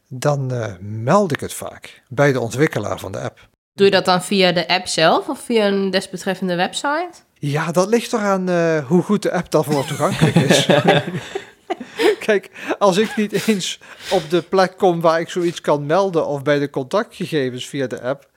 dan 0.09 0.53
eh, 0.53 0.73
meld 0.81 1.33
ik 1.33 1.40
het 1.40 1.55
vaak 1.55 2.03
bij 2.09 2.33
de 2.33 2.40
ontwikkelaar 2.40 2.99
van 2.99 3.12
de 3.12 3.21
app. 3.21 3.49
Doe 3.75 3.87
je 3.87 3.92
dat 3.92 4.05
dan 4.05 4.23
via 4.23 4.53
de 4.53 4.68
app 4.68 4.87
zelf 4.87 5.29
of 5.29 5.40
via 5.40 5.66
een 5.66 5.90
desbetreffende 5.90 6.55
website? 6.55 7.11
Ja, 7.35 7.73
dat 7.73 7.88
ligt 7.88 8.12
eraan 8.12 8.49
eh 8.49 8.87
hoe 8.87 9.03
goed 9.03 9.23
de 9.23 9.33
app 9.33 9.51
daarvoor 9.51 9.85
toegankelijk 9.85 10.35
is. 10.35 10.66
Kijk, 12.27 12.51
als 12.79 12.97
ik 12.97 13.16
niet 13.16 13.47
eens 13.47 13.81
op 14.11 14.31
de 14.31 14.42
plek 14.42 14.77
kom 14.77 15.01
waar 15.01 15.21
ik 15.21 15.29
zoiets 15.29 15.61
kan 15.61 15.87
melden 15.87 16.27
of 16.27 16.42
bij 16.42 16.59
de 16.59 16.71
contactgegevens 16.71 17.68
via 17.68 17.87
de 17.87 18.01
app, 18.01 18.29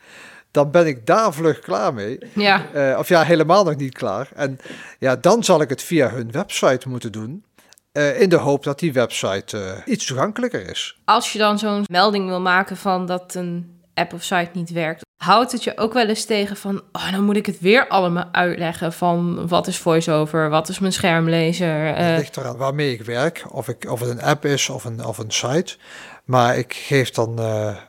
dan 0.52 0.72
ben 0.72 0.88
ik 0.88 1.06
daar 1.06 1.34
vlug 1.34 1.60
klaar 1.60 1.94
mee. 1.94 2.20
Ja. 2.34 2.66
Eh, 2.74 2.98
of 3.00 3.08
ja, 3.08 3.24
helemaal 3.24 3.64
nog 3.64 3.76
niet 3.76 3.94
klaar. 3.94 4.30
En 4.36 4.60
ja, 5.00 5.16
dan 5.16 5.44
zal 5.44 5.62
ik 5.62 5.70
het 5.70 5.82
via 5.82 6.10
hun 6.10 6.32
website 6.32 6.90
moeten 6.90 7.12
doen. 7.12 7.44
Eh, 7.92 8.22
in 8.22 8.30
de 8.30 8.38
hoop 8.38 8.64
dat 8.64 8.80
die 8.80 8.94
website 8.94 9.58
eh, 9.58 9.94
iets 9.94 10.06
toegankelijker 10.06 10.70
is. 10.70 11.00
Als 11.06 11.34
je 11.34 11.40
dan 11.40 11.60
zo'n 11.60 11.86
melding 11.90 12.28
wil 12.28 12.42
maken 12.42 12.78
van 12.78 13.06
dat 13.06 13.36
een 13.36 13.80
app 13.94 14.14
of 14.14 14.24
site 14.24 14.50
niet 14.54 14.72
werkt, 14.72 15.06
houdt 15.18 15.52
het 15.52 15.64
je 15.64 15.78
ook 15.78 15.94
wel 15.94 16.08
eens 16.08 16.26
tegen 16.26 16.58
van, 16.58 16.82
oh, 16.92 17.12
dan 17.12 17.24
moet 17.24 17.36
ik 17.36 17.46
het 17.46 17.60
weer 17.60 17.88
allemaal 17.88 18.30
uitleggen 18.32 18.94
van 18.94 19.48
wat 19.48 19.68
is 19.68 19.78
voiceover, 19.78 20.50
wat 20.50 20.70
is 20.70 20.80
mijn 20.80 20.94
schermlezer. 20.94 21.86
Het 21.86 21.98
eh, 21.98 22.18
ligt 22.18 22.38
eraan 22.38 22.58
waarmee 22.58 22.94
ik 22.94 23.02
werk, 23.02 23.44
of, 23.50 23.68
ik, 23.68 23.92
of 23.92 24.00
het 24.00 24.10
een 24.10 24.22
app 24.22 24.46
is 24.46 24.70
of 24.70 24.84
een, 24.84 25.06
of 25.06 25.18
een 25.18 25.32
site. 25.32 25.78
Maar 26.26 26.58
ik 26.58 26.74
geef 26.74 27.10
dan 27.10 27.40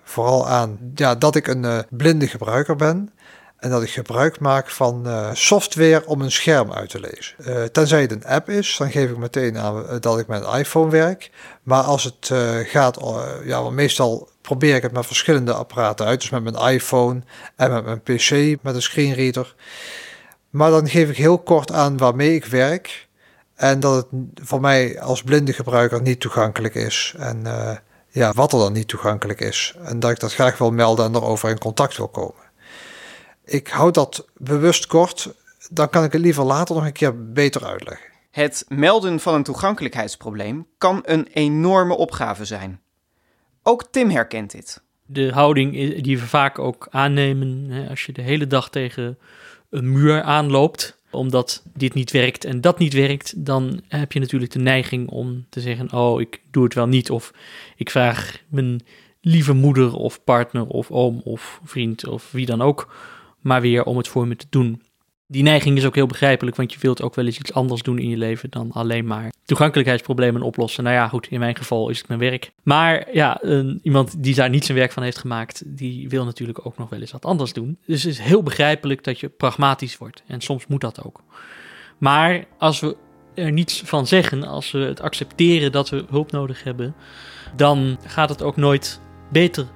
vooral 0.03 0.49
aan 0.49 0.93
ja, 0.95 1.15
dat 1.15 1.37
ik 1.37 1.47
een 1.47 1.85
blinde 1.91 2.27
gebruiker 2.29 2.77
ben. 2.77 3.13
En 3.63 3.71
dat 3.71 3.83
ik 3.83 3.91
gebruik 3.91 4.41
maak 4.41 4.71
van 4.71 5.07
eh, 5.07 5.31
software 5.33 6.07
om 6.07 6.21
een 6.21 6.33
scherm 6.33 6.73
uit 6.73 6.91
te 6.91 7.01
lezen. 7.01 7.37
Eh, 7.45 7.63
tenzij 7.65 8.01
het 8.01 8.13
een 8.13 8.25
app 8.25 8.49
is, 8.51 8.77
dan 8.79 8.91
geef 8.91 9.11
ik 9.11 9.17
meteen 9.17 9.59
aan 9.59 9.89
eh, 9.89 9.97
dat 10.01 10.19
ik 10.19 10.27
met 10.27 10.45
een 10.45 10.59
iPhone 10.59 10.91
werk. 10.91 11.31
Maar 11.63 11.83
als 11.83 12.05
het 12.05 12.31
gaat, 12.69 12.99
ja, 13.45 13.63
want 13.63 13.75
meestal 13.75 14.29
probeer 14.41 14.77
ik 14.77 14.83
het 14.83 14.93
met 14.93 15.07
verschillende 15.07 15.53
apparaten 15.53 16.07
uit. 16.07 16.21
Dus 16.21 16.31
met 16.31 16.43
mijn 16.43 16.73
iPhone 16.75 17.23
en 17.57 17.73
met 17.73 17.85
mijn 17.85 18.01
PC, 18.01 18.57
met 18.63 18.75
een 18.75 18.83
screenreader. 18.83 19.55
Maar 20.51 20.71
dan 20.71 20.89
geef 20.89 21.09
ik 21.09 21.17
heel 21.17 21.39
kort 21.39 21.73
aan 21.73 21.97
waarmee 21.97 22.35
ik 22.35 22.45
werk. 22.45 23.09
En 23.55 23.81
dat 23.81 23.95
het 23.95 24.07
voor 24.47 24.61
mij 24.61 25.01
als 25.01 25.23
blinde 25.23 25.53
gebruiker 25.53 26.03
niet 26.03 26.21
toegankelijk 26.21 26.75
is. 26.75 27.15
En 27.19 27.43
ja, 28.09 28.33
wat 28.33 28.53
er 28.53 28.59
dan 28.59 28.73
niet 28.73 28.89
toegankelijk 28.89 29.41
is. 29.41 29.75
En 29.83 30.01
dat 30.01 30.11
ik 30.11 30.21
dat 30.21 30.35
graag 30.35 30.59
wil 30.59 30.71
melden 30.71 31.07
en 31.07 31.15
erover 31.15 31.51
in 31.51 31.59
contact 31.59 31.97
wil 31.97 32.09
komen. 32.09 32.42
Ik 33.45 33.69
hou 33.69 33.91
dat 33.91 34.29
bewust 34.37 34.87
kort. 34.87 35.35
Dan 35.71 35.89
kan 35.89 36.05
ik 36.05 36.13
het 36.13 36.21
liever 36.21 36.45
later 36.45 36.75
nog 36.75 36.85
een 36.85 36.93
keer 36.93 37.33
beter 37.33 37.65
uitleggen. 37.65 38.07
Het 38.31 38.65
melden 38.69 39.21
van 39.21 39.35
een 39.35 39.43
toegankelijkheidsprobleem 39.43 40.67
kan 40.79 41.03
een 41.05 41.27
enorme 41.27 41.97
opgave 41.97 42.45
zijn. 42.45 42.81
Ook 43.63 43.85
Tim 43.91 44.11
herkent 44.11 44.51
dit. 44.51 44.83
De 45.07 45.33
houding 45.33 46.03
die 46.03 46.19
we 46.19 46.27
vaak 46.27 46.59
ook 46.59 46.87
aannemen, 46.91 47.71
hè, 47.71 47.89
als 47.89 48.05
je 48.05 48.13
de 48.13 48.23
hele 48.23 48.47
dag 48.47 48.71
tegen 48.71 49.19
een 49.71 49.93
muur 49.93 50.23
aanloopt, 50.23 50.99
omdat 51.11 51.63
dit 51.75 51.95
niet 51.95 52.11
werkt 52.11 52.45
en 52.45 52.61
dat 52.61 52.79
niet 52.79 52.93
werkt, 52.93 53.47
dan 53.47 53.83
heb 53.89 54.13
je 54.13 54.21
natuurlijk 54.21 54.53
de 54.53 54.59
neiging 54.59 55.09
om 55.09 55.47
te 55.49 55.61
zeggen, 55.61 55.93
oh, 55.93 56.21
ik 56.21 56.41
doe 56.51 56.65
het 56.65 56.75
wel 56.75 56.87
niet, 56.87 57.11
of 57.11 57.33
ik 57.77 57.91
vraag 57.91 58.39
mijn 58.49 58.81
lieve 59.21 59.53
moeder 59.53 59.95
of 59.95 60.25
partner 60.25 60.67
of 60.67 60.91
oom 60.91 61.21
of 61.25 61.61
vriend 61.65 62.07
of 62.07 62.33
wie 62.33 62.47
dan 62.47 62.63
ook, 62.63 62.95
maar 63.43 63.61
weer 63.61 63.85
om 63.85 63.97
het 63.97 64.09
voor 64.09 64.27
me 64.27 64.37
te 64.37 64.47
doen. 64.51 64.83
Die 65.27 65.43
neiging 65.43 65.77
is 65.77 65.85
ook 65.85 65.95
heel 65.95 66.07
begrijpelijk, 66.07 66.57
want 66.57 66.73
je 66.73 66.79
wilt 66.81 67.03
ook 67.03 67.15
wel 67.15 67.25
eens 67.25 67.39
iets 67.39 67.53
anders 67.53 67.83
doen 67.83 67.99
in 67.99 68.09
je 68.09 68.17
leven 68.17 68.51
dan 68.51 68.73
alleen 68.73 69.07
maar 69.07 69.33
toegankelijkheidsproblemen 69.45 70.43
oplossen. 70.43 70.85
Nou 70.85 70.97
ja, 70.97 71.09
goed, 71.09 71.27
in 71.27 71.39
mijn 71.39 71.57
geval 71.57 71.89
is 71.89 71.99
het 71.99 72.09
mijn 72.09 72.21
werk. 72.21 72.53
Maar 72.63 73.09
ja, 73.13 73.39
een, 73.41 73.81
iemand 73.83 74.23
die 74.23 74.35
daar 74.35 74.51
niet 74.51 74.65
zijn 74.65 74.79
werk 74.79 74.93
van 74.93 75.03
heeft 75.03 75.19
gemaakt, 75.19 75.63
die 75.67 76.09
wil 76.09 76.25
natuurlijk 76.25 76.67
ook 76.67 76.79
nog 76.79 76.89
wel 76.89 77.01
eens 77.01 77.13
wat 77.13 77.25
anders 77.25 77.53
doen. 77.53 77.79
Dus 77.87 78.03
het 78.03 78.13
is 78.13 78.19
heel 78.19 78.43
begrijpelijk 78.43 79.05
dat 79.05 79.21
je 79.21 79.29
pragmatisch 79.29 79.99
wordt. 79.99 80.23
En 80.27 80.41
soms 80.41 80.67
moet 80.67 80.81
dat 80.81 81.05
ook. 81.05 81.23
Maar 81.99 82.45
als 82.59 82.81
we 82.81 82.97
er 83.35 83.53
niets 83.53 83.83
van 83.85 84.07
zeggen, 84.07 84.45
als 84.45 84.71
we 84.71 84.79
het 84.79 85.01
accepteren 85.01 85.73
dat 85.73 85.89
we 85.89 86.05
hulp 86.11 86.31
nodig 86.31 86.65
hebben, 86.65 86.95
dan 87.57 87.99
gaat 88.07 88.29
het 88.29 88.43
ook 88.43 88.57
nooit 88.57 89.01
beter 89.31 89.67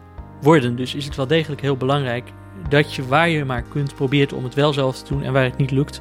worden. 0.40 0.76
Dus 0.76 0.94
is 0.94 1.04
het 1.04 1.16
wel 1.16 1.26
degelijk 1.26 1.60
heel 1.60 1.76
belangrijk 1.76 2.32
dat 2.68 2.94
je 2.94 3.06
waar 3.06 3.28
je 3.28 3.44
maar 3.44 3.62
kunt 3.62 3.94
probeert 3.94 4.32
om 4.32 4.44
het 4.44 4.54
wel 4.54 4.72
zelf 4.72 5.02
te 5.02 5.14
doen 5.14 5.22
en 5.22 5.32
waar 5.32 5.44
het 5.44 5.56
niet 5.56 5.70
lukt, 5.70 6.00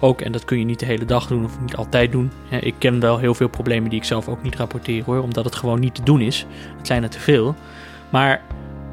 ook, 0.00 0.20
en 0.20 0.32
dat 0.32 0.44
kun 0.44 0.58
je 0.58 0.64
niet 0.64 0.78
de 0.78 0.86
hele 0.86 1.04
dag 1.04 1.26
doen 1.26 1.44
of 1.44 1.60
niet 1.60 1.76
altijd 1.76 2.12
doen. 2.12 2.30
Ik 2.60 2.74
ken 2.78 3.00
wel 3.00 3.18
heel 3.18 3.34
veel 3.34 3.48
problemen 3.48 3.90
die 3.90 3.98
ik 3.98 4.04
zelf 4.04 4.28
ook 4.28 4.42
niet 4.42 4.56
rapporteer 4.56 5.04
hoor, 5.04 5.18
omdat 5.18 5.44
het 5.44 5.54
gewoon 5.54 5.80
niet 5.80 5.94
te 5.94 6.02
doen 6.02 6.20
is. 6.20 6.46
Het 6.76 6.86
zijn 6.86 7.02
er 7.02 7.08
te 7.08 7.20
veel. 7.20 7.54
Maar 8.10 8.42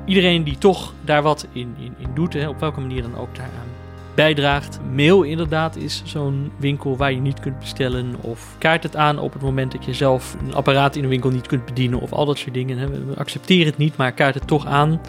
iedereen 0.06 0.44
die 0.44 0.58
toch 0.58 0.94
daar 1.02 1.22
wat 1.22 1.48
in, 1.52 1.76
in, 1.80 1.94
in 1.98 2.10
doet, 2.14 2.34
hè, 2.34 2.48
op 2.48 2.60
welke 2.60 2.80
manier 2.80 3.02
dan 3.02 3.18
ook 3.18 3.36
daaraan 3.36 3.70
bijdraagt. 4.16 4.80
Mail 4.96 5.24
inderdaad 5.24 5.76
is 5.76 6.02
zo'n 6.06 6.52
winkel 6.58 6.98
waar 6.98 7.12
je 7.12 7.20
niet 7.20 7.40
kunt 7.40 7.60
bestellen. 7.60 8.16
Of 8.22 8.56
kaart 8.58 8.84
het 8.84 8.96
aan 8.96 9.20
op 9.20 9.34
het 9.34 9.42
moment 9.42 9.72
dat 9.72 9.86
je 9.86 9.94
zelf 9.94 10.36
een 10.46 10.54
apparaat 10.54 10.96
in 10.96 11.04
een 11.04 11.10
winkel 11.10 11.30
niet 11.30 11.48
kunt 11.48 11.66
bedienen. 11.66 12.00
Of 12.00 12.12
al 12.12 12.26
dat 12.26 12.38
soort 12.38 12.54
dingen. 12.54 12.78
hè. 12.78 12.90
We 12.90 13.16
accepteren 13.18 13.66
het 13.66 13.78
niet, 13.78 13.98
maar 13.98 14.12
kaart 14.12 14.34
het 14.34 14.48
toch 14.48 14.66
aan. 14.66 15.02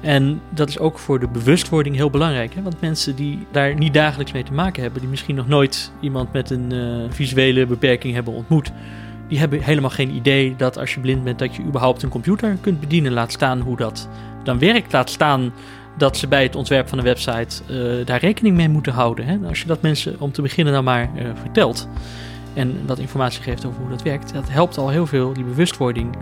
En 0.00 0.40
dat 0.50 0.68
is 0.68 0.78
ook 0.78 0.98
voor 0.98 1.20
de 1.20 1.28
bewustwording 1.28 1.96
heel 1.96 2.10
belangrijk. 2.10 2.54
Hè? 2.54 2.62
Want 2.62 2.80
mensen 2.80 3.16
die 3.16 3.46
daar 3.50 3.74
niet 3.74 3.94
dagelijks 3.94 4.32
mee 4.32 4.42
te 4.42 4.52
maken 4.52 4.82
hebben, 4.82 5.00
die 5.00 5.10
misschien 5.10 5.34
nog 5.34 5.48
nooit 5.48 5.92
iemand 6.00 6.32
met 6.32 6.50
een 6.50 6.72
eh, 6.72 7.14
visuele 7.14 7.66
beperking 7.66 8.14
hebben 8.14 8.32
ontmoet, 8.32 8.72
die 9.28 9.38
hebben 9.38 9.62
helemaal 9.62 9.90
geen 9.90 10.10
idee 10.10 10.54
dat 10.56 10.78
als 10.78 10.94
je 10.94 11.00
blind 11.00 11.24
bent, 11.24 11.38
dat 11.38 11.56
je 11.56 11.62
überhaupt 11.62 12.02
een 12.02 12.08
computer 12.08 12.56
kunt 12.60 12.80
bedienen. 12.80 13.12
Laat 13.12 13.32
staan 13.32 13.60
hoe 13.60 13.76
dat 13.76 14.08
dan 14.42 14.58
werkt. 14.58 14.92
Laat 14.92 15.10
staan 15.10 15.52
dat 15.96 16.16
ze 16.16 16.28
bij 16.28 16.42
het 16.42 16.56
ontwerp 16.56 16.88
van 16.88 16.98
een 16.98 17.04
website 17.04 17.62
eh, 17.68 18.06
daar 18.06 18.20
rekening 18.20 18.56
mee 18.56 18.68
moeten 18.68 18.92
houden. 18.92 19.26
Hè? 19.26 19.38
Als 19.48 19.60
je 19.60 19.66
dat 19.66 19.82
mensen 19.82 20.20
om 20.20 20.32
te 20.32 20.42
beginnen 20.42 20.72
dan 20.72 20.84
maar 20.84 21.02
eh, 21.16 21.24
vertelt 21.40 21.88
en 22.54 22.80
dat 22.86 22.98
informatie 22.98 23.42
geeft 23.42 23.64
over 23.64 23.80
hoe 23.80 23.90
dat 23.90 24.02
werkt, 24.02 24.34
dat 24.34 24.50
helpt 24.50 24.78
al 24.78 24.88
heel 24.88 25.06
veel, 25.06 25.32
die 25.32 25.44
bewustwording, 25.44 26.16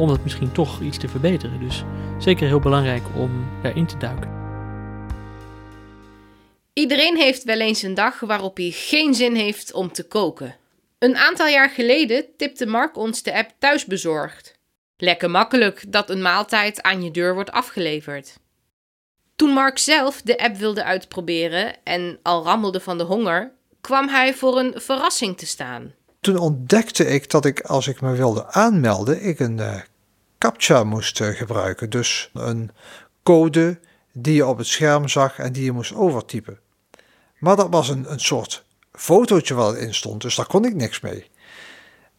om 0.00 0.08
dat 0.08 0.22
misschien 0.22 0.52
toch 0.52 0.80
iets 0.80 0.98
te 0.98 1.08
verbeteren. 1.08 1.60
Dus 1.60 1.84
zeker 2.18 2.46
heel 2.46 2.60
belangrijk 2.60 3.02
om 3.16 3.48
daarin 3.62 3.86
te 3.86 3.96
duiken. 3.96 4.38
Iedereen 6.72 7.16
heeft 7.16 7.44
wel 7.44 7.60
eens 7.60 7.82
een 7.82 7.94
dag 7.94 8.20
waarop 8.20 8.56
hij 8.56 8.70
geen 8.70 9.14
zin 9.14 9.34
heeft 9.34 9.72
om 9.72 9.92
te 9.92 10.06
koken. 10.08 10.56
Een 10.98 11.16
aantal 11.16 11.46
jaar 11.46 11.70
geleden 11.70 12.24
tipte 12.36 12.66
Mark 12.66 12.96
ons 12.96 13.22
de 13.22 13.34
app 13.34 13.50
Thuisbezorgd. 13.58 14.58
Lekker 14.96 15.30
makkelijk 15.30 15.92
dat 15.92 16.10
een 16.10 16.22
maaltijd 16.22 16.82
aan 16.82 17.02
je 17.02 17.10
deur 17.10 17.34
wordt 17.34 17.50
afgeleverd. 17.50 18.38
Toen 19.36 19.50
Mark 19.50 19.78
zelf 19.78 20.22
de 20.22 20.38
app 20.38 20.56
wilde 20.56 20.84
uitproberen 20.84 21.84
en 21.84 22.18
al 22.22 22.44
rammelde 22.44 22.80
van 22.80 22.98
de 22.98 23.04
honger, 23.04 23.52
kwam 23.80 24.08
hij 24.08 24.34
voor 24.34 24.58
een 24.58 24.72
verrassing 24.76 25.38
te 25.38 25.46
staan. 25.46 25.94
Toen 26.20 26.36
ontdekte 26.36 27.06
ik 27.06 27.30
dat 27.30 27.44
ik, 27.44 27.60
als 27.60 27.86
ik 27.88 28.00
me 28.00 28.12
wilde 28.12 28.46
aanmelden, 28.46 29.24
ik 29.24 29.38
een 29.38 29.58
eh, 29.58 29.80
CAPTCHA 30.40 30.84
moest 30.84 31.20
eh, 31.20 31.28
gebruiken. 31.28 31.90
Dus 31.90 32.30
een 32.34 32.70
code 33.22 33.80
die 34.12 34.34
je 34.34 34.46
op 34.46 34.58
het 34.58 34.66
scherm 34.66 35.08
zag 35.08 35.38
en 35.38 35.52
die 35.52 35.64
je 35.64 35.72
moest 35.72 35.94
overtypen. 35.94 36.58
Maar 37.38 37.56
dat 37.56 37.66
was 37.70 37.88
een, 37.88 38.12
een 38.12 38.20
soort 38.20 38.64
fotootje 38.92 39.54
wat 39.54 39.74
erin 39.74 39.94
stond, 39.94 40.22
dus 40.22 40.34
daar 40.34 40.46
kon 40.46 40.64
ik 40.64 40.74
niks 40.74 41.00
mee. 41.00 41.30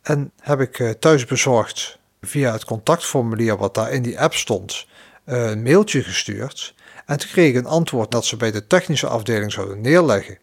En 0.02 0.32
heb 0.40 0.60
ik 0.60 0.80
eh, 0.80 0.90
thuis 0.90 1.26
bezorgd 1.26 2.00
via 2.22 2.52
het 2.52 2.66
contactformulier 2.66 3.58
wat 3.58 3.76
daar 3.76 3.92
in 3.92 4.02
die 4.02 4.20
app 4.20 4.34
stond, 4.34 4.88
eh, 5.24 5.50
een 5.50 5.64
mailtje 5.64 6.04
gestuurd. 6.04 6.74
En 7.06 7.18
toen 7.18 7.30
kreeg 7.30 7.50
ik 7.50 7.56
een 7.56 7.66
antwoord 7.66 8.12
dat 8.12 8.26
ze 8.26 8.38
bij 8.38 8.52
de 8.52 8.68
technische 8.68 9.08
afdeling 9.08 9.52
zouden 9.52 9.82
neerleggen. 9.82 10.38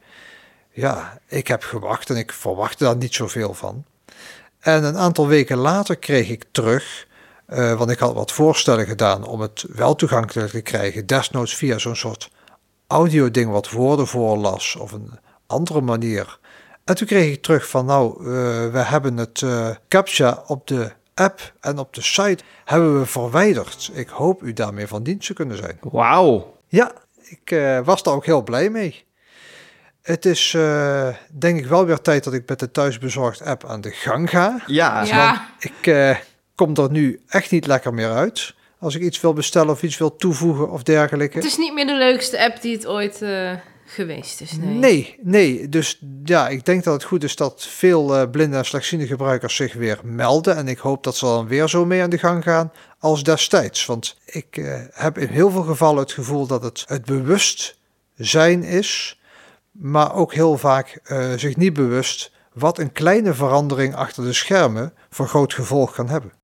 Ja, 0.70 1.20
ik 1.26 1.48
heb 1.48 1.62
gewacht 1.62 2.10
en 2.10 2.16
ik 2.16 2.32
verwachtte 2.32 2.84
daar 2.84 2.96
niet 2.96 3.14
zoveel 3.14 3.54
van. 3.54 3.84
En 4.60 4.84
een 4.84 4.96
aantal 4.96 5.26
weken 5.26 5.56
later 5.56 5.96
kreeg 5.96 6.28
ik 6.28 6.44
terug, 6.50 7.06
eh, 7.48 7.78
want 7.78 7.90
ik 7.90 7.98
had 7.98 8.14
wat 8.14 8.32
voorstellen 8.32 8.86
gedaan 8.86 9.24
om 9.24 9.40
het 9.40 9.64
wel 9.68 9.94
toegankelijk 9.94 10.50
te 10.50 10.60
krijgen, 10.60 11.06
desnoods 11.06 11.54
via 11.54 11.78
zo'n 11.78 11.96
soort 11.96 12.30
audio-ding 12.86 13.50
wat 13.50 13.70
woorden 13.70 14.06
voorlas 14.06 14.76
of 14.76 14.92
een 14.92 15.18
andere 15.46 15.80
manier. 15.80 16.38
En 16.84 16.94
toen 16.94 17.06
kreeg 17.06 17.32
ik 17.32 17.42
terug 17.42 17.68
van 17.68 17.86
nou, 17.86 18.18
eh, 18.18 18.26
we 18.72 18.78
hebben 18.78 19.16
het 19.16 19.42
eh, 19.42 19.70
CAPTCHA 19.88 20.42
op 20.46 20.66
de 20.66 20.92
app 21.14 21.52
en 21.60 21.78
op 21.78 21.94
de 21.94 22.02
site 22.02 22.44
hebben 22.64 22.98
we 22.98 23.06
verwijderd. 23.06 23.90
Ik 23.92 24.08
hoop 24.08 24.42
u 24.42 24.52
daarmee 24.52 24.86
van 24.86 25.02
dienst 25.02 25.26
te 25.26 25.34
kunnen 25.34 25.56
zijn. 25.56 25.78
Wauw. 25.80 26.56
Ja, 26.68 26.92
ik 27.22 27.50
eh, 27.50 27.80
was 27.84 28.02
daar 28.02 28.14
ook 28.14 28.26
heel 28.26 28.42
blij 28.42 28.70
mee. 28.70 29.06
Het 30.02 30.24
is 30.24 30.54
eh, 30.54 31.08
denk 31.38 31.58
ik 31.58 31.66
wel 31.66 31.86
weer 31.86 32.00
tijd 32.00 32.24
dat 32.24 32.32
ik 32.32 32.48
met 32.48 32.58
de 32.58 32.70
thuisbezorgd 32.70 33.42
app 33.42 33.64
aan 33.64 33.80
de 33.80 33.90
gang 33.90 34.30
ga. 34.30 34.62
Ja. 34.66 35.02
Ja. 35.02 35.48
Ik 35.58 35.86
eh, 35.86 36.16
kom 36.58 36.76
er 36.76 36.90
nu 36.90 37.20
echt 37.28 37.50
niet 37.50 37.66
lekker 37.66 37.94
meer 37.94 38.10
uit. 38.10 38.54
Als 38.78 38.94
ik 38.94 39.02
iets 39.02 39.20
wil 39.20 39.32
bestellen 39.32 39.70
of 39.70 39.82
iets 39.82 39.98
wil 39.98 40.16
toevoegen 40.16 40.70
of 40.70 40.82
dergelijke. 40.82 41.36
Het 41.36 41.46
is 41.46 41.56
niet 41.56 41.74
meer 41.74 41.86
de 41.86 41.96
leukste 41.96 42.44
app 42.44 42.62
die 42.62 42.76
het 42.76 42.86
ooit 42.86 43.22
eh, 43.22 43.52
geweest 43.86 44.40
is. 44.40 44.52
Nee. 44.52 44.74
Nee, 44.74 45.18
nee. 45.22 45.68
Dus 45.68 46.00
ja, 46.24 46.48
ik 46.48 46.64
denk 46.64 46.84
dat 46.84 46.94
het 46.94 47.04
goed 47.04 47.24
is 47.24 47.36
dat 47.36 47.66
veel 47.66 48.16
eh, 48.16 48.30
blinde 48.30 48.56
en 48.56 48.64
slechtziende 48.64 49.06
gebruikers 49.06 49.56
zich 49.56 49.74
weer 49.74 50.00
melden. 50.02 50.56
En 50.56 50.68
ik 50.68 50.78
hoop 50.78 51.04
dat 51.04 51.16
ze 51.16 51.24
dan 51.24 51.48
weer 51.48 51.68
zo 51.68 51.84
mee 51.84 52.02
aan 52.02 52.10
de 52.10 52.18
gang 52.18 52.42
gaan 52.42 52.72
als 52.98 53.22
destijds. 53.22 53.86
Want 53.86 54.16
ik 54.24 54.56
eh, 54.56 54.80
heb 54.90 55.18
in 55.18 55.28
heel 55.28 55.50
veel 55.50 55.62
gevallen 55.62 56.02
het 56.02 56.12
gevoel 56.12 56.46
dat 56.46 56.62
het 56.62 56.84
het 56.86 57.04
bewustzijn 57.04 58.62
is, 58.62 59.20
maar 59.70 60.14
ook 60.14 60.34
heel 60.34 60.58
vaak 60.58 61.00
zich 61.36 61.56
niet 61.56 61.72
bewust 61.72 62.32
wat 62.52 62.78
een 62.78 62.92
kleine 62.92 63.34
verandering 63.34 63.94
achter 63.94 64.24
de 64.24 64.32
schermen 64.32 64.92
voor 65.10 65.28
groot 65.28 65.54
gevolg 65.54 65.92
kan 65.92 66.08
hebben. 66.08 66.37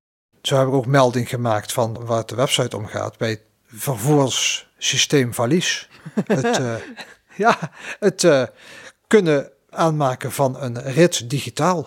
Zo 0.47 0.57
heb 0.57 0.67
ik 0.67 0.73
ook 0.73 0.87
melding 0.87 1.29
gemaakt 1.29 1.73
van 1.73 2.05
waar 2.05 2.19
het 2.19 2.29
de 2.29 2.35
website 2.35 2.77
om 2.77 2.87
gaat 2.87 3.19
bij 3.19 3.31
het 3.31 3.43
vervoerssysteem 3.67 5.35
Valies. 5.35 5.89
het, 6.27 6.59
eh, 6.59 6.75
ja, 7.37 7.59
het 8.01 8.25
eh, 8.25 8.43
kunnen 9.07 9.51
aanmaken 9.71 10.33
van 10.33 10.63
een 10.63 10.83
rit 10.83 11.31
digitaal. 11.31 11.87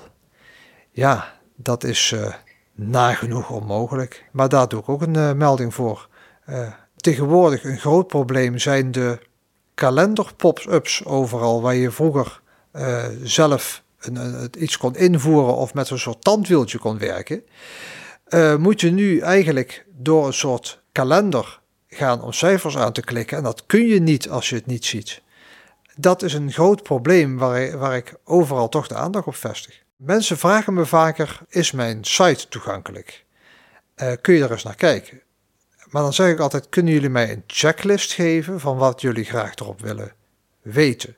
Ja, 0.92 1.34
dat 1.56 1.84
is 1.84 2.12
eh, 2.12 2.34
nagenoeg 2.74 3.50
onmogelijk. 3.50 4.26
Maar 4.32 4.50
daar 4.50 4.68
doe 4.68 4.80
ik 4.80 4.90
ook 4.90 5.02
een 5.02 5.38
melding 5.38 5.74
voor. 5.74 6.10
Tegenwoordig 6.96 7.64
een 7.64 7.80
groot 7.80 8.08
probleem 8.08 8.58
zijn 8.58 8.92
de 8.92 9.20
kalender 9.74 10.34
pop-ups 10.38 11.06
overal, 11.06 11.62
waar 11.62 11.76
je 11.76 11.92
vroeger 11.92 12.42
zelf 13.24 13.84
een, 14.00 14.50
iets 14.58 14.78
kon 14.78 14.96
invoeren 14.96 15.56
of 15.56 15.74
met 15.74 15.90
een 15.90 16.00
soort 16.00 16.24
tandwieltje 16.24 16.78
kon 16.78 16.98
werken. 16.98 17.44
Eh, 18.30 18.56
moet 18.56 18.82
je 18.82 18.92
nu 18.92 19.20
eigenlijk 19.20 19.86
door 19.88 20.28
een 20.28 20.34
soort 20.34 20.82
kalender 20.92 21.60
gaan 21.88 22.22
om 22.22 22.34
cijfers 22.34 22.78
aan 22.78 22.94
te 22.94 23.02
klikken. 23.02 23.38
En 23.38 23.44
dat 23.44 23.66
kun 23.66 23.88
je 23.88 24.00
niet 24.00 24.30
als 24.30 24.50
je 24.50 24.56
het 24.56 24.66
niet 24.66 24.86
ziet. 24.86 25.22
Dat 25.96 26.22
is 26.22 26.34
een 26.34 26.52
groot 26.52 26.84
probleem 26.84 27.38
waar, 27.38 27.78
waar 27.78 27.96
ik 27.96 28.14
overal 28.24 28.70
toch 28.70 28.88
de 28.88 28.96
aandacht 28.96 29.28
op 29.28 29.36
vestig. 29.36 29.84
Mensen 29.96 30.38
vragen 30.38 30.74
me 30.74 30.86
vaker, 30.86 31.40
is 31.50 31.72
mijn 31.72 32.04
site 32.04 32.48
toegankelijk? 32.48 33.26
Eh, 33.96 34.12
kun 34.22 34.34
je 34.34 34.44
er 34.44 34.52
eens 34.52 34.64
naar 34.64 34.76
kijken? 34.76 35.22
Maar 35.90 36.02
dan 36.02 36.14
zeg 36.14 36.32
ik 36.32 36.40
altijd, 36.40 36.70
kunnen 36.70 36.94
jullie 36.94 37.10
mij 37.10 37.32
een 37.32 37.44
checklist 37.48 38.14
geven 38.14 38.60
van 38.60 38.78
wat 38.78 39.02
jullie 39.02 39.26
graag 39.26 39.56
erop 39.56 39.82
willen 39.82 40.14
weten? 40.62 41.16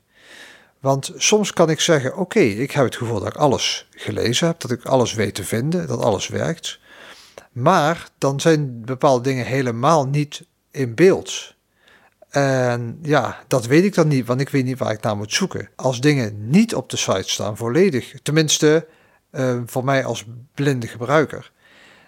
Want 0.79 1.11
soms 1.15 1.53
kan 1.53 1.69
ik 1.69 1.79
zeggen, 1.79 2.17
oké, 2.17 2.39
ik 2.39 2.71
heb 2.71 2.83
het 2.85 2.95
gevoel 2.95 3.19
dat 3.19 3.27
ik 3.27 3.35
alles 3.35 3.87
gelezen 3.91 4.47
heb, 4.47 4.59
dat 4.59 4.71
ik 4.71 4.85
alles 4.85 5.13
weet 5.13 5.35
te 5.35 5.43
vinden, 5.43 5.87
dat 5.87 6.01
alles 6.01 6.27
werkt. 6.27 6.79
Maar 7.51 8.09
dan 8.17 8.39
zijn 8.39 8.81
bepaalde 8.85 9.23
dingen 9.23 9.45
helemaal 9.45 10.07
niet 10.07 10.45
in 10.71 10.95
beeld. 10.95 11.55
En 12.29 12.99
ja, 13.01 13.37
dat 13.47 13.65
weet 13.65 13.83
ik 13.83 13.93
dan 13.93 14.07
niet, 14.07 14.25
want 14.25 14.41
ik 14.41 14.49
weet 14.49 14.65
niet 14.65 14.79
waar 14.79 14.91
ik 14.91 15.01
naar 15.01 15.17
moet 15.17 15.33
zoeken. 15.33 15.69
Als 15.75 16.01
dingen 16.01 16.49
niet 16.49 16.75
op 16.75 16.89
de 16.89 16.97
site 16.97 17.29
staan, 17.29 17.57
volledig, 17.57 18.13
tenminste 18.23 18.87
eh, 19.31 19.57
voor 19.65 19.83
mij 19.83 20.05
als 20.05 20.25
blinde 20.53 20.87
gebruiker, 20.87 21.51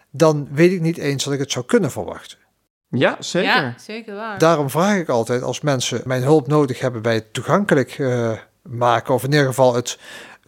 dan 0.09 0.47
weet 0.51 0.71
ik 0.71 0.81
niet 0.81 0.97
eens 0.97 1.23
dat 1.23 1.33
ik 1.33 1.39
het 1.39 1.51
zou 1.51 1.65
kunnen 1.65 1.91
verwachten. 1.91 2.37
Ja, 2.89 3.15
zeker. 3.19 3.61
Ja, 3.61 3.73
zeker 3.77 4.15
waar. 4.15 4.37
Daarom 4.37 4.69
vraag 4.69 4.97
ik 4.97 5.09
altijd 5.09 5.41
als 5.41 5.61
mensen 5.61 6.01
mijn 6.05 6.21
hulp 6.21 6.47
nodig 6.47 6.79
hebben 6.79 7.01
bij 7.01 7.13
het 7.13 7.33
toegankelijk 7.33 7.99
eh, 7.99 8.31
maken, 8.61 9.13
of 9.13 9.23
in 9.23 9.31
ieder 9.31 9.45
geval 9.45 9.75
het 9.75 9.99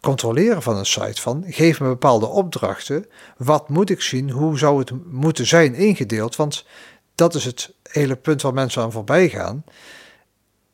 controleren 0.04 0.62
van 0.62 0.78
een 0.78 0.86
site, 0.86 1.22
van 1.22 1.44
geef 1.48 1.80
me 1.80 1.88
bepaalde 1.88 2.28
opdrachten. 2.28 3.06
Wat 3.38 3.70
moet 3.70 3.90
ik 3.90 4.02
zien? 4.02 4.30
Hoe 4.30 4.58
zou 4.58 4.80
het 4.80 4.92
moeten 5.12 5.48
zijn 5.48 5.74
ingedeeld? 5.74 6.36
Want 6.36 6.66
dat 7.16 7.36
is 7.36 7.46
het 7.46 7.74
hele 7.84 8.16
punt 8.16 8.42
waar 8.42 8.54
mensen 8.54 8.82
aan 8.82 8.92
voorbij 8.92 9.30
gaan. 9.30 9.64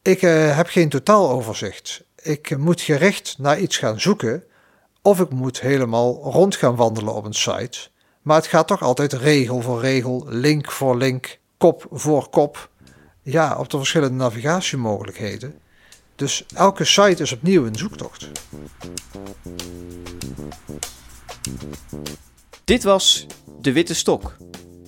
Ik 0.02 0.22
eh, 0.22 0.56
heb 0.56 0.68
geen 0.68 0.90
totaaloverzicht. 0.90 2.04
Ik 2.22 2.58
moet 2.58 2.82
gericht 2.82 3.36
naar 3.38 3.60
iets 3.60 3.78
gaan 3.78 4.00
zoeken, 4.00 4.44
of 5.02 5.20
ik 5.20 5.30
moet 5.30 5.62
helemaal 5.62 6.14
rond 6.14 6.56
gaan 6.56 6.76
wandelen 6.76 7.14
op 7.14 7.26
een 7.26 7.34
site. 7.34 7.88
Maar 8.22 8.38
het 8.38 8.48
gaat 8.48 8.68
toch 8.68 8.82
altijd 8.82 9.14
regel 9.14 9.62
voor 9.62 9.82
regel, 9.82 10.26
link 10.28 10.72
voor 10.72 10.98
link, 10.98 11.40
kop 11.58 11.86
voor 11.92 12.30
kop. 12.30 12.70
Ja, 13.22 13.58
op 13.58 13.70
de 13.70 13.78
verschillende 13.78 14.16
navigatiemogelijkheden. 14.16 15.60
Dus 16.20 16.44
elke 16.56 16.86
site 16.86 17.24
is 17.24 17.32
opnieuw 17.32 17.66
een 17.66 17.76
zoektocht. 17.76 18.30
Dit 22.64 22.84
was 22.84 23.26
De 23.62 23.72
Witte 23.72 23.96
Stok. 23.96 24.38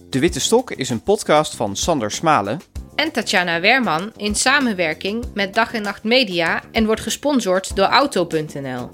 De 0.10 0.20
Witte 0.20 0.40
Stok 0.40 0.72
is 0.72 0.90
een 0.90 1.04
podcast 1.04 1.56
van 1.56 1.76
Sander 1.76 2.12
Smalen. 2.12 2.62
en 2.96 3.12
Tatjana 3.12 3.60
Werman 3.60 4.12
in 4.18 4.36
samenwerking 4.36 5.26
met 5.34 5.54
Dag 5.54 5.74
en 5.74 5.82
Nacht 5.82 6.04
Media 6.04 6.62
en 6.72 6.86
wordt 6.86 7.02
gesponsord 7.02 7.76
door 7.76 7.86
Auto.nl. 7.86 8.90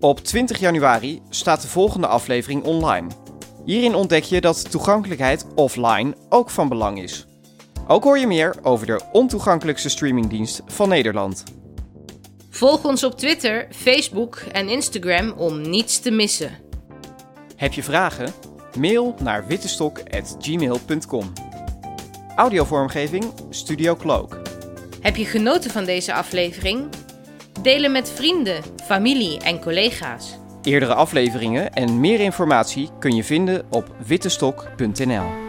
Op 0.00 0.20
20 0.20 0.58
januari 0.58 1.22
staat 1.30 1.62
de 1.62 1.68
volgende 1.68 2.06
aflevering 2.06 2.62
online. 2.62 3.06
Hierin 3.64 3.94
ontdek 3.94 4.22
je 4.22 4.40
dat 4.40 4.70
toegankelijkheid 4.70 5.46
offline 5.54 6.14
ook 6.28 6.50
van 6.50 6.68
belang 6.68 7.02
is. 7.02 7.26
Ook 7.86 8.04
hoor 8.04 8.18
je 8.18 8.26
meer 8.26 8.54
over 8.62 8.86
de 8.86 9.00
ontoegankelijkste 9.12 9.88
streamingdienst 9.88 10.62
van 10.66 10.88
Nederland. 10.88 11.44
Volg 12.50 12.84
ons 12.84 13.04
op 13.04 13.18
Twitter, 13.18 13.66
Facebook 13.70 14.36
en 14.52 14.68
Instagram 14.68 15.30
om 15.30 15.60
niets 15.60 15.98
te 16.00 16.10
missen. 16.10 16.50
Heb 17.56 17.72
je 17.72 17.82
vragen? 17.82 18.32
Mail 18.78 19.14
naar 19.22 19.46
wittestok.gmail.com. 19.46 21.32
Audiovormgeving 22.36 23.24
Studio 23.50 23.96
Cloak. 23.96 24.40
Heb 25.00 25.16
je 25.16 25.24
genoten 25.24 25.70
van 25.70 25.84
deze 25.84 26.14
aflevering? 26.14 26.88
Deel 27.62 27.82
hem 27.82 27.92
met 27.92 28.10
vrienden, 28.10 28.62
familie 28.84 29.40
en 29.40 29.60
collega's. 29.60 30.38
Eerdere 30.62 30.94
afleveringen 30.94 31.72
en 31.72 32.00
meer 32.00 32.20
informatie 32.20 32.88
kun 32.98 33.14
je 33.14 33.24
vinden 33.24 33.66
op 33.70 33.94
wittestok.nl. 34.06 35.45